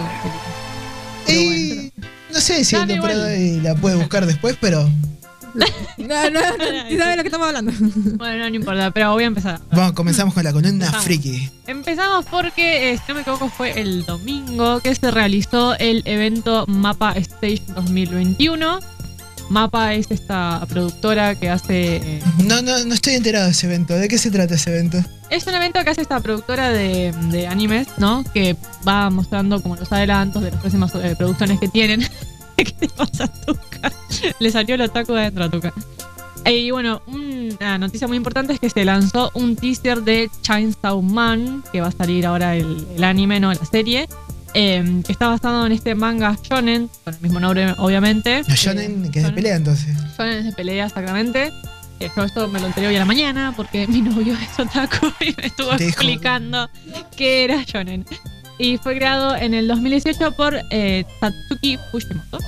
[1.27, 1.93] de Y
[2.33, 4.89] no sé si Dale, la puede buscar después, pero
[5.55, 5.67] No,
[5.99, 6.41] no, no,
[6.89, 7.73] ¿sí sabes lo que estamos hablando?
[8.17, 9.61] Bueno, no, no importa, pero voy a empezar.
[9.71, 11.05] vamos, comenzamos con la columna Empezamos.
[11.05, 11.51] friki.
[11.67, 16.65] Empezamos porque, eh, si no me equivoco, fue el domingo que se realizó el evento
[16.69, 18.81] Mapa Stage 2021.
[19.51, 21.97] Mapa es esta productora que hace.
[21.97, 23.95] eh, No, no, no estoy enterado de ese evento.
[23.95, 25.05] ¿De qué se trata ese evento?
[25.33, 28.23] Es un evento que hace esta productora de, de animes, ¿no?
[28.35, 28.55] Que
[28.87, 32.03] va mostrando como los adelantos de las próximas eh, producciones que tienen.
[32.57, 33.91] ¿Qué te pasa, Tuca?
[34.39, 35.73] Le salió el otaku de adentro a Tuca.
[36.45, 41.01] Eh, Y bueno, una noticia muy importante es que se lanzó un teaser de Chainsaw
[41.01, 44.09] Man, que va a salir ahora el, el anime, no la serie,
[44.55, 48.43] eh, que está basado en este manga shonen, con el mismo nombre obviamente.
[48.47, 49.97] Los shonen que es de pelea entonces.
[50.19, 51.51] Shonen es de pelea exactamente.
[52.17, 55.35] Yo esto me lo enteré hoy a la mañana porque mi novio es otaku y
[55.37, 56.69] me estuvo explicando
[57.17, 58.05] qué era shonen.
[58.59, 62.39] Y fue creado en el 2018 por eh, Tatsuki Fujimoto.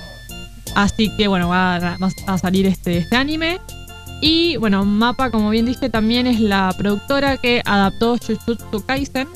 [0.75, 3.61] Así que bueno, va, a- va a salir este, este anime.
[4.21, 9.29] Y bueno, Mapa, como bien dije, también es la productora que adaptó Jujutsu Kaisen.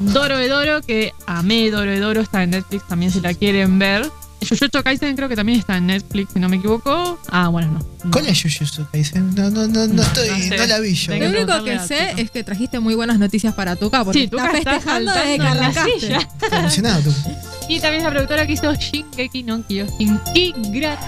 [0.00, 3.78] Doro de Doro, que amé Doro de Doro, está en Netflix también si la quieren
[3.78, 4.08] ver.
[4.48, 7.18] Jujutsu Kaisen creo que también está en Netflix, si no me equivoco.
[7.30, 8.10] Ah, bueno, no.
[8.10, 9.34] ¿Cuál es Jujutsu Kaisen?
[9.34, 10.56] No, no, no, no estoy, no sé.
[10.56, 11.16] no la vi yo.
[11.16, 14.46] Lo único que sé es que trajiste muy buenas noticias para Tuca porque Sí, Tuca
[14.46, 16.44] está está festejando desde que saltando en la arrancaste.
[16.44, 17.14] Estoy emocionado tú.
[17.68, 20.20] Y también es la productora que hizo Shingeki no Kyojin.
[20.34, 20.98] ¡Qué gran!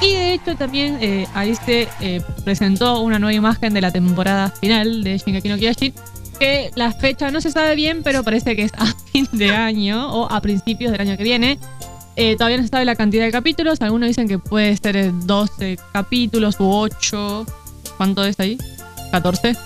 [0.00, 4.50] Y de hecho también eh, ahí se eh, presentó una nueva imagen de la temporada
[4.60, 5.94] final de Shingeki no Kyojin.
[6.38, 10.10] Que la fecha no se sabe bien, pero parece que es a fin de año
[10.10, 11.58] o a principios del año que viene.
[12.22, 13.80] Eh, todavía no se sabe la cantidad de capítulos.
[13.80, 17.46] Algunos dicen que puede ser eh, 12 capítulos u 8.
[17.96, 18.58] ¿Cuánto es ahí?
[19.12, 19.56] ¿14?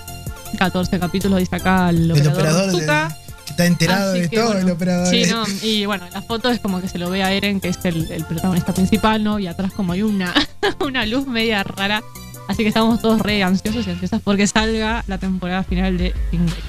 [0.57, 2.33] 14 capítulos, dice acá el El operador.
[2.33, 2.77] operador de-
[3.45, 5.07] que está enterado Así de que, todo bueno, el operador.
[5.07, 7.67] Sí, no, y bueno, la foto es como que se lo ve a Eren, que
[7.69, 9.37] es el, el protagonista principal, ¿no?
[9.37, 10.33] Y atrás como hay una,
[10.85, 12.01] una luz media rara.
[12.47, 16.61] Así que estamos todos re ansiosos y ansiosas porque salga la temporada final de Shingeki.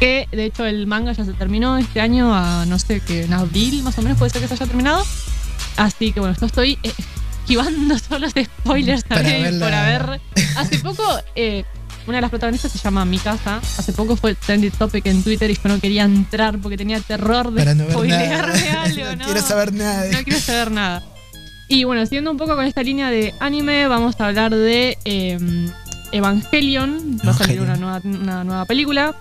[0.00, 3.32] Que de hecho el manga ya se terminó este año, a no sé, que en
[3.32, 5.02] abril más o menos puede ser que se haya terminado.
[5.76, 6.92] Así que bueno, yo estoy eh,
[7.40, 10.20] esquivando todos los spoilers también por haber.
[10.56, 11.02] Hace poco,
[11.34, 11.64] eh,
[12.06, 13.56] una de las protagonistas se llama Mikasa.
[13.78, 17.50] Hace poco fue trending topic en Twitter y yo no quería entrar porque tenía terror
[17.52, 19.24] de no spoilearme algo, no ¿no?
[19.24, 20.02] quiero saber nada.
[20.02, 21.02] de- No quiero saber nada.
[21.68, 25.38] Y bueno, siguiendo un poco con esta línea de anime, vamos a hablar de eh,
[26.12, 27.18] Evangelion.
[27.26, 29.14] Va a salir una nueva, una nueva película.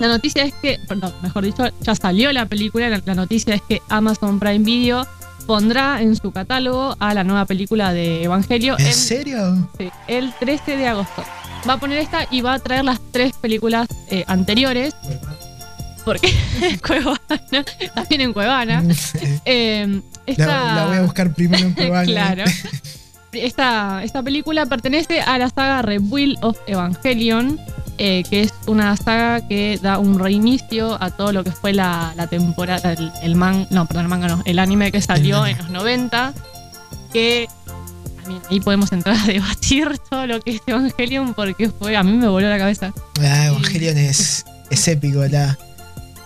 [0.00, 2.88] La noticia es que, perdón, mejor dicho, ya salió la película.
[2.88, 5.06] La, la noticia es que Amazon Prime Video
[5.46, 9.68] pondrá en su catálogo a la nueva película de Evangelio ¿En serio?
[9.78, 11.24] Sí, el 13 de agosto.
[11.68, 14.94] Va a poner esta y va a traer las tres películas eh, anteriores.
[16.04, 16.32] Porque
[16.86, 17.64] Cuevana,
[17.94, 18.82] también en Cuevana.
[19.44, 22.04] Eh, esta, La, la voy a buscar primero en Cuevana.
[22.06, 22.44] claro.
[23.32, 27.60] Esta, esta película pertenece a la saga Rebuild of Evangelion,
[27.98, 32.12] eh, que es una saga que da un reinicio a todo lo que fue la,
[32.16, 35.56] la temporada, el, el man, no, perdón, el manga no, el anime que salió en
[35.58, 36.34] los 90,
[37.12, 37.48] que
[38.16, 42.12] también ahí podemos entrar a debatir todo lo que es Evangelion porque fue, a mí
[42.12, 42.92] me voló la cabeza.
[43.20, 45.24] Ah, Evangelion es, es épico.
[45.26, 45.56] La,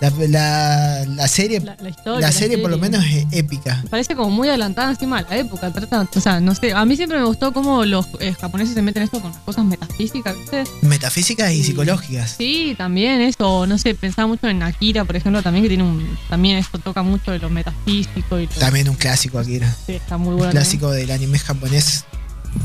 [0.01, 2.21] La, la- la serie, La, la, la historia.
[2.27, 3.85] la serie por lo menos es épica.
[3.91, 5.71] Parece como muy adelantada encima de la época.
[5.73, 6.73] Trata, o sea, no sé.
[6.73, 9.65] A mí siempre me gustó cómo los eh, japoneses se meten esto con las cosas
[9.67, 10.65] metafísicas, ¿viste?
[10.83, 12.35] Metafísicas y psicológicas.
[12.39, 13.67] Sí, también eso.
[13.67, 16.17] No sé, pensaba mucho en Akira, por ejemplo, también que tiene un.
[16.31, 19.71] También esto toca mucho de lo metafísico y También un clásico Akira.
[19.87, 20.53] Sí, está muy Un bueno.
[20.53, 22.05] clásico del anime japonés.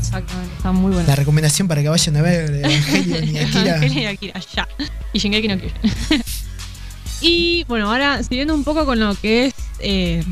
[0.00, 1.06] Exactamente, está muy bueno.
[1.06, 3.76] La recomendación para que vayan a ver Evangelion y Akira.
[3.76, 4.66] Evangelion y Akira, ya.
[5.12, 6.22] Y Shingeki no Kyojin.
[7.20, 10.22] y bueno, ahora siguiendo un poco con lo que es eh,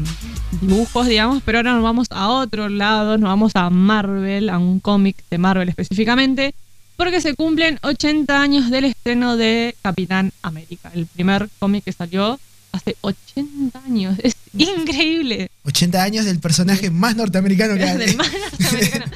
[0.60, 4.80] dibujos, digamos, pero ahora nos vamos a otro lado, nos vamos a Marvel, a un
[4.80, 6.54] cómic de Marvel específicamente,
[6.96, 12.38] porque se cumplen 80 años del estreno de Capitán América, el primer cómic que salió
[12.72, 14.18] hace 80 años.
[14.22, 15.50] Es increíble.
[15.64, 17.98] 80 años del personaje más norteamericano que hay.
[17.98, 19.06] Del más norteamericano.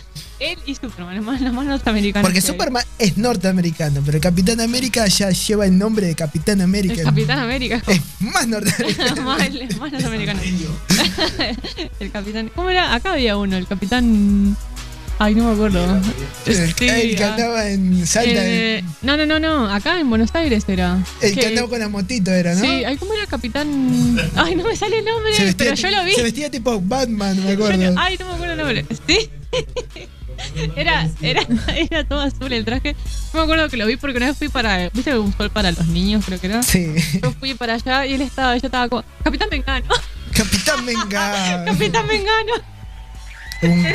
[0.40, 2.24] Él y Superman, el más, los más norteamericanos.
[2.26, 2.40] Porque.
[2.40, 6.94] Superman es norteamericano, pero Capitán América ya lleva el nombre de Capitán América.
[6.94, 8.02] El Capitán América es como- Es
[8.32, 9.22] más norteamericano.
[9.24, 10.40] más, el- más norteamericano.
[12.00, 12.50] el capitán.
[12.54, 12.94] ¿Cómo era?
[12.94, 14.56] Acá había uno, el capitán.
[15.20, 15.96] Ay, no me acuerdo.
[16.46, 18.30] El, Sí, el que andaba en Salta.
[18.36, 19.68] Eh, no, no, no, no.
[19.74, 21.04] Acá en Buenos Aires era.
[21.20, 22.60] el que Que- andaba con la motito era, ¿no?
[22.60, 24.16] Sí, ay, ¿cómo era el capitán?
[24.36, 26.12] Ay, no me sale el nombre, pero yo lo vi.
[26.12, 27.94] Se vestía tipo Batman, me acuerdo.
[27.98, 28.86] ay, no me acuerdo el nombre.
[29.08, 29.28] Sí.
[30.76, 31.42] Era, era,
[31.76, 32.94] era todo azul el traje.
[33.32, 34.88] No me acuerdo que lo vi porque una vez fui para.
[34.90, 36.62] ¿Viste un sol para los niños, creo que era?
[36.62, 36.94] Sí.
[37.22, 39.04] Yo fui para allá y él estaba, yo estaba como.
[39.24, 39.86] Capitán Mengano.
[40.32, 41.64] Capitán Venga.
[41.66, 42.52] Capitán Mengano.
[43.62, 43.86] un,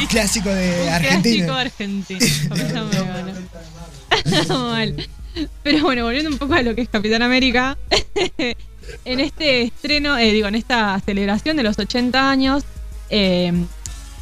[0.00, 1.46] un clásico de Un Argentina.
[1.46, 2.20] Clásico argentino.
[2.48, 3.32] Capitán Mengano.
[4.48, 5.08] Mal.
[5.62, 7.76] Pero bueno, volviendo un poco a lo que es Capitán América.
[9.04, 12.64] en este estreno, eh, digo, en esta celebración de los 80 años,
[13.10, 13.52] eh,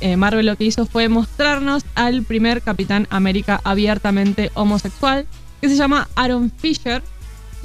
[0.04, 5.26] eh, Marvel lo que hizo fue mostrarnos al primer Capitán América abiertamente homosexual,
[5.62, 7.02] que se llama Aaron Fisher.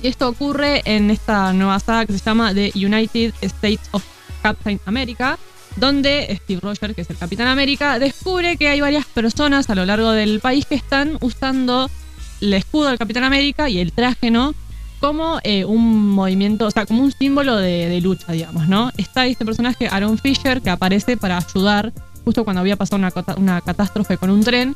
[0.02, 4.06] Y esto ocurre en esta nueva saga que se llama The United States of
[4.42, 5.38] Captain America,
[5.76, 9.86] donde Steve Rogers, que es el Capitán América, descubre que hay varias personas a lo
[9.86, 11.92] largo del país que están usando
[12.40, 14.56] el escudo del Capitán América y el traje, ¿no?
[15.02, 18.94] Como eh, un movimiento, o sea, como un símbolo de, de lucha, digamos, ¿no?
[18.96, 21.92] Está este personaje, Aaron Fisher, que aparece para ayudar
[22.24, 24.76] justo cuando había pasado una, una catástrofe con un tren.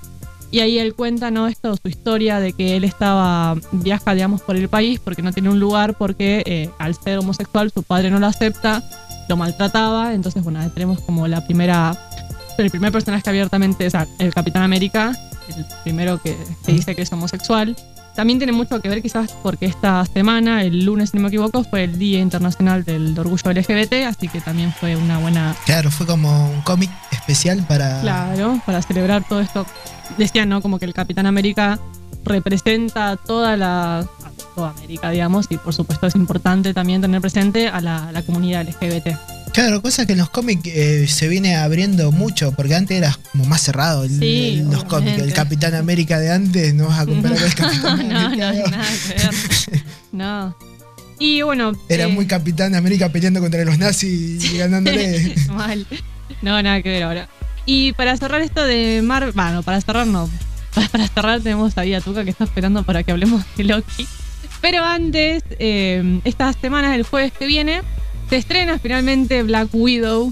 [0.52, 1.48] Y ahí él cuenta, ¿no?
[1.48, 5.50] Esto, su historia de que él estaba, viaja, digamos, por el país porque no tiene
[5.50, 8.84] un lugar, porque eh, al ser homosexual su padre no lo acepta,
[9.30, 10.14] lo maltrataba.
[10.14, 11.98] Entonces, bueno, tenemos como la primera,
[12.60, 15.18] el primer personaje abiertamente, o sea, el Capitán América,
[15.58, 17.76] el primero que, que dice que es homosexual.
[18.16, 21.64] También tiene mucho que ver quizás porque esta semana, el lunes si no me equivoco,
[21.64, 26.06] fue el Día Internacional del Orgullo LGBT, así que también fue una buena Claro, fue
[26.06, 28.02] como un cómic especial para.
[28.02, 29.66] Claro, para celebrar todo esto.
[30.18, 30.62] Decían, ¿no?
[30.62, 31.80] Como que el Capitán América
[32.24, 34.00] representa toda la.
[34.00, 34.06] a
[34.56, 38.68] toda América, digamos, y por supuesto es importante también tener presente a la, la comunidad
[38.68, 39.43] LGBT.
[39.54, 43.46] Claro, cosa que en los cómics eh, se viene abriendo mucho, porque antes era como
[43.46, 45.20] más cerrado el- Sí, el- los cómics.
[45.20, 45.32] El.
[45.34, 48.52] Capitán América de antes no vas a comparar con el Capitán no, América.
[48.54, 48.72] no, ahora.
[48.72, 49.14] nada que
[49.72, 49.84] ver.
[50.12, 50.56] No.
[51.20, 51.74] Y bueno.
[51.88, 55.36] Era eh, muy Capitán América peleando contra los nazis y ganándole.
[55.50, 55.86] Mal.
[56.42, 57.30] No, nada que ver ahora.
[57.66, 60.30] Y para cerrar esto de Marvel, bueno, para cerrar no.
[60.92, 64.08] Para, cerrar tenemos a Tuca que está esperando para que hablemos de Loki.
[64.62, 67.82] Pero antes, eh, estas semanas, el jueves que viene,
[68.34, 70.32] se estrena finalmente Black Widow.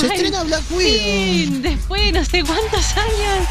[0.00, 1.60] Se Ay, estrena Black Sí, Widow.
[1.60, 3.46] después de no sé cuántos años.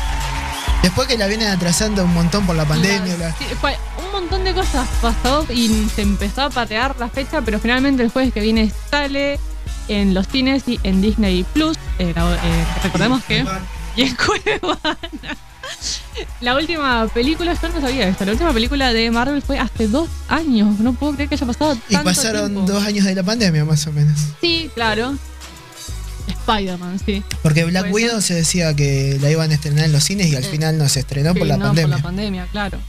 [0.82, 3.16] Después que la vienen atrasando un montón por la pandemia.
[3.18, 7.42] la- Sí, fue- un montón de cosas pasó y se empezó a patear la fecha,
[7.42, 9.40] pero finalmente el jueves que viene sale
[9.88, 11.78] en los cines y en Disney Plus.
[12.00, 13.46] Eh, eh, recordemos que.
[13.96, 14.98] Y en Cuevana.
[16.42, 20.08] La última película, yo no sabía esto, la última película de Marvel fue hace dos
[20.28, 20.80] años.
[20.80, 22.72] No puedo creer que haya pasado Y pasaron tiempo.
[22.72, 24.20] dos años de la pandemia, más o menos.
[24.42, 25.16] Sí, claro.
[26.28, 27.24] Spider-Man, sí.
[27.42, 30.44] Porque Black Widow se decía que la iban a estrenar en los cines y al
[30.44, 31.96] Eh, final no se estrenó Sí, por la no, pandemia.
[31.96, 32.80] por la pandemia, claro.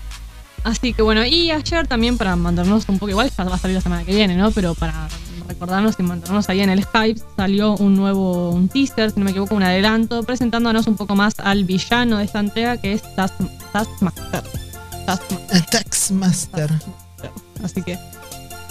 [0.65, 3.75] Así que bueno, y ayer también para mantenernos un poco, igual ya va a salir
[3.77, 4.51] la semana que viene, ¿no?
[4.51, 5.09] Pero para
[5.49, 9.31] recordarnos y mantenernos ahí en el Skype, salió un nuevo un teaser, si no me
[9.31, 13.51] equivoco, un adelanto, presentándonos un poco más al villano de esta entrega, que es Task-
[13.73, 14.43] Taskmaster.
[15.71, 16.71] Taskmaster.
[17.63, 17.99] Así que,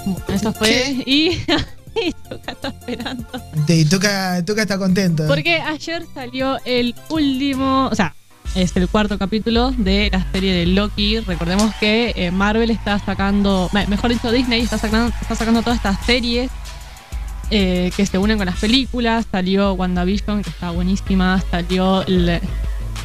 [0.05, 1.03] bueno, eso fue.
[1.05, 1.29] Y,
[1.95, 3.25] y Tuca está esperando.
[3.67, 5.25] Y Tuca, Tuca está contento.
[5.27, 8.15] Porque ayer salió el último, o sea,
[8.55, 11.19] es el cuarto capítulo de la serie de Loki.
[11.19, 15.77] Recordemos que eh, Marvel está sacando, me- mejor dicho, Disney está sacando, está sacando todas
[15.77, 16.51] estas series
[17.49, 19.25] eh, que se unen con las películas.
[19.31, 21.41] Salió WandaVision, que está buenísima.
[21.51, 22.39] Salió el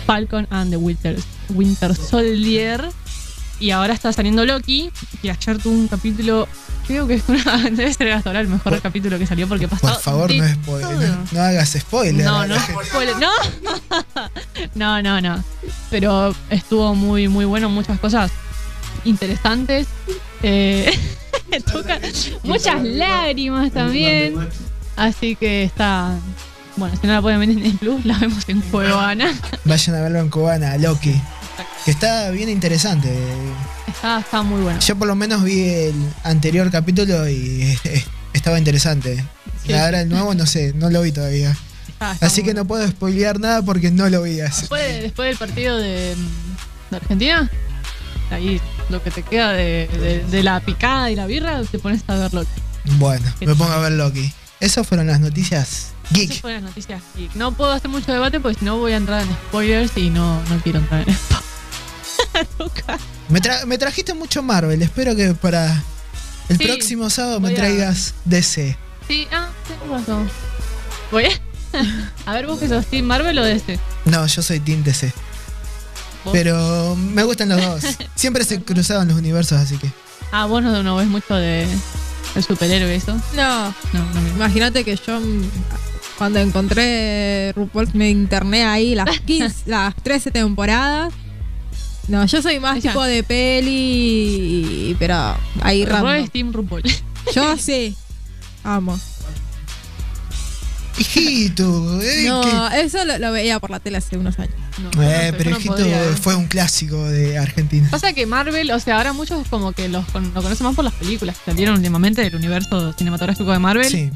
[0.07, 2.89] Falcon and the Winter Soldier.
[3.61, 4.91] Y ahora está saliendo Loki,
[5.21, 6.47] que ayer tuvo un capítulo,
[6.87, 9.89] creo que es una, debe ser hasta ahora el mejor capítulo que salió porque pasó.
[9.89, 10.93] Por favor, no, de spoil- todo.
[11.01, 12.25] no, no hagas spoiler.
[12.25, 12.55] No, no,
[12.85, 13.31] spoiler, no.
[14.75, 15.45] no, no, no.
[15.91, 18.31] Pero estuvo muy, muy bueno, muchas cosas
[19.05, 19.89] interesantes.
[20.43, 20.97] Eh,
[21.73, 21.99] toca
[22.45, 24.37] muchas lágrimas también.
[24.97, 26.15] Así que está.
[26.77, 29.33] Bueno, si no la pueden ver en el Plus, la vemos en Cuevana.
[29.65, 31.21] Vayan a verlo en Cubana, Loki.
[31.85, 33.09] Que está bien interesante.
[33.87, 34.79] Está, está muy bueno.
[34.81, 35.95] Yo por lo menos vi el
[36.25, 37.79] anterior capítulo y
[38.33, 39.25] estaba interesante.
[39.67, 39.73] Sí.
[39.73, 41.57] Ahora el nuevo no sé, no lo vi todavía.
[42.13, 44.41] Está Así que no puedo spoilear nada porque no lo vi.
[44.41, 44.61] así.
[44.63, 46.15] Después, después del partido de,
[46.91, 47.51] de Argentina,
[48.31, 52.15] ahí lo que te queda de, de- la picada y la birra, te pones a
[52.15, 52.45] verlo.
[52.99, 54.33] Bueno, me pongo a ver Loki.
[54.61, 56.41] Esas fueron las noticias Esas geek.
[56.41, 57.35] fueron las noticias geek.
[57.35, 60.43] No puedo hacer mucho debate porque si no voy a entrar en spoilers y no,
[60.49, 61.37] no quiero entrar en esto.
[63.29, 64.81] Me, tra- me trajiste mucho Marvel.
[64.83, 65.83] Espero que para
[66.49, 68.77] el Sí, próximo sábado me a- traigas DC.
[69.07, 70.31] Sí, ah, tenés razón.
[71.11, 71.31] Voy a...
[72.31, 73.79] a ver, vos que sos Team Marvel o DC.
[74.07, 75.13] No, yo soy Team DC.
[76.25, 76.33] ¿Vos?
[76.33, 77.85] Pero me gustan los dos.
[78.15, 79.91] Siempre se cruzaban los universos, así que.
[80.33, 81.67] Ah, vos no, no ves mucho de,
[82.35, 83.15] de superhéroe eso.
[83.35, 85.21] No, No, no imagínate que yo
[86.19, 91.13] cuando encontré RuPaul me interné ahí las 15, las 13 temporadas.
[92.09, 96.15] No, yo soy más tipo de peli, pero ahí Ro random.
[96.25, 96.83] es Team RuPaul.
[97.35, 97.95] Yo sí.
[98.65, 98.99] Amo.
[100.99, 104.55] Hijito, eh, No, eso lo, lo veía por la tele hace unos años.
[104.77, 105.77] que- eh, no, pero no Hijito
[106.21, 107.87] fue un clásico de Argentina.
[107.91, 110.85] Pasa que Marvel, o sea, ahora muchos como que los con- lo conocen más por
[110.85, 113.89] las películas que salieron últimamente del universo cinematográfico de Marvel.
[113.89, 114.11] Sí.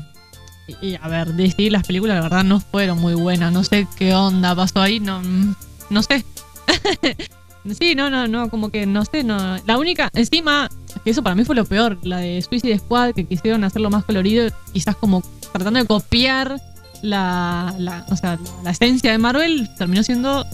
[0.80, 3.52] Y, a ver, DC, las películas la verdad no fueron muy buenas.
[3.52, 5.20] No sé qué onda pasó ahí, no,
[5.90, 6.24] no sé.
[7.78, 9.58] sí, no, no, no, como que no sé, no.
[9.66, 10.68] La única, encima,
[11.04, 14.04] que eso para mí fue lo peor, la de Suicide Squad, que quisieron hacerlo más
[14.04, 15.22] colorido, quizás como
[15.52, 16.60] tratando de copiar
[17.02, 20.46] la, la, o sea, la esencia de Marvel, terminó siendo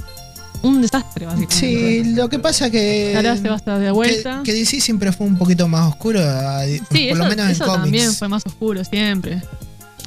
[0.63, 1.55] un desastre, básicamente.
[1.55, 3.15] Sí, lo que pasa que.
[3.15, 4.39] Ahora se va a estar de vuelta.
[4.45, 7.53] Que, que DC siempre fue un poquito más oscuro, Sí, por eso, lo menos en
[7.53, 7.83] eso cómics.
[7.83, 9.43] también fue más oscuro siempre.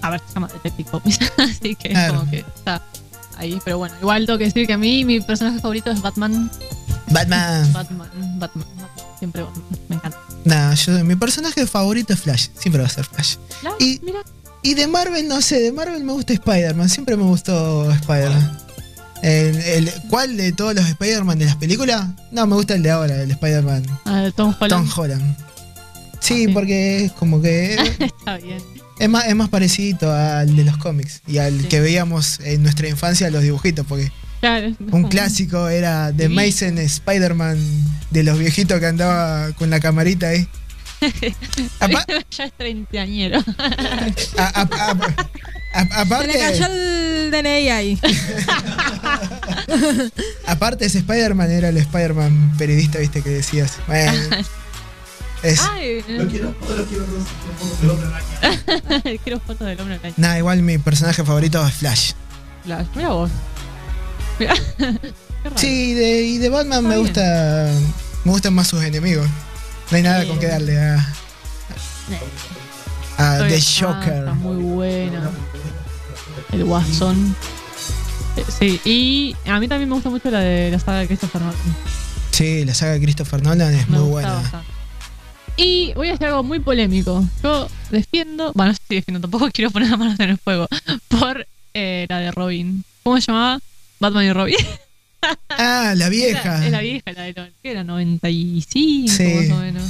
[0.01, 2.15] A ver, se llama Detective Comics, así que Claro.
[2.19, 2.81] como que está
[3.37, 3.59] ahí.
[3.63, 6.49] Pero bueno, igual tengo que decir que a mí mi personaje favorito es Batman.
[7.09, 7.71] Batman.
[7.73, 8.09] Batman,
[8.39, 8.65] Batman.
[9.19, 10.17] Siempre Batman, me encanta.
[10.45, 12.47] Nah, yo, mi personaje favorito es Flash.
[12.57, 13.35] Siempre va a ser Flash.
[13.79, 14.19] Y- mira,
[14.63, 16.87] Y de Marvel, no sé, de Marvel me gusta Spider-Man.
[16.89, 18.57] Siempre me gustó Spider-Man.
[19.21, 22.07] El, el- ¿Cuál de todos los Spider-Man de las películas?
[22.31, 23.83] No, me gusta el de ahora, el Spider-Man.
[24.05, 24.69] ah, Tom Holland.
[24.89, 25.35] Tom Holland.
[26.19, 28.61] Sí, porque es como que Está bien.
[29.01, 32.87] Es más, es más parecido al de los cómics y al que veíamos en nuestra
[32.87, 36.27] infancia los dibujitos, porque Claro, un clásico era The.
[36.29, 37.57] Mason Spider-Man
[38.09, 40.47] de los viejitos que andaba con la camarita ahí.
[42.37, 43.39] Ya es treintañero.
[44.37, 44.95] a- a- a- a-
[45.83, 47.99] Se le aparte, cayó el DNI ahí.
[50.47, 53.73] aparte ese Spider-Man era el Spider-Man periodista, viste, que decías.
[53.87, 54.11] Bueno,
[55.43, 57.05] es, Ay, Lo quiero, lo quiero,
[57.83, 59.19] lo quiero.
[59.23, 60.13] quiero fotos del hombre araña.
[60.17, 62.11] Nada, igual mi personaje favorito es Flash.
[62.63, 63.31] Flash, Mira vos.
[64.39, 64.53] Mira.
[64.77, 64.85] Qué
[65.49, 65.57] raro.
[65.57, 67.01] Sí, de, y de Batman me bien.
[67.01, 67.71] gusta.
[68.23, 69.27] Me gustan más sus enemigos.
[69.89, 70.27] No hay nada Sí.
[70.27, 70.95] con que darle a.
[73.17, 74.13] A Estoy- The ah, Joker.
[74.19, 75.29] Está muy buena.
[76.51, 77.35] El Guasón.
[78.37, 81.41] Eh, Sí, y a mí también me gusta mucho la de la saga de Christopher
[81.41, 81.57] Nolan.
[82.31, 84.33] Sí, la saga de Christopher Nolan es Me muy buena.
[84.35, 84.67] bastante.
[85.63, 87.23] Y voy a hacer algo muy polémico.
[87.43, 90.67] Yo defiendo, bueno, no sé si defiendo, tampoco quiero poner las manos en el fuego,
[91.07, 92.83] por eh, la de Robin.
[93.03, 93.59] ¿Cómo se llamaba?
[93.99, 94.55] Batman y Robin.
[95.49, 96.65] Ah, la vieja.
[96.65, 99.33] Es la vieja, la de ¿qué era 95 Sí.
[99.49, 99.83] más o menos.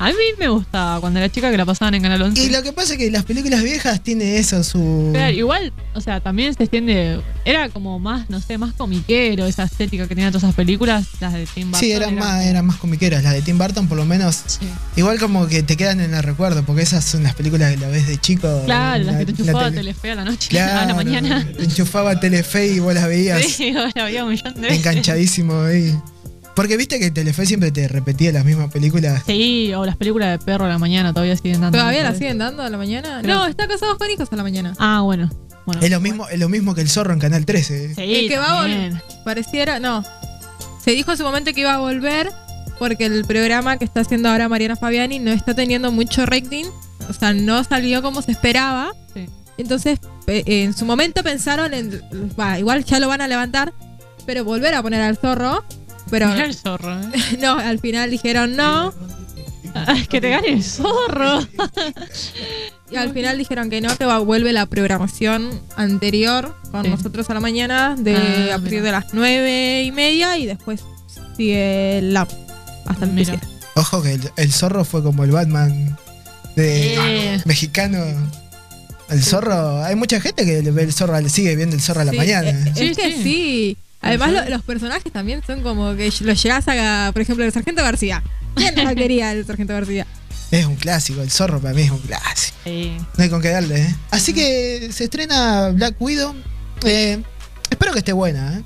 [0.00, 2.42] A mí me gustaba cuando era chica que la pasaban en Canal 11.
[2.44, 5.10] Y lo que pasa es que las películas viejas tiene eso, su.
[5.12, 7.20] Pero igual, o sea, también se extiende.
[7.44, 11.32] Era como más, no sé, más comiquero esa estética que tenían todas esas películas, las
[11.32, 11.80] de Tim Burton.
[11.80, 13.22] Sí, eran era- más, eran más comiqueras.
[13.22, 14.34] Las de Tim Burton, por lo menos.
[14.46, 14.66] Sí.
[14.96, 17.88] Igual como que te quedan en el recuerdo, porque esas son las películas que la
[17.88, 18.62] ves de chico.
[18.66, 19.76] Claro, las la- que te enchufaba tele.
[19.76, 21.46] Telefe a la noche, Claro, a la mañana.
[21.56, 24.78] Te enchufaba Telefe y vos las veías Sí, la había un millón de veces.
[24.78, 25.94] enganchadísimo ahí.
[26.54, 29.22] Porque viste que Telefe siempre te repetía las mismas películas.
[29.26, 31.78] Sí, o las películas de perro a la mañana todavía siguen dando.
[31.78, 33.20] ¿Todavía la siguen dando a la mañana?
[33.22, 34.72] Creo- No, está casados con hijos a la mañana.
[34.78, 35.28] Ah, bueno.
[35.66, 35.80] bueno.
[35.82, 37.94] Es lo mismo, es lo mismo que el zorro en Canal 13.
[37.96, 39.02] Sí, el que va a volver.
[39.24, 40.04] Pareciera, no.
[40.84, 42.30] Se dijo en su momento que iba a volver
[42.78, 46.66] porque el programa que está haciendo ahora Mariana Fabiani no está teniendo mucho rating.
[47.08, 48.92] O sea, no salió como se esperaba.
[49.12, 49.26] Sí.
[49.58, 49.98] Entonces,
[50.28, 52.00] eh, en su momento pensaron en.
[52.58, 53.72] igual ya lo van a levantar,
[54.26, 55.64] pero volver a poner al zorro.
[56.10, 57.00] Pero Mirá el zorro.
[57.00, 57.06] ¿eh?
[57.40, 58.92] no, al final dijeron no.
[59.76, 61.40] Ah, que te gane el zorro.
[62.90, 66.90] Y al final dijeron que no, que va- vuelve la programación anterior con Sí.
[66.90, 68.82] nosotros a la mañana de Ah, a partir mira.
[68.84, 70.80] de las nueve y media y después
[71.36, 72.28] sigue la
[72.86, 73.40] hasta el Mira.
[73.74, 75.96] Ojo que el, el zorro fue como el Batman
[76.54, 76.94] de
[77.34, 77.40] Eh.
[77.46, 77.98] mexicano.
[79.08, 82.02] El zorro, hay mucha gente que le ve el zorro, le sigue viendo el zorro
[82.02, 82.50] a la Sí, mañana.
[82.50, 83.76] eh, Es, Sí, que sí.
[84.08, 87.82] Además, lo- los personajes también son como que los llegás a, por ejemplo, el Sargento
[87.82, 88.22] García.
[88.54, 90.06] ¿Quién no quería el Sargento García?
[90.50, 92.56] Es un clásico, el zorro para mí es un clásico.
[92.64, 92.92] Sí.
[93.16, 93.94] No hay con qué darle, ¿eh?
[94.10, 96.32] Así que se estrena Black Widow.
[96.84, 97.20] Eh,
[97.70, 98.62] espero que esté buena, ¿eh?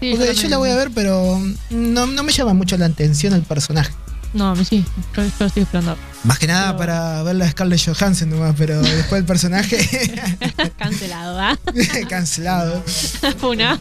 [0.00, 1.40] Sí, Porque yo la voy a ver, pero
[1.70, 3.92] no, no me llama mucho la atención el personaje.
[4.34, 4.84] No, a mí sí.
[5.16, 5.96] Yo, yo estoy esperando.
[6.24, 9.78] Más que nada para ver la Scarlett Johansson nomás, pero después el personaje
[10.78, 11.58] Cancelado, ¿ah?
[12.08, 12.84] cancelado.
[13.42, 13.80] Una.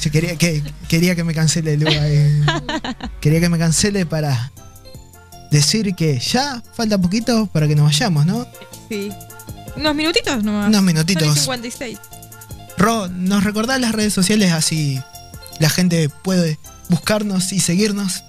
[0.00, 2.42] Yo quería que, quería que me cancele Lu ahí.
[3.20, 4.52] Quería que me cancele para
[5.50, 8.46] decir que ya falta poquito para que nos vayamos, ¿no?
[8.88, 9.10] Sí.
[9.76, 10.68] Unos minutitos nomás.
[10.68, 11.38] Unos Son minutitos.
[11.38, 11.98] 56.
[12.76, 15.00] Ro, ¿nos recordás las redes sociales así
[15.60, 16.58] la gente puede
[16.88, 18.24] buscarnos y seguirnos?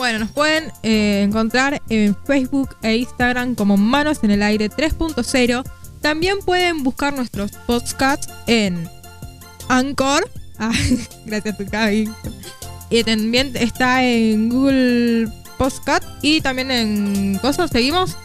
[0.00, 5.62] Bueno, nos pueden eh, encontrar en Facebook e Instagram como Manos en el Aire 3.0.
[6.00, 8.88] También pueden buscar nuestros podcasts en
[9.68, 10.26] Anchor.
[10.58, 10.72] Ah,
[11.26, 12.08] gracias, Tucabi.
[12.88, 15.28] Y también está en Google
[15.58, 17.70] Podcast y también en cosas.
[17.70, 18.16] ¿Seguimos?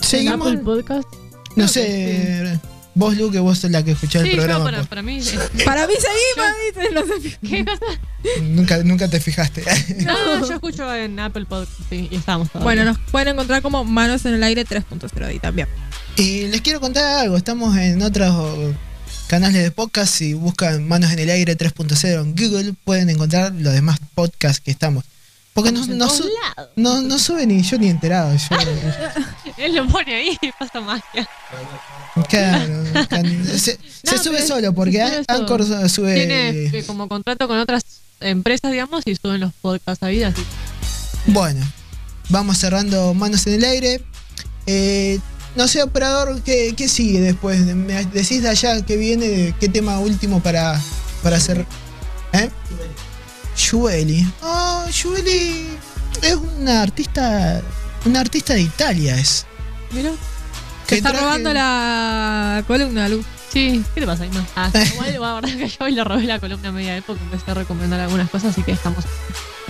[0.00, 0.48] Seguimos.
[0.48, 1.08] Apple Podcast.
[1.56, 2.58] No sé,
[2.96, 4.64] vos Lu, que vos sos la que escuchás Sí, el yo programa.
[4.64, 4.88] para, pues.
[4.88, 5.20] para mí.
[5.64, 7.38] Para mí seguimos, dice, no sé.
[7.48, 8.40] ¿Qué cosa?
[8.42, 9.62] Nunca, nunca te fijaste.
[10.04, 12.64] No, yo escucho en Apple Podcast y estamos todavía.
[12.64, 15.68] Bueno, nos pueden encontrar como Manos en el Aire 3.0 ahí también.
[16.16, 18.74] Y les quiero contar algo, estamos en otros
[19.28, 23.72] canales de podcast, si buscan Manos en el Aire 3.0 en Google pueden encontrar los
[23.74, 25.04] demás podcasts que estamos.
[25.52, 26.70] Porque no, no, todos su- lados.
[26.76, 28.32] no, no sube ni yo ni enterado.
[28.34, 28.56] Yo,
[29.58, 31.28] Él lo pone ahí y pasa magia.
[32.28, 32.84] claro,
[33.58, 33.78] se,
[34.22, 35.88] sube solo porque sube An- Anchor solo.
[35.88, 36.14] sube...
[36.14, 37.82] Tiene eh, como contrato con otras
[38.20, 40.28] empresas, digamos, y suben los podcasts a vida.
[40.28, 40.42] Así.
[41.26, 41.64] Bueno,
[42.28, 44.02] vamos cerrando Manos en el Aire.
[44.66, 45.18] Eh,
[45.54, 47.60] no sé, operador, ¿qué, qué sigue después?
[47.60, 49.54] ¿Me decís de allá qué viene?
[49.58, 50.78] ¿Qué tema último para,
[51.22, 51.64] para hacer?
[52.32, 52.50] ¿Eh?
[53.70, 54.26] Jueli.
[54.42, 55.66] Oh, Jueli
[56.22, 57.62] es una artista.
[58.04, 59.46] Una artista de Italia es.
[59.92, 60.10] Mira.
[60.86, 63.24] Que está traje- robando la columna, Lu.
[63.52, 64.46] Sí, ¿qué te pasa, Ima?
[64.54, 67.50] Ah, igual la verdad que yo hoy le robé la columna a media época, empecé
[67.50, 69.04] a recomendar algunas cosas, así que estamos.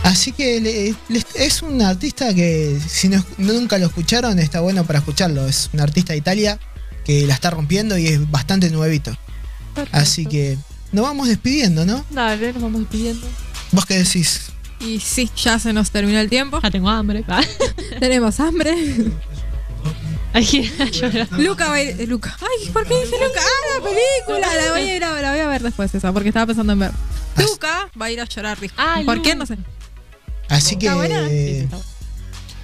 [0.03, 4.85] Así que le- le- es un artista que si no, nunca lo escucharon está bueno
[4.85, 5.47] para escucharlo.
[5.47, 6.59] Es un artista de Italia
[7.05, 9.17] que la está rompiendo y es bastante nuevito.
[9.93, 10.59] Así que
[10.93, 12.05] nos vamos despidiendo, ¿no?
[12.11, 13.27] Dale, nos vamos despidiendo.
[13.73, 14.51] ¿Vos qué decís?
[14.81, 16.61] Y sí, ya se nos terminó el tiempo.
[16.63, 17.25] Ya tengo hambre.
[17.29, 17.43] Ah.
[18.01, 18.75] Tenemos hambre.
[20.33, 20.71] Ay.
[21.39, 22.09] Luca va a ir.
[22.09, 22.37] Luca.
[22.41, 23.41] Ay, ¿por qué dice Luca?
[23.41, 24.55] Ah, la película.
[24.55, 26.79] La voy a ir a, la voy a ver después esa, porque estaba pensando en
[26.81, 26.93] ver.
[27.39, 28.75] Luca va a ir a llorar, dijo.
[28.77, 29.23] Ah, ¿Por Lu.
[29.23, 29.35] qué?
[29.35, 29.57] No sé.
[30.49, 31.29] Así que ¿Está buena?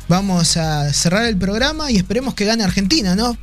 [0.08, 3.36] vamos a cerrar el programa y esperemos que gane Argentina, ¿no?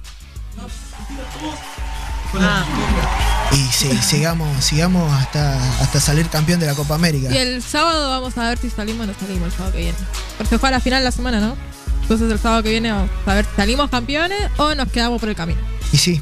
[2.35, 2.63] Ah,
[3.51, 7.33] Y sí, sigamos, sigamos hasta, hasta salir campeón de la Copa América.
[7.33, 9.97] Y el sábado vamos a ver si salimos o no salimos el sábado que viene.
[10.37, 11.57] Porque fue a la final de la semana, ¿no?
[12.03, 15.29] Entonces el sábado que viene vamos a ver si salimos campeones o nos quedamos por
[15.29, 15.59] el camino.
[15.91, 16.21] Y sí.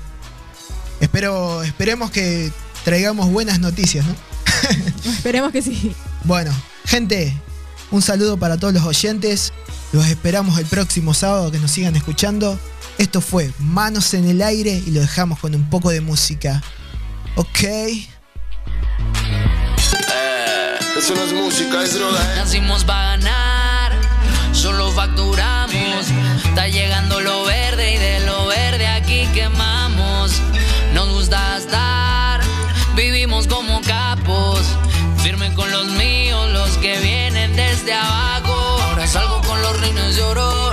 [1.01, 2.51] Espero, esperemos que
[2.85, 4.15] traigamos buenas noticias, ¿no?
[5.11, 5.93] Esperemos que sí.
[6.23, 6.51] Bueno,
[6.85, 7.35] gente,
[7.91, 9.51] un saludo para todos los oyentes.
[9.91, 12.57] Los esperamos el próximo sábado que nos sigan escuchando.
[12.97, 16.63] Esto fue Manos en el Aire y lo dejamos con un poco de música.
[17.37, 17.59] Ok.
[20.97, 22.19] Eso no es música, es droga.
[22.19, 22.37] eh.
[22.37, 23.91] Nacimos para ganar,
[24.53, 26.07] solo facturamos.
[26.43, 30.41] Está llegando lo verde y de lo verde aquí quemamos.
[30.93, 32.41] Nos gusta gastar,
[32.95, 34.61] vivimos como capos.
[35.21, 38.53] Firme con los míos, los que vienen desde abajo.
[38.89, 40.66] Ahora salgo con los rines de oro,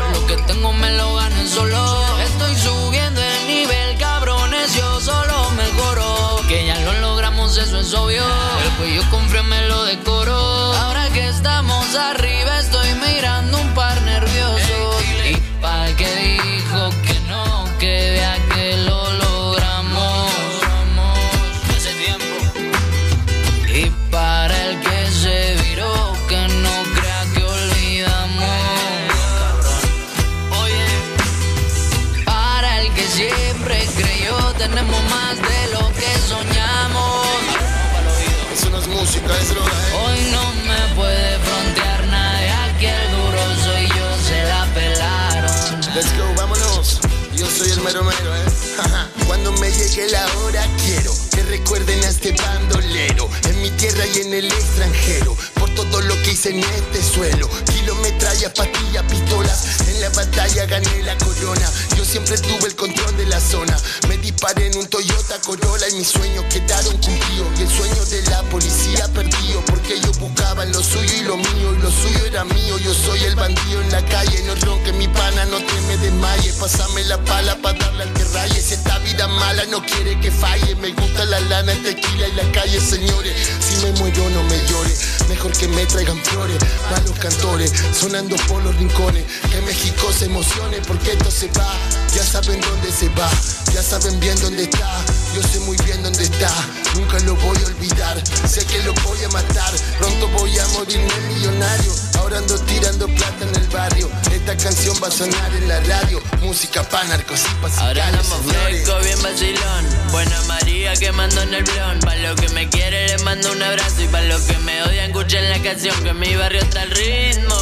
[53.95, 55.37] tierra y en el extranjero
[55.75, 57.49] todo lo que hice en este suelo.
[57.73, 59.81] Kilometralla, pastillas, pistolas.
[59.89, 61.71] En la batalla gané la corona.
[61.97, 63.77] Yo siempre tuve el control de la zona.
[64.09, 67.49] Me disparé en un Toyota Corolla y mis sueños quedaron cumplidos.
[67.59, 71.75] Y el sueño de la policía perdido porque ellos buscaban lo suyo y lo mío.
[71.75, 72.79] Y lo suyo era mío.
[72.79, 74.43] Yo soy el bandido en la calle.
[74.45, 78.25] No ronque mi pana no te me desmaye pásame la pala para darle al que
[78.25, 78.61] raye.
[78.61, 82.33] Si esta vida mala no quiere que falle me gusta la lana, el tequila y
[82.33, 83.35] la calle señores.
[83.61, 84.95] Si me muero no me llore.
[85.29, 86.59] Mejor que me traigan flores
[86.89, 91.73] para los cantores sonando por los rincones que México se emocione porque esto se va
[92.15, 93.31] ya saben dónde se va
[93.73, 95.01] ya saben bien dónde está
[95.35, 96.53] yo sé muy bien dónde está
[96.95, 101.15] nunca lo voy a olvidar sé que lo voy a matar pronto voy a morirme
[101.35, 105.81] millonario ahora ando tirando plata en el barrio esta canción va a sonar en la
[105.81, 109.85] radio música pa' narcos y pa' Ahora andamos fresco, bien vacilón.
[110.13, 111.99] Buena María quemando en el blon.
[112.01, 114.03] Pa' lo que me quiere le mando un abrazo.
[114.03, 115.95] Y pa' los que me odian, escuchen la canción.
[116.03, 117.57] Que mi barrio está el ritmo.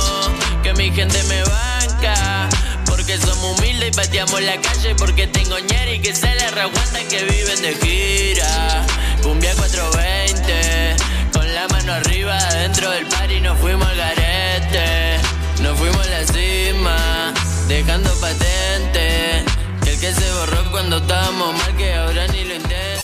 [0.62, 2.48] Que mi gente me banca.
[2.86, 4.94] Porque somos humildes y pateamos la calle.
[4.94, 8.86] Porque tengo ñeri que se les reaguantan que viven de gira.
[9.22, 10.96] Cumbia 420.
[11.32, 15.18] Con la mano arriba, dentro del party nos fuimos al garete.
[15.62, 17.34] Nos fuimos a la cima,
[17.68, 19.44] dejando patente.
[19.84, 23.02] Que el que se borró cuando estábamos mal, que ahora ni lo intenta.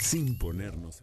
[0.00, 1.02] Sin ponernos.